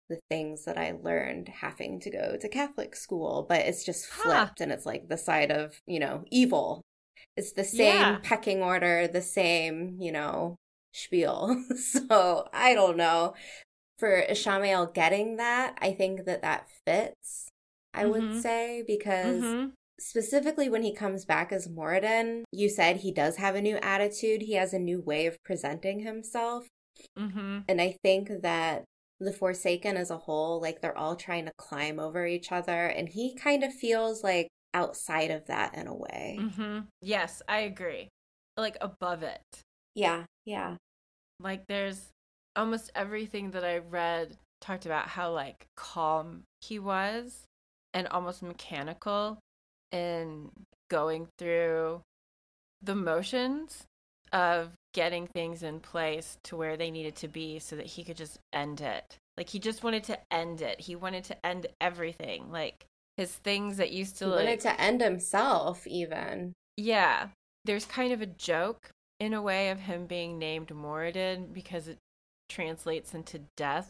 the 0.10 0.20
things 0.30 0.66
that 0.66 0.78
I 0.78 0.92
learned 1.04 1.50
having 1.50 2.00
to 2.00 2.10
go 2.10 2.38
to 2.40 2.50
Catholic 2.50 2.96
school, 2.96 3.46
but 3.48 3.60
it's 3.62 3.84
just 3.84 4.10
Huh. 4.10 4.46
flipped 4.46 4.62
and 4.62 4.72
it's 4.72 4.86
like 4.86 5.08
the 5.10 5.18
side 5.18 5.52
of, 5.52 5.80
you 5.86 6.00
know, 6.00 6.24
evil. 6.32 6.82
It's 7.36 7.52
the 7.52 7.64
same 7.64 8.00
Yeah. 8.00 8.20
pecking 8.24 8.64
order, 8.64 9.08
the 9.08 9.22
same, 9.22 9.98
you 10.00 10.12
know, 10.12 10.56
spiel. 10.94 11.64
so 11.78 12.48
I 12.54 12.74
don't 12.74 12.98
know. 12.98 13.36
For 13.98 14.22
Ishamael 14.30 14.94
getting 14.94 15.38
that, 15.38 15.78
I 15.82 15.94
think 15.94 16.26
that 16.26 16.42
that 16.44 16.70
fits, 16.86 17.50
I 17.94 18.06
would 18.06 18.24
Mhm. 18.24 18.42
say, 18.42 18.84
because 18.86 19.44
Mhm. 19.44 19.74
specifically 20.00 20.70
when 20.70 20.84
he 20.84 20.94
comes 20.94 21.26
back 21.26 21.52
as 21.52 21.68
Moridin, 21.68 22.44
you 22.52 22.70
said 22.70 22.98
he 22.98 23.12
does 23.12 23.38
have 23.38 23.56
a 23.56 23.62
new 23.62 23.78
attitude. 23.78 24.44
He 24.44 24.54
has 24.54 24.74
a 24.74 24.80
new 24.80 25.02
way 25.02 25.26
of 25.26 25.42
presenting 25.44 26.02
himself. 26.02 26.68
Mhm. 27.18 27.66
And 27.68 27.82
I 27.82 27.98
think 28.04 28.30
that 28.42 28.84
the 29.20 29.34
Forsaken 29.34 29.98
as 29.98 30.12
a 30.12 30.18
whole, 30.20 30.62
like 30.62 30.82
they're 30.82 30.98
all 30.98 31.16
trying 31.16 31.46
to 31.46 31.54
climb 31.58 32.00
over 32.00 32.28
each 32.28 32.52
other. 32.52 32.86
And 32.86 33.10
he 33.10 33.34
kind 33.34 33.64
of 33.64 33.74
feels 33.74 34.24
like 34.24 34.48
outside 34.76 35.32
of 35.32 35.48
that 35.48 35.74
in 35.74 35.88
a 35.88 35.96
way. 35.96 36.38
Mhm. 36.40 36.88
Yes, 37.02 37.42
I 37.48 37.62
agree. 37.62 38.10
Like 38.56 38.78
above 38.80 39.24
it. 39.24 39.42
Yeah, 39.96 40.26
yeah. 40.46 40.78
Like 41.40 41.66
there's 41.68 42.12
almost 42.58 42.92
everything 42.96 43.52
that 43.52 43.64
I 43.64 43.78
read 43.78 44.36
talked 44.60 44.86
about 44.86 45.08
how 45.08 45.32
like 45.32 45.68
calm 45.76 46.44
he 46.62 46.80
was 46.80 47.44
and 47.94 48.08
almost 48.08 48.42
mechanical 48.42 49.40
in 49.92 50.50
going 50.90 51.28
through 51.38 52.02
the 52.82 52.96
motions 52.96 53.86
of 54.34 54.72
getting 54.94 55.28
things 55.28 55.64
in 55.64 55.80
place 55.80 56.38
to 56.44 56.58
where 56.58 56.76
they 56.76 56.92
needed 56.92 57.16
to 57.16 57.28
be 57.28 57.60
so 57.60 57.76
that 57.76 57.86
he 57.86 58.04
could 58.04 58.18
just 58.18 58.40
end 58.52 58.82
it. 58.82 59.18
Like 59.38 59.50
he 59.50 59.60
just 59.60 59.84
wanted 59.84 60.04
to 60.06 60.20
end 60.32 60.62
it. 60.62 60.82
He 60.82 60.96
wanted 60.96 61.24
to 61.26 61.46
end 61.46 61.68
everything. 61.80 62.52
Like 62.52 62.86
his 63.16 63.32
things 63.32 63.78
that 63.78 63.92
used 63.92 64.18
to 64.18 64.26
he 64.26 64.32
like 64.32 64.46
wanted 64.46 64.60
to 64.62 64.82
end 64.82 65.02
himself 65.02 65.86
even. 65.88 66.54
Yeah. 66.76 67.28
There's 67.66 67.86
kind 67.86 68.12
of 68.12 68.22
a 68.22 68.26
joke 68.26 68.90
in 69.20 69.34
a 69.34 69.42
way 69.42 69.70
of 69.70 69.80
him 69.80 70.06
being 70.06 70.38
named 70.38 70.70
Moridin 70.70 71.54
because 71.54 71.88
it 71.88 71.98
translates 72.50 73.14
into 73.14 73.42
death. 73.56 73.90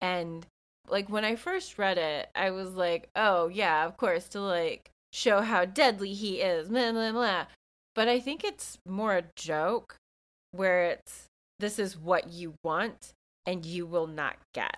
And 0.00 0.46
like 0.88 1.08
when 1.08 1.24
I 1.24 1.36
first 1.36 1.78
read 1.78 1.98
it, 1.98 2.28
I 2.34 2.50
was 2.50 2.74
like, 2.74 3.08
oh 3.16 3.48
yeah, 3.48 3.86
of 3.86 3.96
course, 3.96 4.28
to 4.28 4.40
like 4.40 4.90
show 5.12 5.40
how 5.40 5.64
deadly 5.64 6.12
he 6.12 6.40
is, 6.40 6.68
blah 6.68 6.92
blah 6.92 7.12
blah. 7.12 7.46
But 7.94 8.08
I 8.08 8.20
think 8.20 8.44
it's 8.44 8.78
more 8.86 9.16
a 9.16 9.24
joke 9.36 9.96
where 10.52 10.84
it's 10.84 11.26
this 11.58 11.78
is 11.78 11.96
what 11.96 12.30
you 12.30 12.54
want 12.62 13.12
and 13.46 13.64
you 13.64 13.86
will 13.86 14.06
not 14.06 14.36
get. 14.52 14.76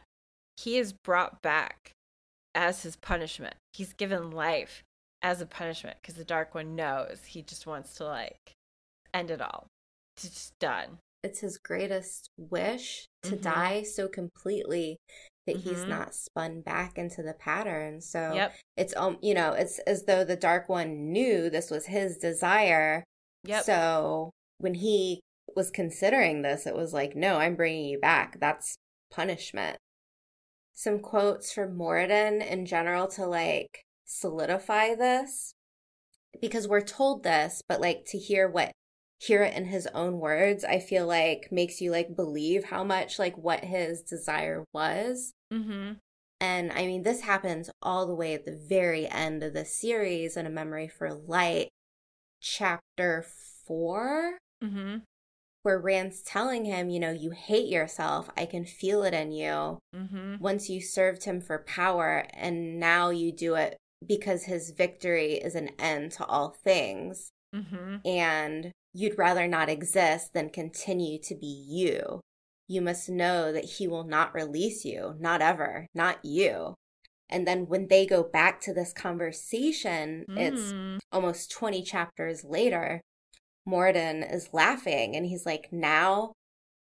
He 0.56 0.78
is 0.78 0.92
brought 0.92 1.42
back 1.42 1.92
as 2.54 2.82
his 2.82 2.96
punishment. 2.96 3.54
He's 3.72 3.92
given 3.92 4.30
life 4.30 4.82
as 5.22 5.40
a 5.40 5.46
punishment 5.46 5.96
because 6.00 6.14
the 6.14 6.24
Dark 6.24 6.54
One 6.54 6.76
knows 6.76 7.18
he 7.26 7.42
just 7.42 7.66
wants 7.66 7.94
to 7.94 8.04
like 8.04 8.52
end 9.12 9.30
it 9.30 9.40
all. 9.40 9.66
It's 10.16 10.28
just 10.28 10.58
done. 10.58 10.98
It's 11.22 11.40
his 11.40 11.58
greatest 11.58 12.30
wish 12.36 13.06
to 13.24 13.36
Mhm. 13.36 13.42
die 13.42 13.82
so 13.82 14.08
completely 14.08 14.98
that 15.46 15.56
he's 15.56 15.84
Mhm. 15.84 15.88
not 15.88 16.14
spun 16.14 16.60
back 16.60 16.96
into 16.98 17.22
the 17.22 17.34
pattern. 17.34 18.00
So 18.00 18.34
Yep. 18.34 18.54
it's 18.76 18.94
um 18.96 19.18
you 19.22 19.34
know, 19.34 19.52
it's 19.52 19.78
as 19.80 20.04
though 20.04 20.24
the 20.24 20.36
Dark 20.36 20.68
One 20.68 21.10
knew 21.12 21.50
this 21.50 21.70
was 21.70 21.86
his 21.86 22.18
desire. 22.18 23.02
Yep. 23.44 23.64
So 23.64 24.30
when 24.58 24.74
he 24.74 25.20
was 25.56 25.70
considering 25.70 26.42
this, 26.42 26.66
it 26.66 26.74
was 26.74 26.92
like, 26.92 27.16
no, 27.16 27.36
I'm 27.38 27.56
bringing 27.56 27.86
you 27.86 27.98
back. 27.98 28.38
That's 28.38 28.76
punishment. 29.10 29.78
Some 30.74 31.00
quotes 31.00 31.50
from 31.52 31.76
Moridin 31.76 32.46
in 32.46 32.64
general 32.66 33.08
to 33.08 33.26
like 33.26 33.82
solidify 34.04 34.94
this 34.94 35.52
because 36.40 36.68
we're 36.68 36.82
told 36.82 37.24
this, 37.24 37.62
but 37.68 37.80
like 37.80 38.04
to 38.06 38.18
hear 38.18 38.48
what 38.48 38.70
hear 39.20 39.42
it 39.42 39.54
in 39.56 39.66
his 39.66 39.86
own 39.94 40.18
words, 40.20 40.64
I 40.64 40.78
feel 40.78 41.06
like 41.06 41.48
makes 41.50 41.80
you 41.80 41.90
like 41.90 42.14
believe 42.14 42.64
how 42.64 42.84
much 42.84 43.18
like 43.18 43.36
what 43.36 43.64
his 43.64 44.02
desire 44.02 44.64
was. 44.72 45.32
mm-hmm. 45.52 45.94
And 46.40 46.70
I 46.70 46.86
mean, 46.86 47.02
this 47.02 47.22
happens 47.22 47.68
all 47.82 48.06
the 48.06 48.14
way 48.14 48.32
at 48.32 48.44
the 48.44 48.56
very 48.68 49.08
end 49.08 49.42
of 49.42 49.54
the 49.54 49.64
series 49.64 50.36
in 50.36 50.46
A 50.46 50.50
Memory 50.50 50.88
of 51.00 51.28
Light, 51.28 51.68
chapter 52.40 53.26
four, 53.66 54.38
Mm-hmm. 54.62 54.98
where 55.62 55.78
Rand's 55.78 56.22
telling 56.22 56.64
him, 56.64 56.90
you 56.90 57.00
know, 57.00 57.10
you 57.10 57.30
hate 57.30 57.68
yourself. 57.68 58.30
I 58.36 58.44
can 58.46 58.64
feel 58.64 59.02
it 59.02 59.14
in 59.14 59.32
you. 59.32 59.78
Mm-hmm. 59.94 60.36
Once 60.38 60.68
you 60.70 60.80
served 60.80 61.24
him 61.24 61.40
for 61.40 61.58
power, 61.58 62.24
and 62.34 62.78
now 62.80 63.10
you 63.10 63.32
do 63.32 63.54
it 63.54 63.76
because 64.06 64.44
his 64.44 64.70
victory 64.70 65.34
is 65.34 65.54
an 65.56 65.70
end 65.78 66.12
to 66.12 66.24
all 66.24 66.50
things. 66.50 67.30
Mm-hmm. 67.54 67.96
And 68.06 68.72
you'd 68.92 69.18
rather 69.18 69.46
not 69.46 69.68
exist 69.68 70.32
than 70.34 70.50
continue 70.50 71.18
to 71.20 71.34
be 71.34 71.46
you. 71.46 72.20
You 72.66 72.82
must 72.82 73.08
know 73.08 73.52
that 73.52 73.64
he 73.64 73.88
will 73.88 74.04
not 74.04 74.34
release 74.34 74.84
you, 74.84 75.14
not 75.18 75.40
ever, 75.40 75.86
not 75.94 76.24
you. 76.24 76.74
And 77.30 77.46
then 77.46 77.66
when 77.66 77.88
they 77.88 78.06
go 78.06 78.22
back 78.22 78.60
to 78.62 78.74
this 78.74 78.92
conversation, 78.92 80.24
it's 80.30 80.72
Mm. 80.72 80.98
almost 81.12 81.50
20 81.50 81.82
chapters 81.82 82.44
later, 82.44 83.00
Moridin 83.66 84.22
is 84.32 84.52
laughing 84.52 85.14
and 85.14 85.26
he's 85.26 85.44
like, 85.44 85.68
Now, 85.72 86.32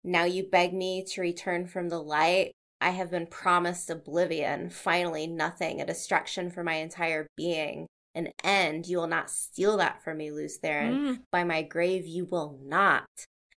now 0.03 0.23
you 0.23 0.43
beg 0.43 0.73
me 0.73 1.03
to 1.03 1.21
return 1.21 1.67
from 1.67 1.89
the 1.89 2.01
light. 2.01 2.51
I 2.79 2.89
have 2.91 3.11
been 3.11 3.27
promised 3.27 3.89
oblivion, 3.91 4.71
finally 4.71 5.27
nothing, 5.27 5.79
a 5.79 5.85
destruction 5.85 6.49
for 6.49 6.63
my 6.63 6.75
entire 6.75 7.27
being, 7.37 7.85
an 8.15 8.29
end. 8.43 8.87
You 8.87 8.97
will 8.97 9.07
not 9.07 9.29
steal 9.29 9.77
that 9.77 10.03
from 10.03 10.17
me, 10.17 10.31
Lews 10.31 10.59
Therin. 10.63 10.93
Mm. 10.93 11.19
By 11.31 11.43
my 11.43 11.61
grave, 11.61 12.05
you 12.05 12.25
will 12.25 12.59
not. 12.63 13.05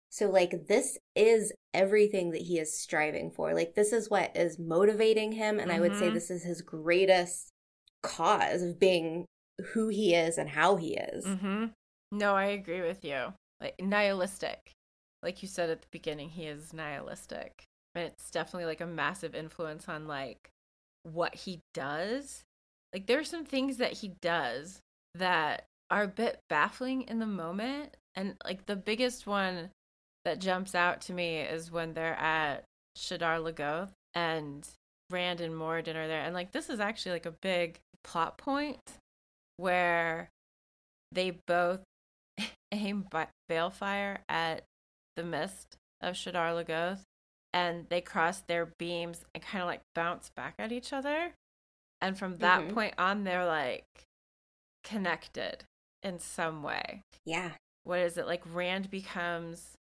So, 0.10 0.30
like, 0.30 0.68
this 0.68 0.97
is 1.16 1.51
everything 1.74 2.32
that 2.32 2.41
he 2.41 2.60
is 2.60 2.78
striving 2.80 3.32
for. 3.32 3.54
Like, 3.56 3.74
this 3.74 3.91
is 3.91 4.10
what 4.10 4.36
is 4.38 4.60
motivating 4.60 5.32
him. 5.32 5.60
And 5.60 5.72
I 5.72 5.80
would 5.80 5.95
say 5.95 6.10
Mhm. 6.10 6.14
this 6.14 6.30
is 6.30 6.43
his 6.43 6.62
greatest 6.62 7.49
cause 8.04 8.62
of 8.62 8.80
being 8.80 9.26
who 9.74 9.88
he 9.88 10.14
is 10.14 10.38
and 10.38 10.49
how 10.49 10.76
he 10.76 10.97
is. 10.97 11.26
Mm-hmm. 11.26 11.66
No, 12.12 12.36
I 12.36 12.45
agree 12.45 12.82
with 12.82 13.04
you. 13.04 13.34
Like 13.60 13.82
nihilistic. 13.82 14.72
Like 15.24 15.41
you 15.41 15.47
said 15.47 15.70
at 15.70 15.82
the 15.82 15.88
beginning, 15.89 16.30
he 16.30 16.45
is 16.45 16.74
nihilistic. 16.74 17.64
And 17.95 18.06
it's 18.06 18.30
definitely 18.30 18.66
like 18.66 18.82
a 18.82 18.86
massive 18.86 19.34
influence 19.34 19.88
on 19.88 20.06
like 20.08 20.49
what 21.04 21.34
he 21.34 21.62
does. 21.74 22.43
Like 22.94 23.08
there 23.08 23.20
are 23.20 23.24
some 23.24 23.46
things 23.46 23.78
that 23.78 23.94
he 23.94 24.14
does 24.22 24.80
that 25.16 25.66
are 25.89 26.04
a 26.04 26.08
bit 26.08 26.39
baffling 26.50 27.04
in 27.04 27.20
the 27.20 27.26
moment. 27.26 27.98
And 28.16 28.36
like 28.46 28.66
the 28.66 28.76
biggest 28.76 29.26
one 29.26 29.70
that 30.26 30.39
jumps 30.39 30.76
out 30.76 31.02
to 31.02 31.14
me 31.14 31.39
is 31.39 31.72
when 31.72 31.94
they're 31.94 32.20
at 32.20 32.64
Shadar 32.98 33.39
Logoth 33.44 33.91
and 34.14 34.68
Rand 35.10 35.41
and 35.41 35.54
Moridin 35.54 35.96
are 35.96 36.08
there. 36.08 36.22
And 36.22 36.34
like 36.34 36.52
this 36.52 36.70
is 36.70 36.80
actually 36.80 37.14
like 37.14 37.26
a 37.26 37.36
big 37.41 37.80
plot 38.04 38.38
point 38.38 38.80
where 39.58 40.30
they 41.12 41.39
both 41.48 41.82
aim 42.72 43.06
ba- 43.10 43.30
balefire 43.50 44.20
at 44.30 44.64
the 45.16 45.24
mist 45.24 45.78
of 46.02 46.16
Shadar 46.16 46.54
Logoth 46.54 47.02
and 47.54 47.88
they 47.89 48.02
cross 48.02 48.41
their 48.48 48.74
beams 48.78 49.24
and 49.34 49.44
kind 49.44 49.62
of 49.62 49.68
like 49.68 49.82
bounce 49.94 50.32
back 50.36 50.56
at 50.60 50.72
each 50.72 50.91
other. 50.91 51.34
And 52.04 52.18
from 52.18 52.38
that 52.38 52.62
Mhm. 52.62 52.74
point 52.74 52.93
on, 52.97 53.24
they're 53.24 53.45
like 53.45 53.86
connected 54.84 55.64
in 56.01 56.20
some 56.20 56.64
way. 56.64 57.01
Yeah. 57.26 57.51
What 57.84 57.99
is 57.99 58.18
it? 58.18 58.28
Like 58.28 58.41
Rand 58.45 58.89
becomes 58.91 59.74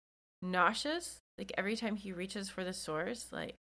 nauseous, 0.42 1.18
like 1.38 1.52
every 1.56 1.76
time 1.76 1.96
he 1.96 2.12
reaches 2.12 2.48
for 2.48 2.64
the 2.64 2.72
source, 2.72 3.28
like 3.32 3.56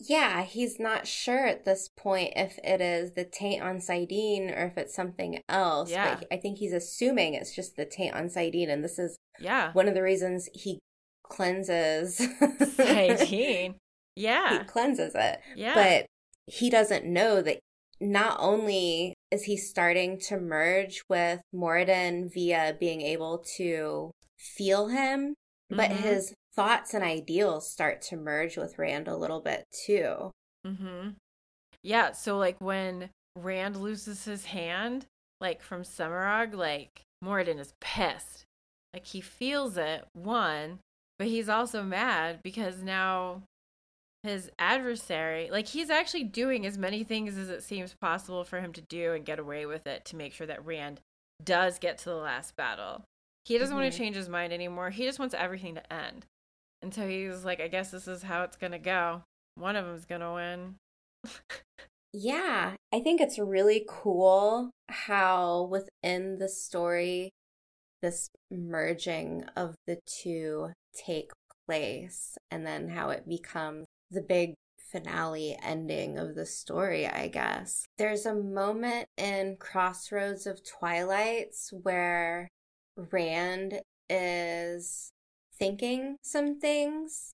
Yeah, 0.00 0.42
he's 0.42 0.80
not 0.80 1.06
sure 1.06 1.46
at 1.46 1.64
this 1.64 1.88
point 1.96 2.32
if 2.34 2.58
it 2.64 2.80
is 2.80 3.12
the 3.12 3.24
taint 3.24 3.62
on 3.62 3.78
saidin 3.78 4.50
or 4.50 4.66
if 4.66 4.76
it's 4.76 4.94
something 4.94 5.40
else. 5.48 5.90
Yeah. 5.90 6.16
But 6.16 6.26
I 6.32 6.36
think 6.36 6.58
he's 6.58 6.72
assuming 6.72 7.34
it's 7.34 7.54
just 7.54 7.76
the 7.76 7.84
taint 7.86 8.14
on 8.14 8.28
saidin. 8.28 8.68
And 8.68 8.82
this 8.82 8.98
is 8.98 9.16
yeah, 9.38 9.72
one 9.72 9.86
of 9.88 9.94
the 9.94 10.02
reasons 10.02 10.48
he 10.52 10.80
cleanses 11.22 12.18
saidin. 12.18 13.76
Yeah. 14.16 14.58
he 14.60 14.64
cleanses 14.64 15.12
it. 15.16 15.40
yeah, 15.56 15.74
But 15.74 16.06
he 16.46 16.70
doesn't 16.70 17.04
know 17.04 17.42
that 17.42 17.58
not 18.00 18.36
only 18.40 19.14
is 19.30 19.44
he 19.44 19.56
starting 19.56 20.18
to 20.18 20.38
merge 20.38 21.02
with 21.08 21.40
Moridin 21.54 22.32
via 22.32 22.76
being 22.78 23.00
able 23.00 23.44
to 23.56 24.10
feel 24.38 24.88
him, 24.88 25.34
but 25.70 25.90
Mhm. 25.90 25.96
his 26.00 26.34
thoughts 26.54 26.94
and 26.94 27.02
ideals 27.02 27.70
start 27.70 28.00
to 28.02 28.16
merge 28.16 28.56
with 28.56 28.78
Rand 28.78 29.08
a 29.08 29.16
little 29.16 29.40
bit 29.40 29.64
too. 29.86 30.30
Mm-hmm. 30.64 31.10
Yeah, 31.82 32.12
so 32.12 32.38
like 32.38 32.60
when 32.60 33.10
Rand 33.36 33.76
loses 33.76 34.24
his 34.24 34.46
hand, 34.46 35.06
like 35.40 35.62
from 35.62 35.82
Semirhage, 35.82 36.54
like 36.54 37.02
Moridin 37.22 37.58
is 37.58 37.74
pissed. 37.80 38.44
Like 38.92 39.06
he 39.06 39.20
feels 39.20 39.76
it, 39.76 40.06
one, 40.12 40.78
but 41.18 41.26
he's 41.26 41.48
also 41.48 41.82
mad 41.82 42.40
because 42.42 42.82
now 42.82 43.42
his 44.24 44.50
adversary, 44.58 45.48
like 45.50 45.68
he's 45.68 45.90
actually 45.90 46.24
doing 46.24 46.66
as 46.66 46.76
many 46.76 47.04
things 47.04 47.36
as 47.38 47.48
it 47.48 47.62
seems 47.62 47.94
possible 47.94 48.42
for 48.42 48.60
him 48.60 48.72
to 48.72 48.80
do 48.80 49.12
and 49.12 49.24
get 49.24 49.38
away 49.38 49.66
with 49.66 49.86
it 49.86 50.04
to 50.06 50.16
make 50.16 50.32
sure 50.32 50.46
that 50.46 50.64
Rand 50.64 51.00
does 51.42 51.78
get 51.78 51.98
to 51.98 52.06
the 52.06 52.16
last 52.16 52.56
battle. 52.56 53.04
He 53.44 53.58
doesn't 53.58 53.76
want 53.76 53.86
Mhm. 53.86 53.92
to 53.92 53.98
change 53.98 54.16
his 54.16 54.28
mind 54.28 54.52
anymore. 54.52 54.90
He 54.90 55.04
just 55.04 55.18
wants 55.18 55.34
everything 55.34 55.74
to 55.76 55.92
end. 55.92 56.26
And 56.82 56.92
so 56.92 57.06
he's 57.06 57.44
like, 57.44 57.60
I 57.60 57.68
guess 57.68 57.90
this 57.90 58.08
is 58.08 58.22
how 58.24 58.42
it's 58.42 58.56
going 58.56 58.72
to 58.72 58.78
go. 58.78 59.22
One 59.54 59.76
of 59.76 59.86
them's 59.86 60.06
going 60.06 60.20
to 60.22 60.32
win. 60.32 60.76
Yeah, 62.12 62.76
I 62.92 63.00
think 63.00 63.20
it's 63.20 63.38
really 63.38 63.84
cool 63.88 64.70
how 64.88 65.62
within 65.64 66.38
the 66.38 66.48
story, 66.48 67.30
this 68.02 68.30
merging 68.50 69.44
of 69.56 69.74
the 69.86 69.98
two 70.06 70.72
take 70.94 71.30
place, 71.66 72.38
and 72.50 72.66
then 72.66 72.90
how 72.90 73.10
it 73.10 73.28
becomes 73.28 73.86
the 74.14 74.22
big 74.22 74.54
finale 74.78 75.58
ending 75.62 76.18
of 76.18 76.34
the 76.34 76.46
story, 76.46 77.06
I 77.06 77.28
guess. 77.28 77.84
There's 77.98 78.26
a 78.26 78.34
moment 78.34 79.08
in 79.16 79.56
Crossroads 79.58 80.46
of 80.46 80.60
Twilights 80.64 81.72
where 81.82 82.48
Rand 82.96 83.80
is 84.08 85.10
thinking 85.58 86.16
some 86.22 86.60
things 86.60 87.32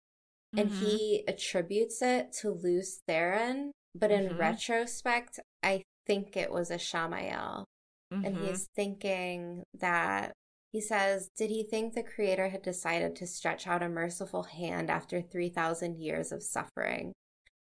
and 0.56 0.70
mm-hmm. 0.70 0.84
he 0.84 1.24
attributes 1.28 2.02
it 2.02 2.32
to 2.40 2.50
Lews 2.50 3.00
Therin, 3.08 3.70
but 3.94 4.10
in 4.10 4.28
mm-hmm. 4.28 4.38
retrospect, 4.38 5.38
I 5.62 5.82
think 6.06 6.36
it 6.36 6.50
was 6.50 6.70
Ishamael. 6.70 7.64
Mm-hmm. 8.12 8.24
And 8.24 8.36
he's 8.38 8.66
thinking 8.74 9.62
that 9.78 10.32
he 10.72 10.80
says, 10.80 11.30
Did 11.36 11.50
he 11.50 11.62
think 11.62 11.94
the 11.94 12.02
Creator 12.02 12.48
had 12.48 12.62
decided 12.62 13.16
to 13.16 13.26
stretch 13.26 13.66
out 13.66 13.82
a 13.82 13.88
merciful 13.88 14.44
hand 14.44 14.90
after 14.90 15.20
3,000 15.20 15.96
years 15.96 16.32
of 16.32 16.42
suffering? 16.42 17.12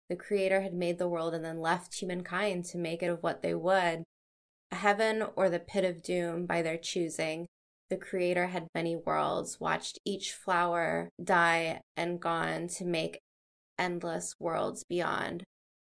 The 0.08 0.16
Creator 0.16 0.60
had 0.60 0.74
made 0.74 0.98
the 0.98 1.08
world 1.08 1.34
and 1.34 1.44
then 1.44 1.60
left 1.60 1.94
humankind 1.94 2.64
to 2.66 2.78
make 2.78 3.02
it 3.02 3.10
of 3.10 3.22
what 3.22 3.42
they 3.42 3.54
would 3.54 4.04
a 4.70 4.76
heaven 4.76 5.24
or 5.36 5.48
the 5.48 5.58
pit 5.58 5.84
of 5.84 6.02
doom 6.02 6.46
by 6.46 6.62
their 6.62 6.76
choosing. 6.76 7.46
The 7.88 7.96
Creator 7.96 8.48
had 8.48 8.66
many 8.74 8.96
worlds, 8.96 9.60
watched 9.60 9.98
each 10.04 10.32
flower 10.32 11.08
die 11.22 11.80
and 11.96 12.20
gone 12.20 12.68
to 12.68 12.84
make 12.84 13.20
endless 13.78 14.34
worlds 14.40 14.84
beyond. 14.88 15.44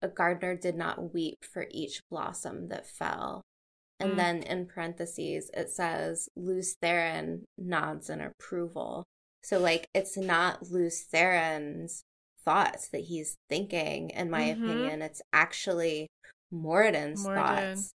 A 0.00 0.08
gardener 0.08 0.56
did 0.56 0.74
not 0.74 1.12
weep 1.12 1.44
for 1.44 1.66
each 1.70 2.00
blossom 2.10 2.68
that 2.68 2.86
fell. 2.86 3.42
And 4.00 4.12
mm. 4.12 4.16
then 4.16 4.42
in 4.42 4.66
parentheses, 4.66 5.50
it 5.54 5.70
says 5.70 6.28
Lews 6.36 6.76
Therin 6.82 7.42
nods 7.56 8.10
in 8.10 8.20
approval. 8.20 9.04
So, 9.44 9.58
like, 9.58 9.86
it's 9.94 10.16
not 10.16 10.70
Lews 10.70 11.06
Therin's 11.12 12.02
thoughts 12.44 12.88
that 12.88 13.02
he's 13.02 13.36
thinking, 13.48 14.10
in 14.10 14.30
my 14.30 14.42
mm-hmm. 14.42 14.64
opinion. 14.64 15.02
It's 15.02 15.22
actually 15.32 16.08
Moridin's 16.52 17.24
thoughts. 17.24 17.92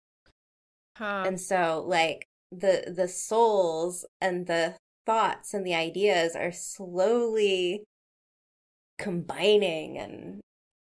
Huh. 0.96 1.24
And 1.26 1.40
so, 1.40 1.84
like, 1.86 2.26
the 2.52 2.92
the 2.94 3.08
souls 3.08 4.04
and 4.20 4.46
the 4.46 4.76
thoughts 5.04 5.54
and 5.54 5.66
the 5.66 5.74
ideas 5.74 6.34
are 6.34 6.52
slowly 6.52 7.84
combining 8.98 9.98
and 9.98 10.40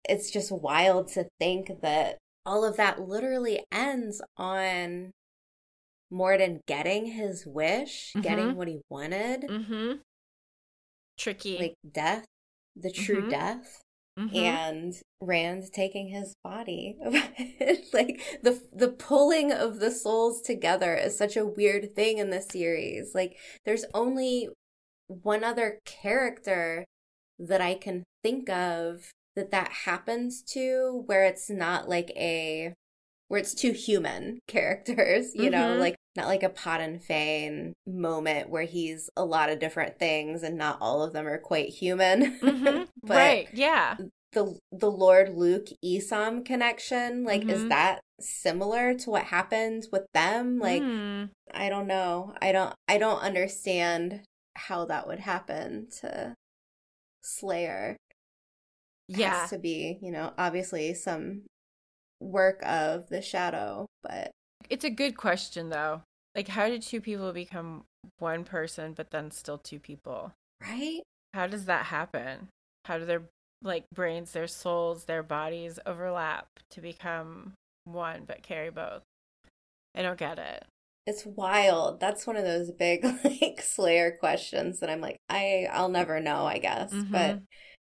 it's 0.09 0.31
just 0.31 0.51
wild 0.51 1.09
to 1.09 1.29
think 1.39 1.81
that 1.83 2.19
all 2.45 2.65
of 2.65 2.77
that 2.77 3.01
literally 3.01 3.65
ends 3.73 4.23
on 4.37 5.13
Moridin 6.13 6.61
getting 6.67 7.07
his 7.07 7.47
wish, 7.47 8.11
mm-hmm. 8.11 8.21
getting 8.21 8.57
what 8.57 8.69
he 8.69 8.81
wanted. 8.89 9.43
Mm-hmm. 9.43 9.93
Tricky. 11.19 11.59
Like 11.59 11.75
death, 11.91 12.25
the 12.77 12.91
true 12.91 13.23
mm-hmm. 13.23 13.31
death. 13.31 13.83
Mm-hmm. 14.19 14.37
And 14.37 14.95
Rand 15.21 15.65
taking 15.73 16.09
his 16.09 16.35
body. 16.43 16.97
like 17.93 18.41
the 18.43 18.61
the 18.73 18.89
pulling 18.89 19.53
of 19.53 19.79
the 19.79 19.93
souls 19.93 20.43
together 20.43 20.95
is 20.95 21.17
such 21.17 21.37
a 21.37 21.47
weird 21.47 21.95
thing 21.95 22.19
in 22.19 22.31
the 22.31 22.41
series. 22.41 23.13
Like 23.15 23.37
there's 23.65 23.85
only 23.95 24.49
one 25.07 25.45
other 25.45 25.79
character 25.85 26.85
that 27.39 27.61
I 27.61 27.75
can 27.75 28.03
think 28.25 28.51
of 28.51 29.11
that 29.39 29.53
that 29.53 29.71
happens 29.85 30.43
to 30.43 31.05
where 31.07 31.25
it's 31.25 31.49
not 31.49 31.89
like 31.89 32.11
a 32.17 32.75
where 33.29 33.41
it's 33.41 33.55
two 33.55 33.73
human 33.73 34.41
characters, 34.49 35.35
you 35.35 35.43
mm-hmm. 35.43 35.51
know, 35.53 35.77
like 35.77 35.95
not 36.17 36.27
like 36.27 36.43
a 36.43 36.49
Padan 36.49 36.99
Fain 36.99 37.73
moment 37.87 38.51
where 38.51 38.65
he's 38.65 39.09
a 39.17 39.25
lot 39.25 39.51
of 39.51 39.61
different 39.61 39.99
things 39.99 40.43
and 40.43 40.59
not 40.59 40.79
all 40.81 41.03
of 41.03 41.13
them 41.13 41.27
are 41.27 41.39
quite 41.39 41.69
human. 41.69 42.39
Mm-hmm. 42.49 42.85
right, 43.05 43.49
yeah. 43.53 43.97
The 44.33 44.59
the 44.73 44.91
Lord 44.91 45.31
Luc 45.31 45.69
Isam 45.85 46.45
connection, 46.45 47.25
like 47.25 47.43
mm-hmm. 47.43 47.51
is 47.51 47.69
that 47.69 48.01
similar 48.21 48.95
to 48.95 49.11
what 49.11 49.25
happened 49.25 49.87
with 49.93 50.07
them? 50.13 50.59
Like 50.59 50.83
mm. 50.83 51.31
I 51.53 51.69
don't 51.69 51.87
know. 51.87 52.35
I 52.43 52.53
don't 52.53 52.75
I 52.89 52.99
don't 52.99 53.21
understand 53.21 54.23
how 54.57 54.87
that 54.87 55.07
would 55.07 55.21
happen 55.21 55.89
to 56.01 56.35
Slayer 57.23 57.97
yeah. 59.09 59.41
has 59.41 59.51
to 59.51 59.59
be, 59.59 59.99
you 60.03 60.13
know, 60.13 60.33
obviously 60.39 60.95
some 60.95 61.43
work 62.21 62.61
of 62.65 63.09
the 63.09 63.23
shadow, 63.23 63.87
but 64.03 64.31
it's 64.69 64.85
a 64.85 64.91
good 64.91 65.17
question 65.17 65.71
though. 65.71 66.03
Like 66.35 66.49
how 66.49 66.69
did 66.69 66.83
two 66.83 67.01
people 67.01 67.33
become 67.33 67.85
one 68.19 68.45
person 68.45 68.93
but 68.93 69.11
then 69.11 69.31
still 69.31 69.59
two 69.59 69.79
people? 69.79 70.33
Right? 70.63 71.01
How 71.35 71.47
does 71.47 71.67
that 71.67 71.87
happen? 71.87 72.49
How 72.85 72.99
do 72.99 73.05
their 73.05 73.23
like 73.63 73.85
brains, 73.95 74.33
their 74.33 74.47
souls, 74.47 75.05
their 75.05 75.23
bodies 75.23 75.79
overlap 75.87 76.47
to 76.71 76.81
become 76.81 77.55
one 77.85 78.25
but 78.27 78.43
carry 78.43 78.71
both? 78.71 79.03
I 79.95 80.03
don't 80.03 80.19
get 80.19 80.39
it. 80.39 80.65
It's 81.07 81.25
wild. 81.25 82.01
That's 82.01 82.27
one 82.27 82.37
of 82.37 82.45
those 82.45 82.71
big 82.71 83.03
like 83.25 83.63
Slayer 83.63 84.17
questions 84.19 84.81
that 84.81 84.91
I'm 84.91 85.01
like, 85.01 85.17
I 85.29 85.67
I'll 85.73 85.89
never 85.89 86.21
know, 86.21 86.45
I 86.45 86.59
guess. 86.59 86.93
Mm-hmm. 86.93 87.13
But 87.13 87.41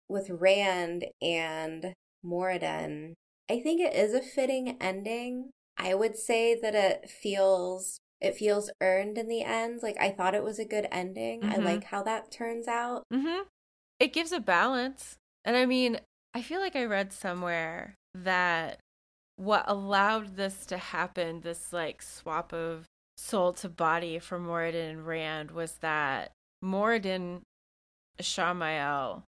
with 0.10 0.30
Rand 0.30 1.06
and 1.22 1.94
Moridin, 2.26 3.14
I 3.50 3.60
think 3.60 3.82
it 3.82 3.94
is 3.94 4.14
a 4.14 4.22
fitting 4.22 4.78
ending. 4.80 5.52
I 5.78 5.96
would 5.96 6.16
say 6.16 6.58
that 6.60 6.76
it 6.76 7.10
feels 7.10 8.00
it 8.22 8.36
feels 8.36 8.72
earned 8.80 9.18
in 9.18 9.28
the 9.28 9.44
end. 9.44 9.82
Like 9.84 9.98
I 10.00 10.10
thought 10.10 10.36
it 10.36 10.44
was 10.44 10.60
a 10.60 10.66
good 10.66 10.88
ending. 10.92 11.42
Mm-hmm. 11.42 11.54
I 11.54 11.58
like 11.58 11.84
how 11.86 12.04
that 12.04 12.32
turns 12.32 12.68
out. 12.68 13.04
hmm 13.12 13.42
It 14.00 14.14
gives 14.14 14.32
a 14.32 14.40
balance. 14.40 15.18
And 15.44 15.58
I 15.58 15.66
mean, 15.66 16.00
I 16.34 16.42
feel 16.42 16.62
like 16.62 16.76
I 16.76 16.86
read 16.86 17.12
somewhere 17.12 17.96
that 18.16 18.80
what 19.36 19.66
allowed 19.68 20.36
this 20.38 20.66
to 20.68 20.78
happen, 20.78 21.42
this 21.42 21.74
like 21.74 22.02
swap 22.02 22.54
of 22.54 22.86
soul 23.18 23.52
to 23.54 23.70
body 23.70 24.20
for 24.20 24.40
Moridin 24.40 24.90
and 24.90 25.08
Rand, 25.08 25.52
was 25.52 25.74
that 25.82 26.32
Moridin 26.64 27.42
Ishamael 28.20 29.24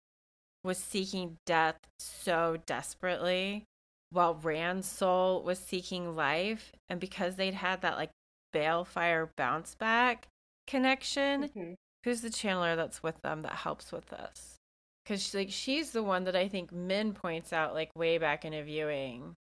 was 0.65 0.77
seeking 0.77 1.37
death 1.45 1.77
so 1.99 2.57
desperately 2.65 3.63
while 4.09 4.35
Rand's 4.35 4.87
soul 4.87 5.43
was 5.43 5.59
seeking 5.59 6.15
life. 6.15 6.71
And 6.89 6.99
because 6.99 7.35
they'd 7.35 7.53
had 7.53 7.81
that 7.81 7.97
like 7.97 8.09
balefire 8.53 9.29
bounce 9.37 9.75
back 9.75 10.27
connection, 10.67 11.43
mm-hmm. 11.43 11.73
who's 12.03 12.21
the 12.21 12.29
channeler 12.29 12.75
that's 12.75 13.03
with 13.03 13.21
them 13.21 13.43
that 13.43 13.53
helps 13.53 13.91
with 13.91 14.07
this? 14.07 14.55
Because 15.03 15.33
like 15.35 15.51
she's 15.51 15.91
the 15.91 16.03
one 16.03 16.23
that 16.23 16.35
I 16.35 16.47
think 16.47 16.71
Min 16.71 17.13
points 17.13 17.53
out 17.53 17.73
like 17.73 17.95
way 17.95 18.17
back 18.17 18.43
in 18.43 18.53
a 18.53 18.63
viewing. 18.63 19.35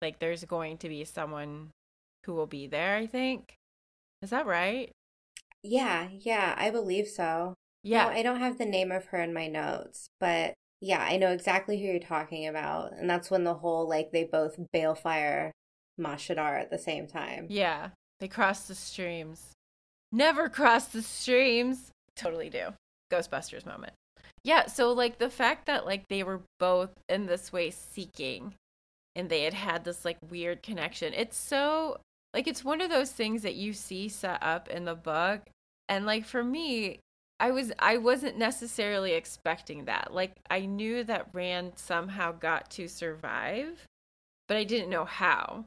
Like 0.00 0.18
there's 0.18 0.44
going 0.44 0.78
to 0.78 0.88
be 0.88 1.04
someone 1.04 1.70
who 2.24 2.32
will 2.32 2.46
be 2.46 2.66
there, 2.66 2.96
I 2.96 3.06
think. 3.06 3.54
Is 4.22 4.30
that 4.30 4.46
right? 4.46 4.90
Yeah, 5.62 6.08
yeah, 6.10 6.54
I 6.56 6.70
believe 6.70 7.08
so. 7.08 7.54
Yeah. 7.82 8.04
No, 8.04 8.10
I 8.10 8.22
don't 8.22 8.40
have 8.40 8.58
the 8.58 8.64
name 8.64 8.92
of 8.92 9.06
her 9.06 9.20
in 9.20 9.34
my 9.34 9.48
notes, 9.48 10.06
but 10.20 10.54
yeah, 10.82 11.06
I 11.08 11.16
know 11.16 11.30
exactly 11.30 11.78
who 11.78 11.86
you're 11.86 12.00
talking 12.00 12.48
about. 12.48 12.92
And 12.92 13.08
that's 13.08 13.30
when 13.30 13.44
the 13.44 13.54
whole 13.54 13.88
like 13.88 14.10
they 14.10 14.24
both 14.24 14.58
balefire 14.74 15.52
Mashadar 15.98 16.60
at 16.60 16.70
the 16.70 16.78
same 16.78 17.06
time. 17.06 17.46
Yeah. 17.48 17.90
They 18.18 18.26
cross 18.26 18.66
the 18.66 18.74
streams. 18.74 19.52
Never 20.10 20.48
cross 20.48 20.86
the 20.86 21.02
streams. 21.02 21.92
Totally 22.16 22.50
do. 22.50 22.70
Ghostbusters 23.12 23.64
moment. 23.64 23.92
Yeah, 24.42 24.66
so 24.66 24.92
like 24.92 25.18
the 25.18 25.30
fact 25.30 25.66
that 25.66 25.86
like 25.86 26.08
they 26.08 26.24
were 26.24 26.40
both 26.58 26.90
in 27.08 27.26
this 27.26 27.52
way 27.52 27.70
seeking 27.70 28.54
and 29.14 29.30
they 29.30 29.44
had 29.44 29.54
had 29.54 29.84
this 29.84 30.04
like 30.04 30.18
weird 30.30 30.64
connection. 30.64 31.14
It's 31.14 31.36
so 31.36 31.98
like 32.34 32.48
it's 32.48 32.64
one 32.64 32.80
of 32.80 32.90
those 32.90 33.12
things 33.12 33.42
that 33.42 33.54
you 33.54 33.72
see 33.72 34.08
set 34.08 34.42
up 34.42 34.68
in 34.68 34.84
the 34.84 34.96
book 34.96 35.42
and 35.88 36.06
like 36.06 36.24
for 36.24 36.42
me 36.42 36.98
I 37.42 37.50
was 37.50 37.72
I 37.80 37.96
wasn't 37.96 38.38
necessarily 38.38 39.14
expecting 39.14 39.86
that. 39.86 40.14
Like 40.14 40.36
I 40.48 40.60
knew 40.60 41.02
that 41.02 41.26
Rand 41.32 41.72
somehow 41.74 42.30
got 42.30 42.70
to 42.70 42.86
survive, 42.86 43.84
but 44.46 44.56
I 44.56 44.62
didn't 44.62 44.90
know 44.90 45.04
how. 45.04 45.64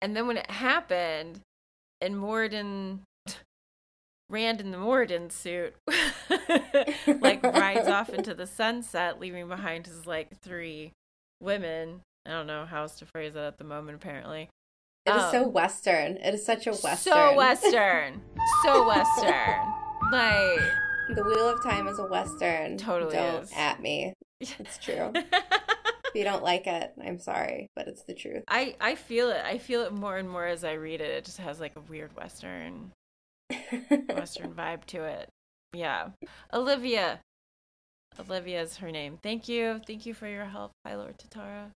And 0.00 0.16
then 0.16 0.26
when 0.26 0.36
it 0.36 0.50
happened, 0.50 1.38
and 2.00 2.16
Moridin 2.16 3.02
Rand 4.30 4.60
in 4.60 4.72
the 4.72 4.78
Moridin 4.78 5.30
suit 5.30 5.76
like 7.20 7.44
rides 7.44 7.86
off 7.86 8.08
into 8.12 8.34
the 8.34 8.48
sunset, 8.48 9.20
leaving 9.20 9.46
behind 9.46 9.86
his 9.86 10.04
like 10.04 10.36
three 10.40 10.90
women. 11.40 12.00
I 12.26 12.30
don't 12.30 12.48
know 12.48 12.66
how 12.66 12.82
else 12.82 12.96
to 12.96 13.06
phrase 13.06 13.36
it 13.36 13.38
at 13.38 13.58
the 13.58 13.64
moment, 13.64 13.94
apparently. 13.94 14.48
It 15.06 15.10
um, 15.10 15.20
is 15.20 15.30
so 15.30 15.44
um, 15.44 15.52
Western. 15.52 16.16
It 16.16 16.34
is 16.34 16.44
such 16.44 16.66
a 16.66 16.72
Western. 16.72 17.12
So 17.12 17.36
Western. 17.36 18.22
so 18.64 18.88
Western. 18.88 19.72
Like 20.10 20.60
the 21.08 21.22
Wheel 21.24 21.48
of 21.48 21.62
Time 21.62 21.88
is 21.88 21.98
a 21.98 22.04
western. 22.04 22.76
Totally 22.76 23.14
Don't 23.14 23.44
is. 23.44 23.52
at 23.56 23.80
me. 23.80 24.14
It's 24.40 24.78
true. 24.78 25.12
if 25.14 26.14
you 26.14 26.24
don't 26.24 26.42
like 26.42 26.66
it, 26.66 26.92
I'm 27.02 27.18
sorry, 27.18 27.68
but 27.76 27.88
it's 27.88 28.02
the 28.02 28.14
truth. 28.14 28.42
I 28.48 28.76
I 28.80 28.94
feel 28.94 29.30
it. 29.30 29.42
I 29.44 29.58
feel 29.58 29.82
it 29.82 29.92
more 29.92 30.16
and 30.16 30.28
more 30.28 30.46
as 30.46 30.64
I 30.64 30.72
read 30.72 31.00
it. 31.00 31.10
It 31.10 31.24
just 31.24 31.38
has 31.38 31.60
like 31.60 31.76
a 31.76 31.80
weird 31.80 32.14
western 32.16 32.92
western 34.08 34.52
vibe 34.52 34.84
to 34.86 35.04
it. 35.04 35.28
Yeah. 35.72 36.08
Alivia. 36.52 37.18
Alivia 38.18 38.62
is 38.62 38.76
her 38.78 38.90
name. 38.90 39.18
Thank 39.22 39.48
you. 39.48 39.80
Thank 39.86 40.06
you 40.06 40.14
for 40.14 40.26
your 40.26 40.44
help, 40.44 40.72
High 40.84 40.96
Lord 40.96 41.18
Tatara. 41.18 41.70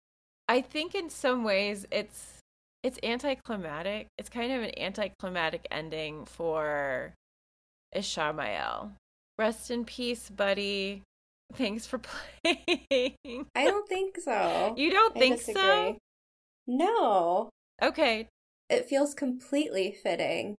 I 0.48 0.60
think 0.60 0.94
in 0.94 1.10
some 1.10 1.44
ways 1.44 1.86
it's 1.90 2.40
it's 2.82 2.98
anticlimactic. 3.02 4.08
It's 4.18 4.28
kind 4.28 4.52
of 4.52 4.62
an 4.62 4.78
anticlimactic 4.78 5.66
ending 5.70 6.24
for 6.26 7.14
Ishamael 7.94 8.92
Rest 9.38 9.70
in 9.70 9.84
peace, 9.84 10.30
buddy. 10.30 11.02
Thanks 11.52 11.86
for 11.86 11.98
playing. 12.44 13.46
I 13.54 13.64
don't 13.64 13.88
think 13.88 14.18
so. 14.18 14.74
You 14.76 14.90
don't 14.90 15.16
I 15.16 15.20
think 15.20 15.40
so? 15.40 15.98
No. 16.66 17.50
Okay. 17.82 18.28
It 18.70 18.88
feels 18.88 19.14
completely 19.14 19.96
fitting. 20.02 20.54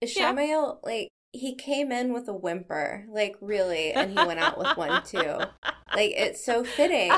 Yeah. 0.00 0.74
Like, 0.82 1.08
he 1.32 1.54
came 1.54 1.90
in 1.90 2.12
with 2.12 2.28
a 2.28 2.32
whimper, 2.32 3.06
like, 3.10 3.36
really, 3.40 3.92
and 3.92 4.10
he 4.10 4.26
went 4.26 4.40
out 4.40 4.58
with 4.58 4.76
one 4.76 5.02
too. 5.02 5.38
Like, 5.94 6.12
it's 6.16 6.44
so 6.44 6.64
fitting. 6.64 7.12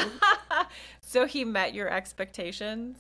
so 1.01 1.27
he 1.27 1.45
met 1.45 1.75
your 1.75 1.91
expectations? 1.91 2.97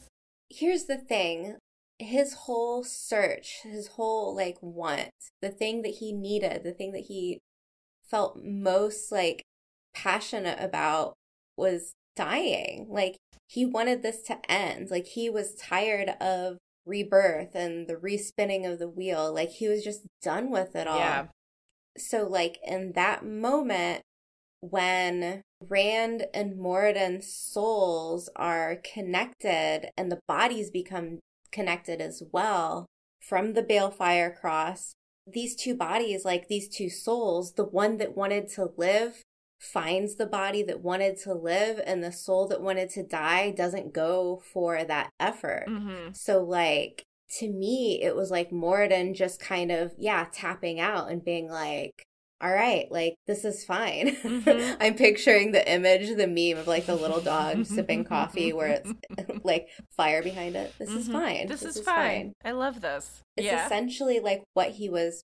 Here's 0.48 0.84
the 0.84 0.98
thing 0.98 1.56
his 1.98 2.32
whole 2.32 2.82
search, 2.82 3.61
his 3.62 3.88
whole, 3.88 4.34
like, 4.34 4.56
want, 4.61 5.11
the 5.42 5.50
thing 5.50 5.82
that 5.82 5.96
he 6.00 6.12
needed, 6.12 6.64
the 6.64 6.72
thing 6.72 6.92
that 6.92 7.04
he 7.08 7.40
felt 8.11 8.42
most, 8.42 9.12
like, 9.12 9.42
passionate 9.94 10.58
about 10.61 11.14
was 11.56 11.92
dying. 12.16 12.86
Like, 12.88 13.16
he 13.48 13.64
wanted 13.64 14.02
this 14.02 14.22
to 14.22 14.38
end. 14.50 14.90
Like, 14.90 15.06
he 15.06 15.30
was 15.30 15.54
tired 15.54 16.11
of 16.20 16.58
rebirth 16.86 17.54
and 17.54 17.86
the 17.86 17.96
respinning 17.96 18.66
of 18.66 18.78
the 18.78 18.88
wheel. 18.88 19.32
Like, 19.32 19.50
he 19.50 19.68
was 19.68 19.84
just 19.84 20.06
done 20.22 20.50
with 20.50 20.74
it 20.74 20.86
all. 20.86 20.98
Yeah. 20.98 21.26
So, 21.98 22.26
like, 22.26 22.58
in 22.66 22.92
that 22.92 23.24
moment, 23.24 24.02
when 24.61 25.42
Rand 25.61 26.26
and 26.34 26.58
Moridin's 26.58 27.32
souls 27.32 28.28
are 28.36 28.76
connected 28.76 29.90
and 29.96 30.11
the 30.11 30.20
bodies 30.28 30.70
become 30.70 31.18
connected 31.50 32.00
as 32.00 32.22
well 32.32 32.86
from 33.20 33.54
the 33.54 33.62
Balefire 33.62 34.34
cross, 34.34 34.92
these 35.33 35.57
two 35.57 35.74
bodies, 35.74 36.24
like 36.24 36.49
these 36.49 36.68
two 36.68 36.91
souls, 36.91 37.53
the 37.55 37.64
one 37.64 37.99
that 37.99 38.16
wanted 38.16 38.49
to 38.51 38.70
live 38.76 39.22
finds 39.59 40.14
the 40.14 40.26
body 40.26 40.62
that 40.62 40.81
wanted 40.81 41.18
to 41.18 41.35
live, 41.35 41.81
and 41.85 42.03
the 42.03 42.12
soul 42.12 42.49
that 42.49 42.62
wanted 42.62 42.89
to 42.91 43.03
die 43.03 43.51
doesn't 43.51 43.93
go 43.93 44.43
for 44.53 44.85
that 44.85 45.11
effort. 45.20 45.66
Mm-hmm. 45.68 46.12
So, 46.14 46.43
like, 46.43 47.05
to 47.39 47.49
me, 47.49 48.01
it 48.03 48.16
was 48.16 48.31
like 48.31 48.51
Moridin 48.51 49.14
just 49.14 49.39
kind 49.39 49.70
of, 49.70 49.93
yeah, 49.99 50.26
tapping 50.33 50.81
out 50.81 51.11
and 51.11 51.24
being 51.24 51.49
like, 51.49 52.05
all 52.43 52.53
right, 52.53 52.91
like, 52.91 53.14
this 53.26 53.45
is 53.45 53.64
fine. 53.64 54.16
Mhm. 54.16 54.76
I'm 54.80 54.95
picturing 54.95 55.53
the 55.53 55.70
image, 55.70 56.09
the 56.16 56.26
meme 56.26 56.59
of 56.61 56.66
like 56.66 56.86
the 56.86 56.95
little 56.97 57.20
dog 57.20 57.66
sipping 57.74 58.05
coffee 58.05 58.53
where 58.53 58.68
it's 58.68 58.93
like 59.45 59.68
fire 59.97 60.22
behind 60.22 60.57
it. 60.57 60.72
This 60.78 60.91
is 60.91 61.09
Mhm. 61.09 61.12
fine. 61.12 61.47
This, 61.49 61.62
is, 61.62 61.80
fine. 61.80 62.32
I 62.45 62.53
love 62.53 62.80
this. 62.80 63.20
It's 63.36 63.47
yeah. 63.47 63.66
essentially 63.66 64.20
like 64.20 64.43
what 64.55 64.70
he 64.72 64.88
was 64.88 65.22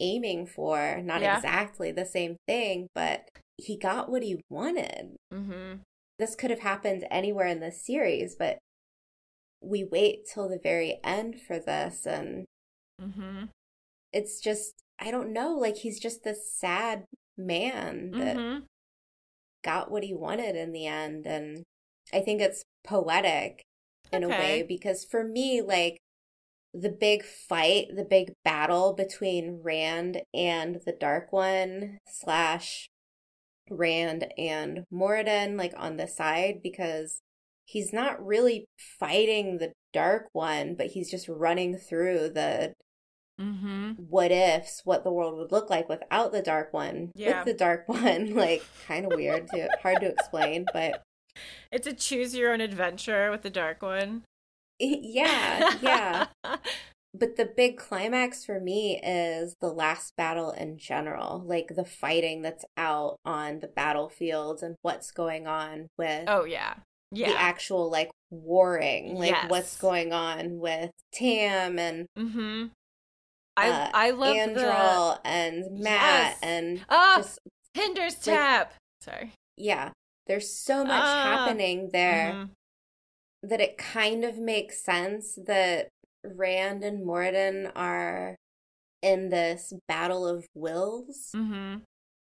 aiming 0.00 0.46
for. 0.46 1.00
Not 1.02 1.20
Yeah. 1.20 1.36
exactly 1.36 1.92
the 1.92 2.06
same 2.06 2.36
thing, 2.46 2.88
but 2.94 3.28
he 3.58 3.76
got 3.78 4.10
what 4.10 4.22
he 4.22 4.40
wanted. 4.50 5.16
mm-hmm. 5.32 5.74
This 6.18 6.34
could 6.34 6.50
have 6.50 6.60
happened 6.60 7.06
anywhere 7.10 7.46
in 7.46 7.60
the 7.60 7.70
series, 7.70 8.34
but 8.34 8.58
we 9.62 9.84
wait 9.84 10.26
till 10.32 10.48
the 10.48 10.58
very 10.62 10.98
end 11.04 11.40
for 11.40 11.58
this 11.58 12.06
and 12.06 12.44
Mm-hmm. 13.00 13.44
it's 14.14 14.40
just 14.40 14.72
I 14.98 15.10
don't 15.10 15.32
know, 15.32 15.54
like 15.54 15.76
he's 15.76 16.00
just 16.00 16.24
this 16.24 16.50
sad 16.52 17.04
man 17.36 18.12
that 18.12 18.36
Mm-hmm. 18.36 18.64
got 19.64 19.90
what 19.90 20.04
he 20.04 20.14
wanted 20.14 20.56
in 20.56 20.72
the 20.72 20.86
end 20.86 21.26
and 21.26 21.62
I 22.12 22.20
think 22.20 22.40
it's 22.40 22.62
poetic 22.84 23.64
in 24.12 24.22
a 24.22 24.28
way 24.28 24.64
because 24.66 25.04
for 25.04 25.24
me 25.24 25.60
like 25.60 25.98
the 26.72 26.88
big 26.90 27.24
fight, 27.24 27.86
the 27.94 28.04
big 28.04 28.32
battle 28.44 28.92
between 28.94 29.60
Rand 29.62 30.22
and 30.34 30.80
the 30.86 30.92
Dark 30.92 31.32
One 31.32 31.98
slash 32.06 32.88
Rand 33.70 34.26
and 34.38 34.84
Moridin 34.92 35.58
like 35.58 35.72
on 35.76 35.96
the 35.96 36.06
side 36.06 36.60
because 36.62 37.20
he's 37.64 37.92
not 37.92 38.24
really 38.24 38.66
fighting 39.00 39.58
the 39.58 39.72
Dark 39.92 40.28
One, 40.32 40.74
but 40.76 40.88
he's 40.88 41.10
just 41.10 41.28
running 41.28 41.76
through 41.76 42.30
the 42.34 42.74
Mm-hmm. 43.40 43.92
what 44.08 44.32
ifs, 44.32 44.80
what 44.84 45.04
the 45.04 45.12
world 45.12 45.36
would 45.36 45.52
look 45.52 45.68
like 45.68 45.88
without 45.88 46.32
the 46.32 46.40
Dark 46.42 46.72
One. 46.72 47.12
Yeah. 47.14 47.38
With 47.44 47.46
the 47.52 47.58
Dark 47.58 47.88
One, 47.88 48.34
like 48.34 48.62
kind 48.86 49.04
of 49.04 49.16
weird 49.16 49.48
to 49.48 49.68
hard 49.82 50.00
to 50.00 50.06
explain, 50.08 50.64
but 50.72 51.02
It's 51.70 51.86
a 51.86 51.92
choose 51.92 52.34
your 52.34 52.52
own 52.52 52.60
adventure 52.62 53.30
with 53.30 53.42
the 53.42 53.50
dark 53.50 53.82
one. 53.82 54.22
yeah, 54.78 55.74
yeah. 55.82 56.26
But 57.18 57.36
the 57.36 57.46
big 57.46 57.78
climax 57.78 58.44
for 58.44 58.60
me 58.60 59.00
is 59.02 59.54
the 59.62 59.72
last 59.72 60.12
battle 60.18 60.50
in 60.50 60.76
general, 60.76 61.42
like 61.46 61.68
the 61.74 61.84
fighting 61.84 62.42
that's 62.42 62.64
out 62.76 63.16
on 63.24 63.60
the 63.60 63.68
battlefields 63.68 64.62
and 64.62 64.76
what's 64.82 65.10
going 65.12 65.46
on 65.46 65.86
with 65.96 66.24
oh 66.28 66.44
yeah. 66.44 66.74
Yeah. 67.12 67.30
the 67.30 67.40
actual 67.40 67.90
like 67.90 68.10
warring, 68.30 69.14
like 69.16 69.30
Yes. 69.30 69.48
what's 69.50 69.76
going 69.78 70.12
on 70.12 70.58
with 70.58 70.90
Tam 71.12 71.78
and 71.78 72.06
mm-hmm. 72.18 72.66
I 73.56 73.70
uh, 73.70 73.90
I 73.94 74.10
love 74.10 74.36
Androl 74.36 75.18
and 75.24 75.80
Mat 75.80 76.36
Yes. 76.36 76.38
and 76.42 76.78
the 76.78 76.84
oh 76.90 77.16
just 77.18 77.38
Hinder's 77.74 78.14
like- 78.26 78.36
tap. 78.36 78.74
Sorry. 79.00 79.32
yeah. 79.56 79.90
There's 80.26 80.50
so 80.52 80.82
much 80.82 81.02
Ah. 81.04 81.44
happening 81.46 81.90
there 81.92 82.32
Mhm. 82.32 82.50
that 83.44 83.60
it 83.60 83.78
kind 83.78 84.24
of 84.24 84.38
makes 84.38 84.82
sense 84.82 85.38
that 85.46 85.88
Rand 86.24 86.82
and 86.82 87.04
Moridin 87.06 87.70
are 87.76 88.34
in 89.02 89.28
this 89.28 89.72
battle 89.86 90.26
of 90.26 90.46
wills 90.54 91.30
Mhm. 91.34 91.82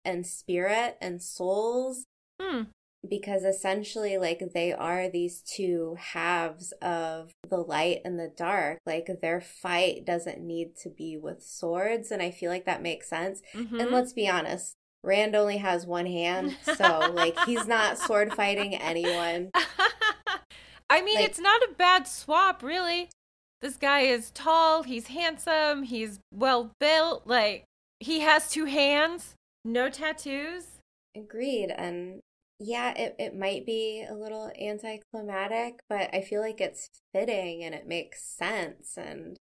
and 0.03 0.27
spirit 0.27 0.97
and 0.99 1.21
souls 1.21 2.03
Hmm. 2.41 2.63
Because 3.07 3.43
essentially 3.43 4.17
like 4.17 4.41
they 4.53 4.73
are 4.73 5.09
these 5.09 5.41
two 5.41 5.95
halves 5.99 6.71
of 6.81 7.31
the 7.49 7.57
light 7.57 8.01
and 8.03 8.19
the 8.19 8.31
dark 8.35 8.79
like 8.85 9.07
their 9.21 9.39
fight 9.41 10.05
doesn't 10.05 10.39
need 10.41 10.75
to 10.75 10.89
be 10.89 11.15
with 11.17 11.41
swords 11.43 12.11
and 12.11 12.21
i 12.21 12.31
feel 12.31 12.49
like 12.51 12.65
that 12.65 12.81
makes 12.81 13.07
sense 13.09 13.41
Mhm. 13.53 13.79
and 13.81 13.91
let's 13.91 14.13
be 14.13 14.27
honest 14.27 14.73
rand 15.03 15.35
only 15.35 15.57
has 15.57 15.85
one 15.85 16.07
hand 16.07 16.57
so 16.63 17.11
like 17.13 17.37
he's 17.45 17.67
not 17.67 17.97
sword 17.99 18.33
fighting 18.33 18.73
anyone 18.75 19.51
I 20.89 21.01
mean, 21.01 21.15
Like- 21.15 21.25
it's 21.25 21.39
not 21.39 21.61
a 21.63 21.73
bad 21.77 22.07
swap, 22.07 22.63
really. 22.63 23.09
This 23.61 23.75
guy 23.75 24.01
is 24.01 24.31
tall, 24.31 24.83
he's 24.83 25.07
handsome, 25.07 25.83
he's 25.83 26.19
well 26.33 26.71
built, 26.79 27.27
like 27.27 27.65
he 27.99 28.21
has 28.21 28.49
two 28.49 28.65
hands, 28.65 29.33
no 29.65 29.89
tattoos. 29.89 30.79
Agreed. 31.15 31.71
And 31.71 32.21
yeah, 32.59 32.93
it, 32.97 33.15
it 33.19 33.35
might 33.35 33.65
be 33.65 34.03
a 34.09 34.13
little 34.13 34.51
anticlimactic, 34.59 35.79
but 35.89 36.09
I 36.13 36.21
feel 36.21 36.41
like 36.41 36.59
it's 36.59 36.89
fitting 37.13 37.63
and 37.63 37.75
it 37.75 37.87
makes 37.87 38.23
sense. 38.23 38.97
And 38.97 39.37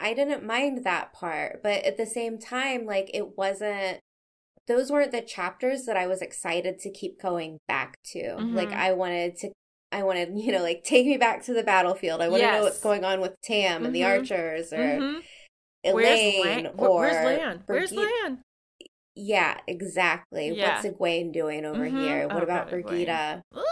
I 0.00 0.12
didn't 0.14 0.44
mind 0.44 0.84
that 0.84 1.12
part. 1.12 1.62
But 1.62 1.84
at 1.84 1.96
the 1.96 2.06
same 2.06 2.38
time, 2.38 2.84
like 2.84 3.10
it 3.14 3.36
wasn't, 3.36 4.00
those 4.66 4.90
weren't 4.90 5.12
the 5.12 5.22
chapters 5.22 5.84
that 5.86 5.96
I 5.96 6.06
was 6.06 6.20
excited 6.20 6.78
to 6.80 6.90
keep 6.90 7.20
going 7.22 7.58
back 7.68 7.94
to. 8.12 8.36
Like 8.38 8.68
Mhm. 8.70 8.76
I 8.76 8.92
wanted 8.92 9.36
to. 9.38 9.50
I 9.90 10.02
wanted, 10.02 10.30
you 10.36 10.52
know, 10.52 10.62
like 10.62 10.82
take 10.84 11.06
me 11.06 11.16
back 11.16 11.44
to 11.44 11.54
the 11.54 11.62
battlefield. 11.62 12.20
I 12.20 12.28
want 12.28 12.42
to 12.42 12.52
know 12.52 12.62
what's 12.64 12.80
going 12.80 13.04
on 13.04 13.20
with 13.20 13.34
Tam 13.42 13.86
and 13.86 13.94
the 13.94 14.02
Mhm. 14.02 14.18
archers 14.18 14.72
or 14.72 14.76
Mhm. 14.78 15.22
Elayne 15.86 16.44
Lan? 16.44 16.66
Or 16.76 16.98
Where's 16.98 17.14
Lan? 17.24 17.62
Where's. 17.66 17.92
Lan? 17.92 18.42
Yeah, 19.20 19.58
exactly. 19.66 20.50
Yeah. 20.50 20.74
What's 20.80 20.86
Egwene 20.86 21.32
doing 21.32 21.64
over 21.64 21.84
Mhm. 21.90 22.00
here? 22.00 22.28
What 22.28 22.36
Oh, 22.36 22.42
about 22.44 22.70
God, 22.70 22.84
Birgitte? 22.84 23.42
Oh, 23.52 23.64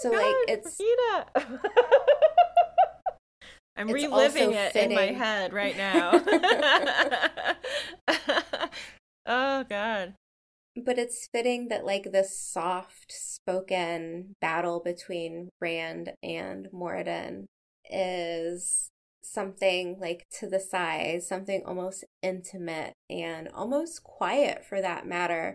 So, 0.00 0.08
like, 0.10 0.34
it's- 0.48 0.80
Birgitte. 0.80 1.26
I'm 3.76 3.88
It's 3.90 3.94
reliving 3.94 4.52
it 4.54 4.74
in 4.76 4.94
my 4.94 5.06
head 5.12 5.52
right 5.52 5.76
now. 5.76 6.12
oh 9.26 9.64
God. 9.64 10.14
But 10.76 10.98
it's 10.98 11.28
fitting 11.32 11.68
that 11.68 11.84
like 11.84 12.10
this 12.12 12.38
soft 12.38 13.12
spoken 13.12 14.34
battle 14.40 14.80
between 14.80 15.50
Rand 15.60 16.12
and 16.22 16.68
Moridin 16.72 17.44
is 17.90 18.88
something 19.24 19.98
like 20.00 20.26
to 20.38 20.48
the 20.48 20.60
side, 20.60 21.22
something 21.22 21.62
almost 21.64 22.04
intimate 22.22 22.92
and 23.08 23.48
almost 23.48 24.02
quiet 24.04 24.64
for 24.64 24.80
that 24.80 25.06
matter. 25.06 25.54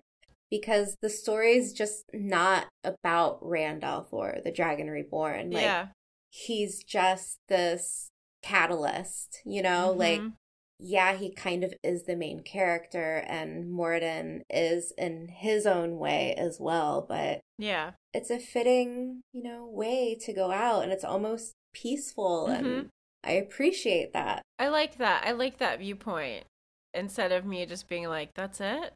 Because 0.51 0.97
the 1.01 1.09
story 1.09 1.53
is 1.57 1.73
just 1.73 2.05
not 2.13 2.67
about 2.83 3.37
Randolph 3.41 4.07
or 4.11 4.37
the 4.43 4.51
Dragon 4.51 4.89
Reborn. 4.89 5.51
Like 5.51 5.61
yeah. 5.63 5.87
he's 6.31 6.83
just 6.83 7.37
this 7.47 8.09
catalyst, 8.41 9.41
you 9.45 9.61
know, 9.61 9.93
like 9.95 10.19
Mhm. 10.21 10.33
yeah, 10.79 11.13
he 11.15 11.31
kind 11.31 11.63
of 11.63 11.73
is 11.83 12.03
the 12.05 12.15
main 12.15 12.39
character 12.39 13.17
and 13.27 13.65
Moridin 13.71 14.41
is 14.49 14.91
in 14.97 15.27
his 15.27 15.67
own 15.67 15.99
way 15.99 16.33
as 16.35 16.57
well, 16.59 17.05
but 17.07 17.41
yeah. 17.57 17.91
it's 18.13 18.29
a 18.31 18.39
fitting, 18.39 19.21
you 19.33 19.43
know, 19.43 19.67
way 19.67 20.15
to 20.21 20.33
go 20.33 20.51
out 20.51 20.83
and 20.83 20.91
it's 20.91 21.03
almost 21.03 21.53
peaceful 21.73 22.47
Mhm. 22.47 22.57
and 22.57 22.89
I 23.23 23.31
appreciate 23.33 24.13
that. 24.13 24.43
I 24.57 24.69
like 24.69 24.97
that. 24.97 25.25
I 25.25 25.31
like 25.31 25.57
that 25.57 25.79
viewpoint 25.79 26.45
instead 26.93 27.31
of 27.31 27.45
me 27.45 27.65
just 27.65 27.87
being 27.87 28.07
like, 28.07 28.33
"That's 28.33 28.61
it." 28.61 28.93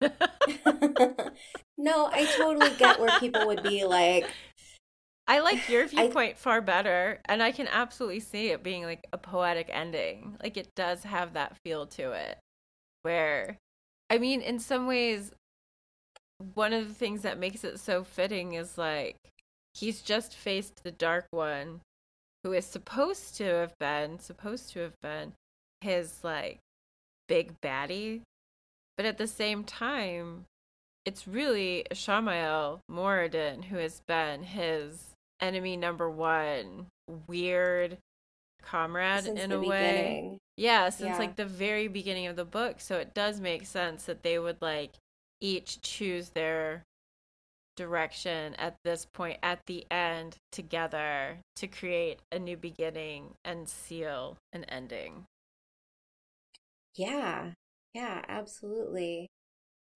no, 1.78 2.06
I 2.12 2.26
totally 2.36 2.70
get 2.78 3.00
where 3.00 3.18
people 3.20 3.46
would 3.46 3.62
be 3.62 3.84
like. 3.84 4.26
I 5.26 5.40
like 5.40 5.70
your 5.70 5.86
viewpoint 5.86 6.34
I, 6.34 6.38
far 6.38 6.60
better, 6.60 7.20
and 7.24 7.42
I 7.42 7.50
can 7.50 7.66
absolutely 7.68 8.20
see 8.20 8.50
it 8.50 8.62
being 8.62 8.84
like 8.84 9.06
a 9.10 9.16
poetic 9.16 9.70
ending. 9.72 10.36
Like 10.42 10.58
it 10.58 10.74
does 10.74 11.04
have 11.04 11.32
that 11.32 11.56
feel 11.64 11.86
to 11.86 12.12
it, 12.12 12.38
where, 13.02 13.56
I 14.10 14.18
mean, 14.18 14.42
in 14.42 14.58
some 14.58 14.86
ways, 14.86 15.32
one 16.54 16.74
of 16.74 16.88
the 16.88 16.94
things 16.94 17.22
that 17.22 17.38
makes 17.38 17.64
it 17.64 17.80
so 17.80 18.04
fitting 18.04 18.52
is 18.52 18.76
like 18.76 19.16
he's 19.72 20.02
just 20.02 20.34
faced 20.34 20.82
the 20.84 20.90
dark 20.90 21.26
one 21.30 21.80
who 22.44 22.52
is 22.52 22.66
supposed 22.66 23.36
to 23.36 23.44
have 23.44 23.76
been 23.80 24.20
supposed 24.20 24.70
to 24.72 24.80
have 24.80 25.00
been 25.02 25.32
his 25.80 26.22
like 26.22 26.58
big 27.26 27.60
baddie 27.60 28.20
but 28.96 29.06
at 29.06 29.18
the 29.18 29.26
same 29.26 29.64
time 29.64 30.44
it's 31.04 31.26
really 31.26 31.84
Ishamael 31.90 32.78
Moridin 32.90 33.64
who 33.64 33.76
has 33.76 34.00
been 34.06 34.44
his 34.44 35.14
enemy 35.40 35.76
number 35.76 36.08
one 36.08 36.86
weird 37.26 37.98
comrade 38.62 39.24
since 39.24 39.40
in 39.40 39.52
a 39.52 39.58
beginning. 39.58 39.68
way 39.68 40.38
yeah 40.56 40.88
since 40.88 41.10
Yeah. 41.10 41.18
like 41.18 41.36
the 41.36 41.44
very 41.44 41.88
beginning 41.88 42.26
of 42.26 42.36
the 42.36 42.44
book 42.44 42.80
so 42.80 42.98
it 42.98 43.14
does 43.14 43.40
make 43.40 43.66
sense 43.66 44.04
that 44.04 44.22
they 44.22 44.38
would 44.38 44.60
like 44.62 44.92
each 45.40 45.80
choose 45.82 46.30
their 46.30 46.82
direction 47.76 48.54
at 48.56 48.76
this 48.84 49.06
point 49.06 49.38
at 49.42 49.60
the 49.66 49.86
end 49.90 50.36
together 50.52 51.40
to 51.56 51.66
create 51.66 52.20
a 52.32 52.38
new 52.38 52.56
beginning 52.56 53.34
and 53.44 53.68
seal 53.68 54.36
an 54.52 54.64
ending. 54.64 55.26
Yeah, 56.94 57.52
yeah, 57.92 58.24
absolutely. 58.28 59.28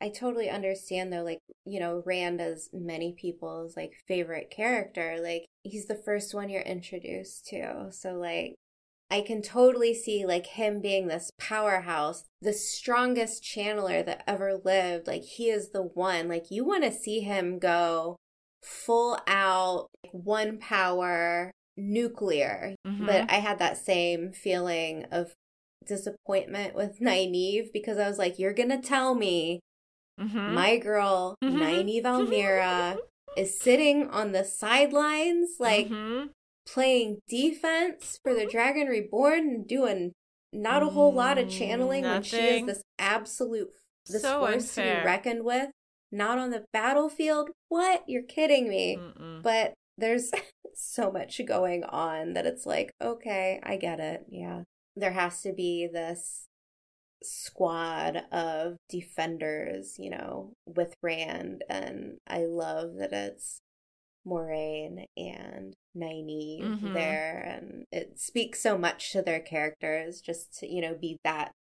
I 0.00 0.10
totally 0.10 0.50
understand 0.50 1.12
though, 1.12 1.22
like, 1.24 1.40
you 1.64 1.80
know, 1.80 2.02
Rand 2.06 2.40
as 2.40 2.70
many 2.72 3.14
people's 3.14 3.76
like 3.76 3.94
favorite 4.08 4.50
character, 4.50 5.18
like 5.22 5.46
he's 5.64 5.86
the 5.86 5.96
first 5.96 6.34
one 6.34 6.50
you're 6.50 6.62
introduced 6.62 7.46
to. 7.48 7.88
So 7.92 8.14
like 8.14 8.56
I 9.10 9.22
can 9.22 9.40
totally 9.40 9.94
see 9.94 10.26
like 10.26 10.46
him 10.46 10.80
being 10.80 11.06
this 11.08 11.30
powerhouse, 11.38 12.24
the 12.42 12.52
strongest 12.52 13.42
channeler 13.42 14.04
that 14.04 14.22
ever 14.26 14.60
lived. 14.62 15.06
Like 15.06 15.22
he 15.22 15.48
is 15.48 15.70
the 15.70 15.82
one. 15.82 16.28
Like 16.28 16.50
you 16.50 16.64
want 16.64 16.84
to 16.84 16.92
see 16.92 17.20
him 17.20 17.58
go 17.58 18.16
full 18.62 19.18
out 19.26 19.86
like, 20.04 20.12
one 20.12 20.58
power 20.58 21.50
nuclear. 21.76 22.74
Mhm. 22.86 23.06
But 23.06 23.30
I 23.30 23.36
had 23.36 23.58
that 23.60 23.78
same 23.78 24.32
feeling 24.32 25.04
of 25.10 25.32
disappointment 25.86 26.74
with 26.74 27.00
Nynaeve 27.00 27.72
because 27.72 27.98
I 27.98 28.08
was 28.08 28.18
like, 28.18 28.38
you're 28.38 28.52
going 28.52 28.68
to 28.70 28.78
tell 28.78 29.14
me 29.14 29.60
Mhm. 30.20 30.54
my 30.54 30.76
girl, 30.76 31.34
Mhm. 31.42 31.58
Nynaeve 31.58 32.04
al'Meara, 32.04 32.98
is 33.36 33.58
sitting 33.58 34.08
on 34.08 34.32
the 34.32 34.44
sidelines, 34.44 35.56
like 35.60 35.88
Mhm. 35.88 36.30
Playing 36.72 37.18
defense 37.28 38.18
for 38.22 38.34
the 38.34 38.46
Dragon 38.46 38.86
Reborn 38.86 39.48
and 39.48 39.68
doing 39.68 40.12
not 40.52 40.82
a 40.82 40.86
whole 40.86 41.12
lot 41.12 41.38
of 41.38 41.48
channeling 41.48 42.04
when 42.04 42.22
she 42.22 42.36
is 42.36 42.66
this 42.66 42.82
absolute 42.98 43.68
this 44.06 44.22
So 44.22 44.40
force 44.40 44.74
to 44.74 44.82
be 44.82 45.04
reckoned 45.04 45.44
with. 45.44 45.70
Not 46.10 46.38
on 46.38 46.50
the 46.50 46.64
battlefield. 46.72 47.50
What? 47.68 48.02
You're 48.06 48.22
kidding 48.22 48.68
me. 48.68 48.96
Mm-mm. 48.98 49.42
But 49.42 49.74
there's 49.98 50.30
so 50.74 51.10
much 51.10 51.40
going 51.46 51.84
on 51.84 52.32
that 52.32 52.46
it's 52.46 52.64
like, 52.64 52.92
okay, 53.00 53.60
I 53.62 53.76
get 53.76 54.00
it. 54.00 54.24
Yeah. 54.30 54.62
There 54.96 55.12
has 55.12 55.42
to 55.42 55.52
be 55.52 55.86
this 55.92 56.46
squad 57.22 58.22
of 58.32 58.76
defenders, 58.88 59.96
you 59.98 60.10
know, 60.10 60.52
with 60.66 60.94
Rand. 61.02 61.62
And 61.68 62.18
I 62.26 62.44
love 62.44 62.94
that 62.98 63.12
it's 63.12 63.60
Moraine 64.24 65.06
and 65.16 65.74
Nynaeve 65.96 66.80
Mhm. 66.80 66.92
there. 66.92 67.42
And 67.42 67.84
it 67.92 68.18
speaks 68.18 68.60
so 68.62 68.76
much 68.78 69.12
to 69.12 69.22
their 69.22 69.40
characters 69.40 70.20
just 70.20 70.58
to, 70.58 70.66
you 70.72 70.80
know, 70.80 70.94
be 70.94 71.18
that 71.24 71.52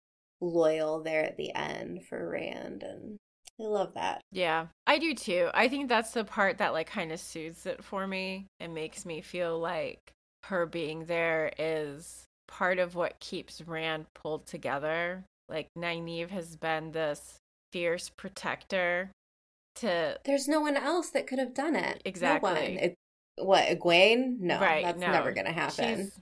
loyal 0.41 1.03
there 1.03 1.25
at 1.25 1.37
the 1.37 1.55
end 1.55 2.07
for 2.07 2.29
Rand. 2.29 2.83
And 2.83 3.19
I 3.59 3.65
love 3.65 3.95
that. 3.95 4.21
Yeah, 4.31 4.67
I 4.87 4.99
do 4.99 5.15
too. 5.15 5.51
I 5.55 5.69
think 5.69 5.89
that's 5.89 6.13
the 6.13 6.25
part 6.25 6.59
that 6.59 6.73
like 6.73 6.89
kind 6.89 7.13
of 7.13 7.21
soothes 7.21 7.67
it 7.67 7.83
for 7.83 8.07
me 8.07 8.47
and 8.61 8.75
makes 8.75 9.07
me 9.07 9.21
feel 9.21 9.59
like 9.59 10.13
her 10.45 10.67
being 10.67 11.07
there 11.07 11.53
is 11.59 12.25
part 12.49 12.79
of 12.79 12.95
what 12.95 13.19
keeps 13.21 13.63
Rand 13.63 14.07
pulled 14.15 14.47
together. 14.47 15.25
Like 15.49 15.69
Nynaeve 15.79 16.31
has 16.31 16.57
been 16.57 16.93
this 16.93 17.39
fierce 17.73 18.11
protector 18.11 19.11
to 19.77 20.19
There's 20.25 20.49
no 20.49 20.61
one 20.61 20.77
else 20.77 21.11
that 21.11 21.27
could 21.27 21.39
have 21.39 21.55
done 21.55 21.77
it. 21.77 22.03
Exactly. 22.05 22.51
No. 22.51 22.83
It- 22.83 22.95
what, 23.39 23.65
Egwene? 23.65 24.41
No, 24.41 24.59
right. 24.59 24.83
that's 24.85 24.99
no. 24.99 25.11
never 25.13 25.31
going 25.33 25.47
to 25.47 25.53
happen. 25.53 25.97
She's- 25.97 26.21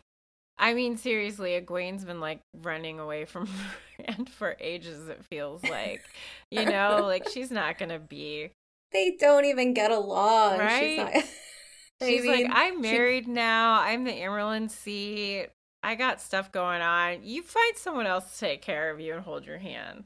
I 0.59 0.73
mean, 0.75 0.97
seriously, 0.97 1.61
Egwene's 1.61 2.05
been 2.05 2.21
like 2.21 2.41
running 2.63 3.01
away 3.01 3.25
from 3.25 3.49
Rand 3.99 4.31
for 4.31 4.57
ages. 4.61 5.09
It 5.09 5.25
feels 5.25 5.63
like, 5.65 6.03
you 6.51 6.65
know, 6.71 7.01
like 7.03 7.29
she's 7.29 7.51
not 7.51 7.77
gonna 7.77 7.99
be 7.99 8.51
They 8.93 9.17
don't 9.19 9.45
even 9.47 9.75
get 9.75 9.91
along. 9.91 10.59
Right? 10.61 10.81
She's, 10.81 10.99
not, 10.99 11.15
I 12.03 12.07
She's 12.07 12.23
mean, 12.23 12.45
like, 12.45 12.53
I'm 12.55 12.75
she- 12.77 12.93
married 12.93 13.27
now. 13.29 13.81
I'm 13.81 14.05
the 14.05 14.13
Amyrlin 14.13 14.71
Seat. 14.71 15.49
I 15.83 15.97
got 15.97 16.21
stuff 16.21 16.51
going 16.53 16.81
on. 16.83 17.25
You 17.25 17.43
find 17.43 17.77
someone 17.77 18.07
else 18.07 18.33
to 18.35 18.39
take 18.39 18.63
care 18.63 18.91
of 18.91 19.01
you 19.01 19.13
and 19.15 19.23
hold 19.25 19.45
your 19.45 19.59
hand 19.59 20.05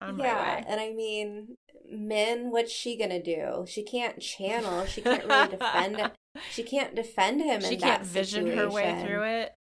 on 0.00 0.18
yeah, 0.18 0.64
and 0.66 0.80
I 0.80 0.92
mean, 0.92 1.56
Min, 1.90 2.50
what's 2.50 2.72
she 2.72 2.96
gonna 2.96 3.22
do? 3.22 3.64
She 3.66 3.82
can't 3.82 4.20
channel. 4.20 4.86
She 4.86 5.00
can't 5.00 5.24
really 5.24 5.48
defend. 5.48 6.10
She 6.52 6.62
can't 6.64 6.94
defend 6.94 7.40
him. 7.40 7.62
She 7.62 7.74
in 7.74 7.80
can't 7.80 8.02
that 8.02 8.06
vision 8.06 8.46
her 8.58 8.70
way 8.70 8.94
through 9.02 9.22
it. 9.22 9.54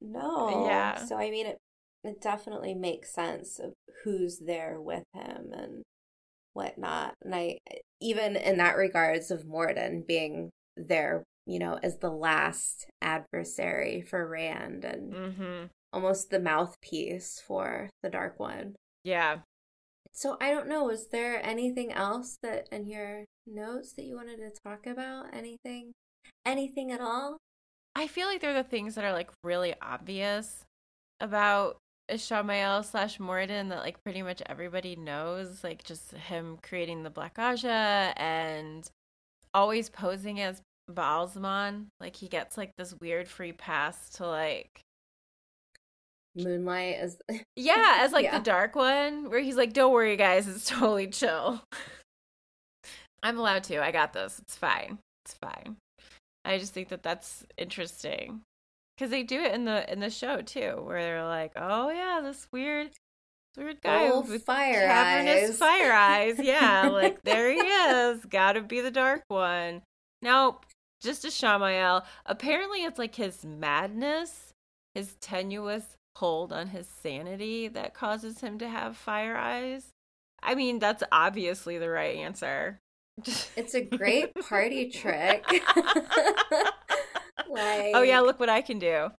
No. 0.00 0.64
Yeah. 0.66 0.96
So 0.96 1.16
I 1.16 1.30
mean, 1.30 1.46
it 1.46 1.58
it 2.02 2.20
definitely 2.20 2.74
makes 2.74 3.12
sense 3.12 3.58
of 3.58 3.74
who's 4.02 4.38
there 4.38 4.80
with 4.80 5.04
him 5.12 5.52
and 5.52 5.82
whatnot. 6.54 7.14
And 7.22 7.34
I 7.34 7.58
even 8.00 8.36
in 8.36 8.56
that 8.58 8.76
regards 8.76 9.30
of 9.30 9.44
Moridin 9.44 10.06
being 10.06 10.50
there, 10.76 11.22
you 11.46 11.58
know, 11.58 11.78
as 11.82 11.98
the 11.98 12.10
last 12.10 12.86
adversary 13.02 14.00
for 14.00 14.26
Rand 14.26 14.84
and 14.84 15.12
Mm-hmm. 15.12 15.66
almost 15.92 16.30
the 16.30 16.40
mouthpiece 16.40 17.42
for 17.46 17.90
the 18.02 18.08
Dark 18.10 18.38
One. 18.40 18.74
Yeah. 19.04 19.38
So 20.12 20.36
I 20.40 20.50
don't 20.50 20.68
know, 20.68 20.84
was 20.84 21.08
there 21.08 21.44
anything 21.44 21.92
else 21.92 22.38
that 22.42 22.68
in 22.70 22.86
your 22.86 23.24
notes 23.46 23.92
that 23.94 24.04
you 24.04 24.16
wanted 24.16 24.38
to 24.38 24.50
talk 24.64 24.86
about? 24.86 25.26
Anything 25.32 25.92
anything 26.44 26.92
at 26.92 27.00
all? 27.00 27.36
I 27.94 28.06
feel 28.06 28.26
like 28.26 28.40
they're 28.40 28.54
the 28.54 28.62
things 28.62 28.94
that 28.94 29.04
are 29.04 29.12
like 29.12 29.30
really 29.42 29.74
obvious 29.80 30.64
about 31.20 31.76
Ishamael 32.10 32.84
slash 32.84 33.18
Moridin 33.18 33.68
that 33.68 33.78
like 33.78 34.02
pretty 34.02 34.22
much 34.22 34.42
everybody 34.46 34.96
knows. 34.96 35.62
Like 35.62 35.84
just 35.84 36.12
him 36.12 36.58
creating 36.62 37.02
the 37.02 37.10
Black 37.10 37.36
Ajah 37.36 38.12
and 38.16 38.88
always 39.54 39.88
posing 39.88 40.40
as 40.40 40.62
Baalzamon. 40.90 41.86
Like 42.00 42.16
he 42.16 42.28
gets 42.28 42.56
like 42.56 42.72
this 42.76 42.94
weird 43.00 43.28
free 43.28 43.52
pass 43.52 44.10
to 44.10 44.26
like 44.26 44.80
Moonlight 46.44 46.96
as 46.96 47.18
Yeah, 47.56 47.98
as 48.00 48.12
like 48.12 48.24
Yeah. 48.24 48.38
the 48.38 48.44
dark 48.44 48.74
one, 48.74 49.30
where 49.30 49.40
he's 49.40 49.56
like, 49.56 49.72
"Don't 49.72 49.92
worry, 49.92 50.16
guys, 50.16 50.46
it's 50.48 50.64
totally 50.68 51.06
chill." 51.08 51.62
I'm 53.22 53.38
allowed 53.38 53.64
to. 53.64 53.82
I 53.82 53.90
got 53.92 54.12
this. 54.12 54.38
It's 54.38 54.56
fine. 54.56 54.98
It's 55.24 55.34
fine. 55.34 55.76
I 56.44 56.58
just 56.58 56.72
think 56.72 56.88
that 56.88 57.02
that's 57.02 57.44
interesting 57.58 58.40
because 58.96 59.10
they 59.10 59.22
do 59.22 59.40
it 59.40 59.52
in 59.54 59.64
the 59.66 59.90
in 59.92 60.00
the 60.00 60.10
show 60.10 60.40
too, 60.40 60.80
where 60.82 61.02
they're 61.02 61.24
like, 61.24 61.52
"Oh 61.56 61.90
yeah, 61.90 62.20
this 62.22 62.46
weird, 62.50 62.90
weird 63.58 63.82
guy 63.82 64.08
Oh, 64.08 64.20
with 64.22 64.44
fire 64.44 64.88
eyes." 64.90 65.58
fire 65.58 65.92
eyes." 65.92 66.38
Yeah, 66.38 66.88
like 66.88 67.22
there 67.22 67.50
he 67.50 67.58
is. 67.58 68.24
Got 68.24 68.52
to 68.54 68.62
be 68.62 68.80
the 68.80 68.90
dark 68.90 69.22
one. 69.28 69.82
Nope, 70.22 70.64
just 71.02 71.24
Ishamael. 71.24 72.04
Apparently, 72.24 72.84
it's 72.84 72.98
like 72.98 73.14
his 73.14 73.44
madness, 73.44 74.52
his 74.94 75.14
tenuous 75.20 75.84
hold 76.16 76.52
on 76.52 76.68
his 76.68 76.88
sanity 76.88 77.68
that 77.68 77.94
causes 77.94 78.40
him 78.40 78.58
to 78.58 78.68
have 78.68 78.96
fire 78.96 79.36
eyes. 79.36 79.92
I 80.42 80.54
mean, 80.54 80.78
that's 80.78 81.02
obviously 81.12 81.78
the 81.78 81.90
right 81.90 82.16
answer. 82.16 82.80
It's 83.56 83.74
a 83.74 83.82
great 83.82 84.34
party 84.48 84.90
trick. 84.90 85.44
like 85.48 85.62
oh 87.94 88.02
yeah, 88.02 88.20
look 88.20 88.40
what 88.40 88.48
I 88.48 88.62
can 88.62 88.78
do. 88.78 89.10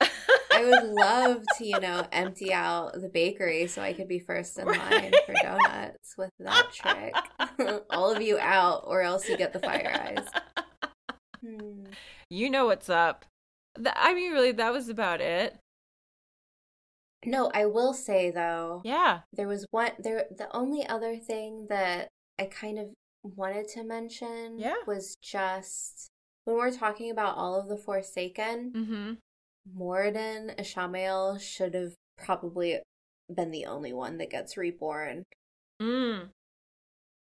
I 0.00 0.64
would 0.64 0.90
love 0.94 1.42
to, 1.58 1.66
you 1.66 1.78
know, 1.80 2.06
empty 2.12 2.52
out 2.52 2.94
the 2.94 3.08
bakery 3.08 3.66
so 3.66 3.82
I 3.82 3.92
could 3.92 4.08
be 4.08 4.18
first 4.18 4.58
in 4.58 4.66
line 4.66 5.12
for 5.26 5.34
donuts 5.42 6.14
with 6.16 6.30
that 6.40 6.72
trick. 6.72 7.14
All 7.90 8.10
of 8.10 8.22
you 8.22 8.38
out, 8.38 8.84
or 8.86 9.02
else 9.02 9.28
you 9.28 9.36
get 9.36 9.52
the 9.52 9.60
fire 9.60 9.92
eyes. 9.94 11.04
Hmm. 11.44 11.84
You 12.30 12.48
know 12.48 12.66
what's 12.66 12.88
up. 12.88 13.26
I 13.94 14.14
mean, 14.14 14.32
really, 14.32 14.52
that 14.52 14.72
was 14.72 14.88
about 14.88 15.20
it. 15.20 15.58
No, 17.26 17.50
I 17.52 17.66
will 17.66 17.92
say 17.92 18.30
though, 18.30 18.80
Yeah. 18.84 19.20
there 19.32 19.48
was 19.48 19.66
one 19.70 19.92
there 19.98 20.26
the 20.30 20.48
only 20.56 20.86
other 20.86 21.16
thing 21.16 21.66
that 21.68 22.08
I 22.38 22.46
kind 22.46 22.78
of 22.78 22.92
wanted 23.22 23.68
to 23.68 23.82
mention 23.84 24.58
Yeah. 24.58 24.76
was 24.86 25.16
just 25.20 26.08
when 26.44 26.56
we're 26.56 26.70
talking 26.70 27.10
about 27.10 27.36
all 27.36 27.56
of 27.58 27.68
the 27.68 27.76
Forsaken, 27.76 28.72
Mm-hmm. 28.72 29.12
Moridin 29.76 30.56
Ishamael 30.56 31.40
should 31.40 31.74
have 31.74 31.94
probably 32.16 32.80
been 33.34 33.50
the 33.50 33.66
only 33.66 33.92
one 33.92 34.18
that 34.18 34.30
gets 34.30 34.56
reborn 34.56 35.24
Mm. 35.82 36.30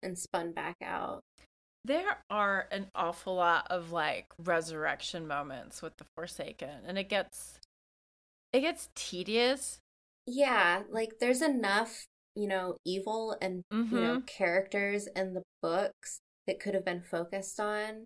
and 0.04 0.20
spun 0.20 0.52
back 0.52 0.76
out. 0.82 1.22
There 1.86 2.18
are 2.30 2.68
an 2.72 2.92
awful 2.94 3.36
lot 3.36 3.68
of 3.72 3.92
like 3.92 4.28
resurrection 4.38 5.26
moments 5.28 5.82
with 5.82 5.96
the 5.98 6.06
Forsaken, 6.16 6.84
and 6.86 6.98
it 6.98 7.08
gets 7.10 7.60
it 8.52 8.60
gets 8.62 8.90
tedious. 8.96 9.80
Yeah, 10.26 10.84
like 10.90 11.14
there's 11.20 11.42
enough, 11.42 12.06
you 12.36 12.48
know, 12.48 12.78
evil 12.86 13.36
and 13.42 13.64
you 13.72 13.84
know 14.00 14.18
Mm-hmm. 14.18 14.26
characters 14.26 15.08
in 15.16 15.34
the 15.34 15.44
books 15.62 16.20
that 16.48 16.60
could 16.60 16.74
have 16.74 16.86
been 16.86 17.02
focused 17.02 17.60
on 17.60 18.06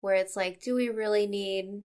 where 0.00 0.14
it's 0.14 0.36
like 0.36 0.60
do 0.60 0.74
we 0.74 0.88
really 0.88 1.26
need 1.26 1.80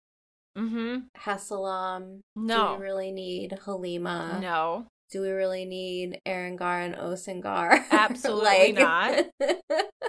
Mm-hmm. 0.58 0.98
Hassalam? 1.18 2.22
Do 2.36 2.42
No. 2.44 2.76
we 2.76 2.84
really 2.84 3.12
need 3.12 3.58
Halima? 3.66 4.40
No. 4.42 4.88
Do 5.12 5.22
we 5.22 5.30
really 5.30 5.66
need 5.66 6.20
Aran'gar 6.28 6.84
and 6.86 6.96
Osan'gar? 6.96 7.86
Absolutely 7.92 8.74
not. 8.74 9.26
not. 9.40 9.56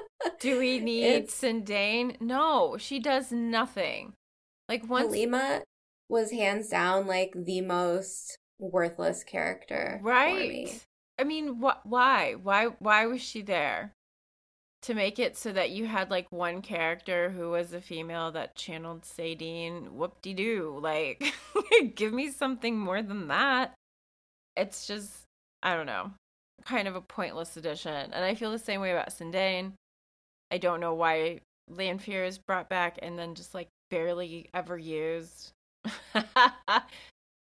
Do 0.41 0.59
we 0.59 0.79
need 0.81 1.05
It's- 1.07 1.35
Cyndane? 1.35 2.17
No, 2.21 2.77
she 2.79 2.99
does 2.99 3.31
nothing. 3.31 4.15
Like 4.69 4.89
once 4.89 5.07
Halima 5.15 5.63
was 6.09 6.33
hands 6.33 6.69
down 6.69 7.07
like 7.07 7.33
the 7.35 7.61
most 7.61 8.37
worthless 8.61 9.25
character. 9.25 9.99
for 10.01 10.07
me. 10.07 10.11
right. 10.11 10.87
I 11.19 11.25
mean, 11.25 11.61
wh- 11.61 11.85
why? 11.85 12.35
Why 12.35 12.67
why 12.79 13.07
was 13.07 13.21
she 13.23 13.43
there? 13.43 13.93
To 14.83 14.95
make 14.95 15.19
it 15.19 15.37
so 15.37 15.53
that 15.53 15.71
you 15.71 15.87
had 15.87 16.11
like 16.11 16.27
one 16.31 16.63
character 16.63 17.29
who 17.31 17.51
was 17.51 17.73
a 17.75 17.81
female 17.83 18.31
that 18.33 18.55
channeled 18.57 19.03
saidin, 19.03 19.91
whoop 19.91 20.23
de 20.23 20.33
doo. 20.33 20.79
Like, 20.83 21.35
give 21.95 22.13
me 22.15 22.31
something 22.31 22.79
more 22.79 23.03
than 23.03 23.29
that. 23.29 23.75
It's 24.57 24.87
just, 24.87 25.25
I 25.63 25.75
don't 25.75 25.87
know, 25.87 26.13
kind 26.65 26.89
of 26.89 26.97
a 26.97 27.01
pointless 27.03 27.57
addition. 27.59 27.93
And 28.13 28.25
I 28.25 28.35
feel 28.35 28.51
the 28.51 28.59
same 28.59 28.81
way 28.81 28.91
about 28.93 29.13
Cyndane. 29.13 29.75
I 30.51 30.57
don't 30.59 30.81
know 30.81 30.95
why 30.95 31.41
Lanfear 31.69 32.25
is 32.25 32.39
brought 32.39 32.69
back 32.71 32.99
and 33.03 33.19
then 33.19 33.35
just 33.35 33.55
like 33.55 33.69
barely 33.91 34.49
ever 34.55 34.79
used. 34.79 35.53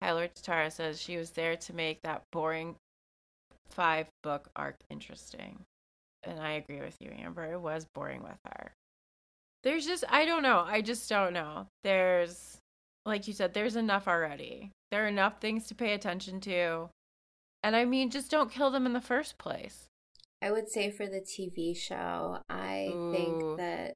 Hylar 0.01 0.29
Tatara 0.29 0.71
says 0.71 1.01
she 1.01 1.17
was 1.17 1.31
there 1.31 1.55
to 1.55 1.73
make 1.73 2.01
that 2.01 2.23
boring 2.31 2.75
five 3.69 4.07
book 4.23 4.49
arc 4.55 4.77
interesting. 4.89 5.59
And 6.23 6.39
I 6.39 6.51
agree 6.53 6.81
with 6.81 6.97
you, 6.99 7.11
Amber. 7.17 7.51
It 7.51 7.61
was 7.61 7.85
boring 7.93 8.23
with 8.23 8.39
her. 8.45 8.73
There's 9.63 9.85
just, 9.85 10.03
I 10.09 10.25
don't 10.25 10.43
know. 10.43 10.63
I 10.65 10.81
just 10.81 11.09
don't 11.09 11.33
know. 11.33 11.67
There's, 11.83 12.57
like 13.05 13.27
you 13.27 13.33
said, 13.33 13.53
there's 13.53 13.75
enough 13.75 14.07
already. 14.07 14.71
There 14.91 15.05
are 15.05 15.07
enough 15.07 15.39
things 15.39 15.67
to 15.67 15.75
pay 15.75 15.93
attention 15.93 16.39
to. 16.41 16.89
And 17.63 17.75
I 17.75 17.85
mean, 17.85 18.09
just 18.09 18.31
don't 18.31 18.51
kill 18.51 18.71
them 18.71 18.85
in 18.85 18.93
the 18.93 19.01
first 19.01 19.37
place. 19.37 19.87
I 20.41 20.51
would 20.51 20.69
say 20.69 20.89
for 20.89 21.07
the 21.07 21.19
TV 21.19 21.75
show, 21.75 22.39
I 22.49 22.93
Ooh. 22.93 23.11
think 23.11 23.57
that 23.57 23.93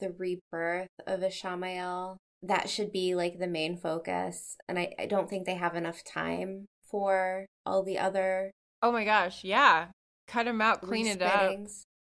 the 0.00 0.10
rebirth 0.10 0.88
of 1.06 1.20
Ishamael 1.20 2.16
that 2.46 2.68
should 2.68 2.92
be 2.92 3.14
like 3.14 3.38
the 3.38 3.46
main 3.46 3.76
focus. 3.76 4.56
And 4.68 4.78
I, 4.78 4.94
I 4.98 5.06
don't 5.06 5.28
think 5.28 5.46
they 5.46 5.54
have 5.54 5.74
enough 5.74 6.02
time 6.04 6.66
for 6.90 7.46
all 7.64 7.82
the 7.82 7.98
other 7.98 8.50
Oh 8.82 8.92
my 8.92 9.04
gosh, 9.04 9.42
yeah. 9.42 9.88
Cut 10.28 10.44
them 10.44 10.60
out, 10.60 10.82
clean 10.82 11.06
it 11.06 11.22
up, 11.22 11.56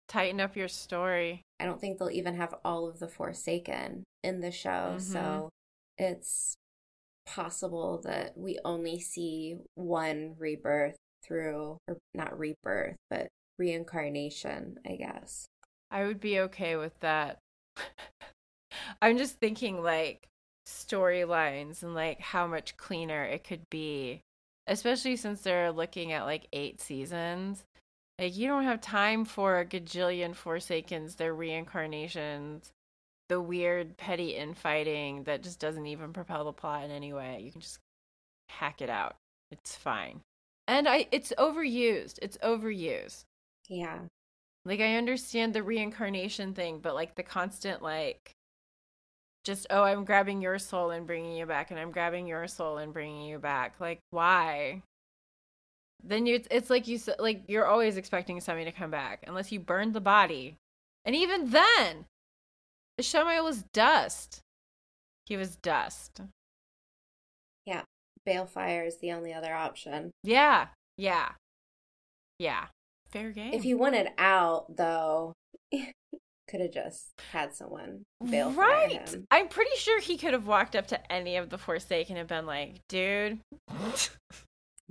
tighten 0.07 0.39
up 0.39 0.55
your 0.55 0.67
story. 0.67 1.43
I 1.59 1.65
don't 1.65 1.79
think 1.79 1.97
they'll 1.97 2.11
even 2.11 2.35
have 2.35 2.53
all 2.63 2.87
of 2.87 2.99
the 2.99 3.07
Forsaken 3.07 4.03
in 4.23 4.41
the 4.41 4.51
show. 4.51 4.97
Mhm. 4.97 5.01
So 5.01 5.49
it's 5.97 6.55
possible 7.25 8.01
that 8.03 8.37
we 8.37 8.59
only 8.65 8.99
see 8.99 9.57
one 9.75 10.35
rebirth 10.37 10.97
through, 11.23 11.77
or 11.87 11.97
not 12.13 12.37
rebirth, 12.37 12.95
but 13.09 13.27
reincarnation, 13.57 14.77
I 14.85 14.95
guess. 14.95 15.47
I 15.89 16.05
would 16.05 16.19
be 16.19 16.39
okay 16.39 16.75
with 16.75 16.99
that. 16.99 17.39
I'm 19.01 19.17
just 19.17 19.39
thinking 19.39 19.81
like 19.81 20.27
storylines 20.67 21.83
and 21.83 21.95
like 21.95 22.19
how 22.19 22.47
much 22.47 22.77
cleaner 22.77 23.23
it 23.23 23.43
could 23.43 23.69
be, 23.69 24.21
especially 24.67 25.15
since 25.15 25.41
they're 25.41 25.71
looking 25.71 26.11
at 26.11 26.25
like 26.25 26.47
eight 26.53 26.81
seasons. 26.81 27.63
Like 28.19 28.35
you 28.35 28.47
don't 28.47 28.63
have 28.63 28.81
time 28.81 29.25
for 29.25 29.59
a 29.59 29.65
gajillion 29.65 30.35
Forsakens, 30.35 31.15
their 31.15 31.33
reincarnations, 31.33 32.71
the 33.29 33.39
weird 33.39 33.97
petty 33.97 34.31
infighting 34.31 35.23
that 35.23 35.43
just 35.43 35.59
doesn't 35.59 35.85
even 35.85 36.13
propel 36.13 36.45
the 36.45 36.53
plot 36.53 36.83
in 36.83 36.91
any 36.91 37.13
way. 37.13 37.41
You 37.43 37.51
can 37.51 37.61
just 37.61 37.79
hack 38.49 38.81
it 38.81 38.89
out. 38.89 39.15
It's 39.51 39.75
fine. 39.75 40.21
And 40.67 40.87
I 40.87 41.07
it's 41.11 41.31
overused. 41.37 42.19
It's 42.21 42.37
overused. 42.39 43.23
Yeah. 43.69 43.99
Like 44.65 44.81
I 44.81 44.95
understand 44.95 45.53
the 45.53 45.63
reincarnation 45.63 46.53
thing, 46.53 46.79
but 46.79 46.95
like 46.95 47.15
the 47.15 47.23
constant 47.23 47.81
like 47.81 48.33
just 49.47 49.65
oh, 49.71 49.81
I'm 49.81 50.05
grabbing 50.05 50.41
your 50.41 50.59
soul 50.59 50.91
and 50.91 51.07
bringing 51.07 51.35
you 51.35 51.47
back 51.47 51.71
and 51.71 51.79
I'm 51.79 51.91
grabbing 51.91 52.27
your 52.27 52.47
soul 52.47 52.77
and 52.77 52.93
bringing 52.93 53.23
you 53.23 53.39
back. 53.39 53.75
Like 53.79 53.99
why? 54.11 54.83
Then 56.03 56.27
you 56.27 56.43
it's, 56.51 56.69
like 56.69 56.87
you 56.87 56.99
said 56.99 57.15
like 57.17 57.43
you're 57.47 57.65
always 57.65 57.97
expecting 57.97 58.39
somebody 58.39 58.65
to 58.65 58.77
come 58.77 58.91
back 58.91 59.23
unless 59.25 59.51
you 59.51 59.59
burned 59.59 59.93
the 59.93 60.01
body. 60.01 60.57
And 61.05 61.15
even 61.15 61.49
then, 61.49 62.05
Ishamael 62.99 63.43
was 63.43 63.63
dust. 63.73 64.41
He 65.25 65.37
was 65.37 65.55
dust. 65.55 66.21
Yeah. 67.65 67.83
Balefire 68.27 68.85
is 68.85 68.97
the 68.97 69.13
only 69.13 69.33
other 69.33 69.53
option. 69.53 70.11
Yeah. 70.23 70.67
Yeah. 70.97 71.29
Yeah. 72.39 72.65
Fair 73.09 73.31
game. 73.31 73.53
If 73.53 73.63
he 73.63 73.73
wanted 73.73 74.09
out, 74.17 74.75
though, 74.75 75.33
could 76.47 76.61
have 76.61 76.71
just 76.71 77.09
had 77.31 77.53
someone 77.53 78.03
balefire 78.23 78.55
right. 78.55 79.15
I'm 79.31 79.47
pretty 79.47 79.75
sure 79.77 79.99
he 79.99 80.17
could 80.17 80.33
have 80.33 80.47
walked 80.47 80.75
up 80.75 80.87
to 80.87 81.11
any 81.11 81.37
of 81.37 81.49
the 81.49 81.57
Forsaken 81.57 82.17
and 82.17 82.27
been 82.27 82.45
like, 82.45 82.81
dude. 82.87 83.39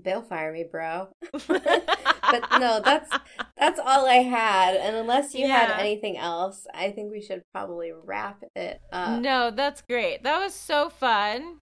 balefire 0.03 0.53
me, 0.53 0.65
bro. 0.71 1.09
but 1.49 2.45
no, 2.59 2.81
that's 2.85 3.11
that's 3.57 3.81
all 3.81 4.07
I 4.07 4.17
had. 4.23 4.77
And 4.77 4.95
unless 4.97 5.35
you 5.35 5.47
Yeah. 5.47 5.67
had 5.67 5.81
anything 5.81 6.17
else, 6.19 6.67
I 6.75 6.91
think 6.91 7.11
we 7.11 7.23
should 7.23 7.43
probably 7.55 7.93
wrap 8.05 8.43
it 8.55 8.81
up. 8.93 9.21
no, 9.21 9.51
that's 9.51 9.81
great. 9.83 10.23
That 10.23 10.39
was 10.39 10.55
so 10.55 10.91
fun. 10.91 11.59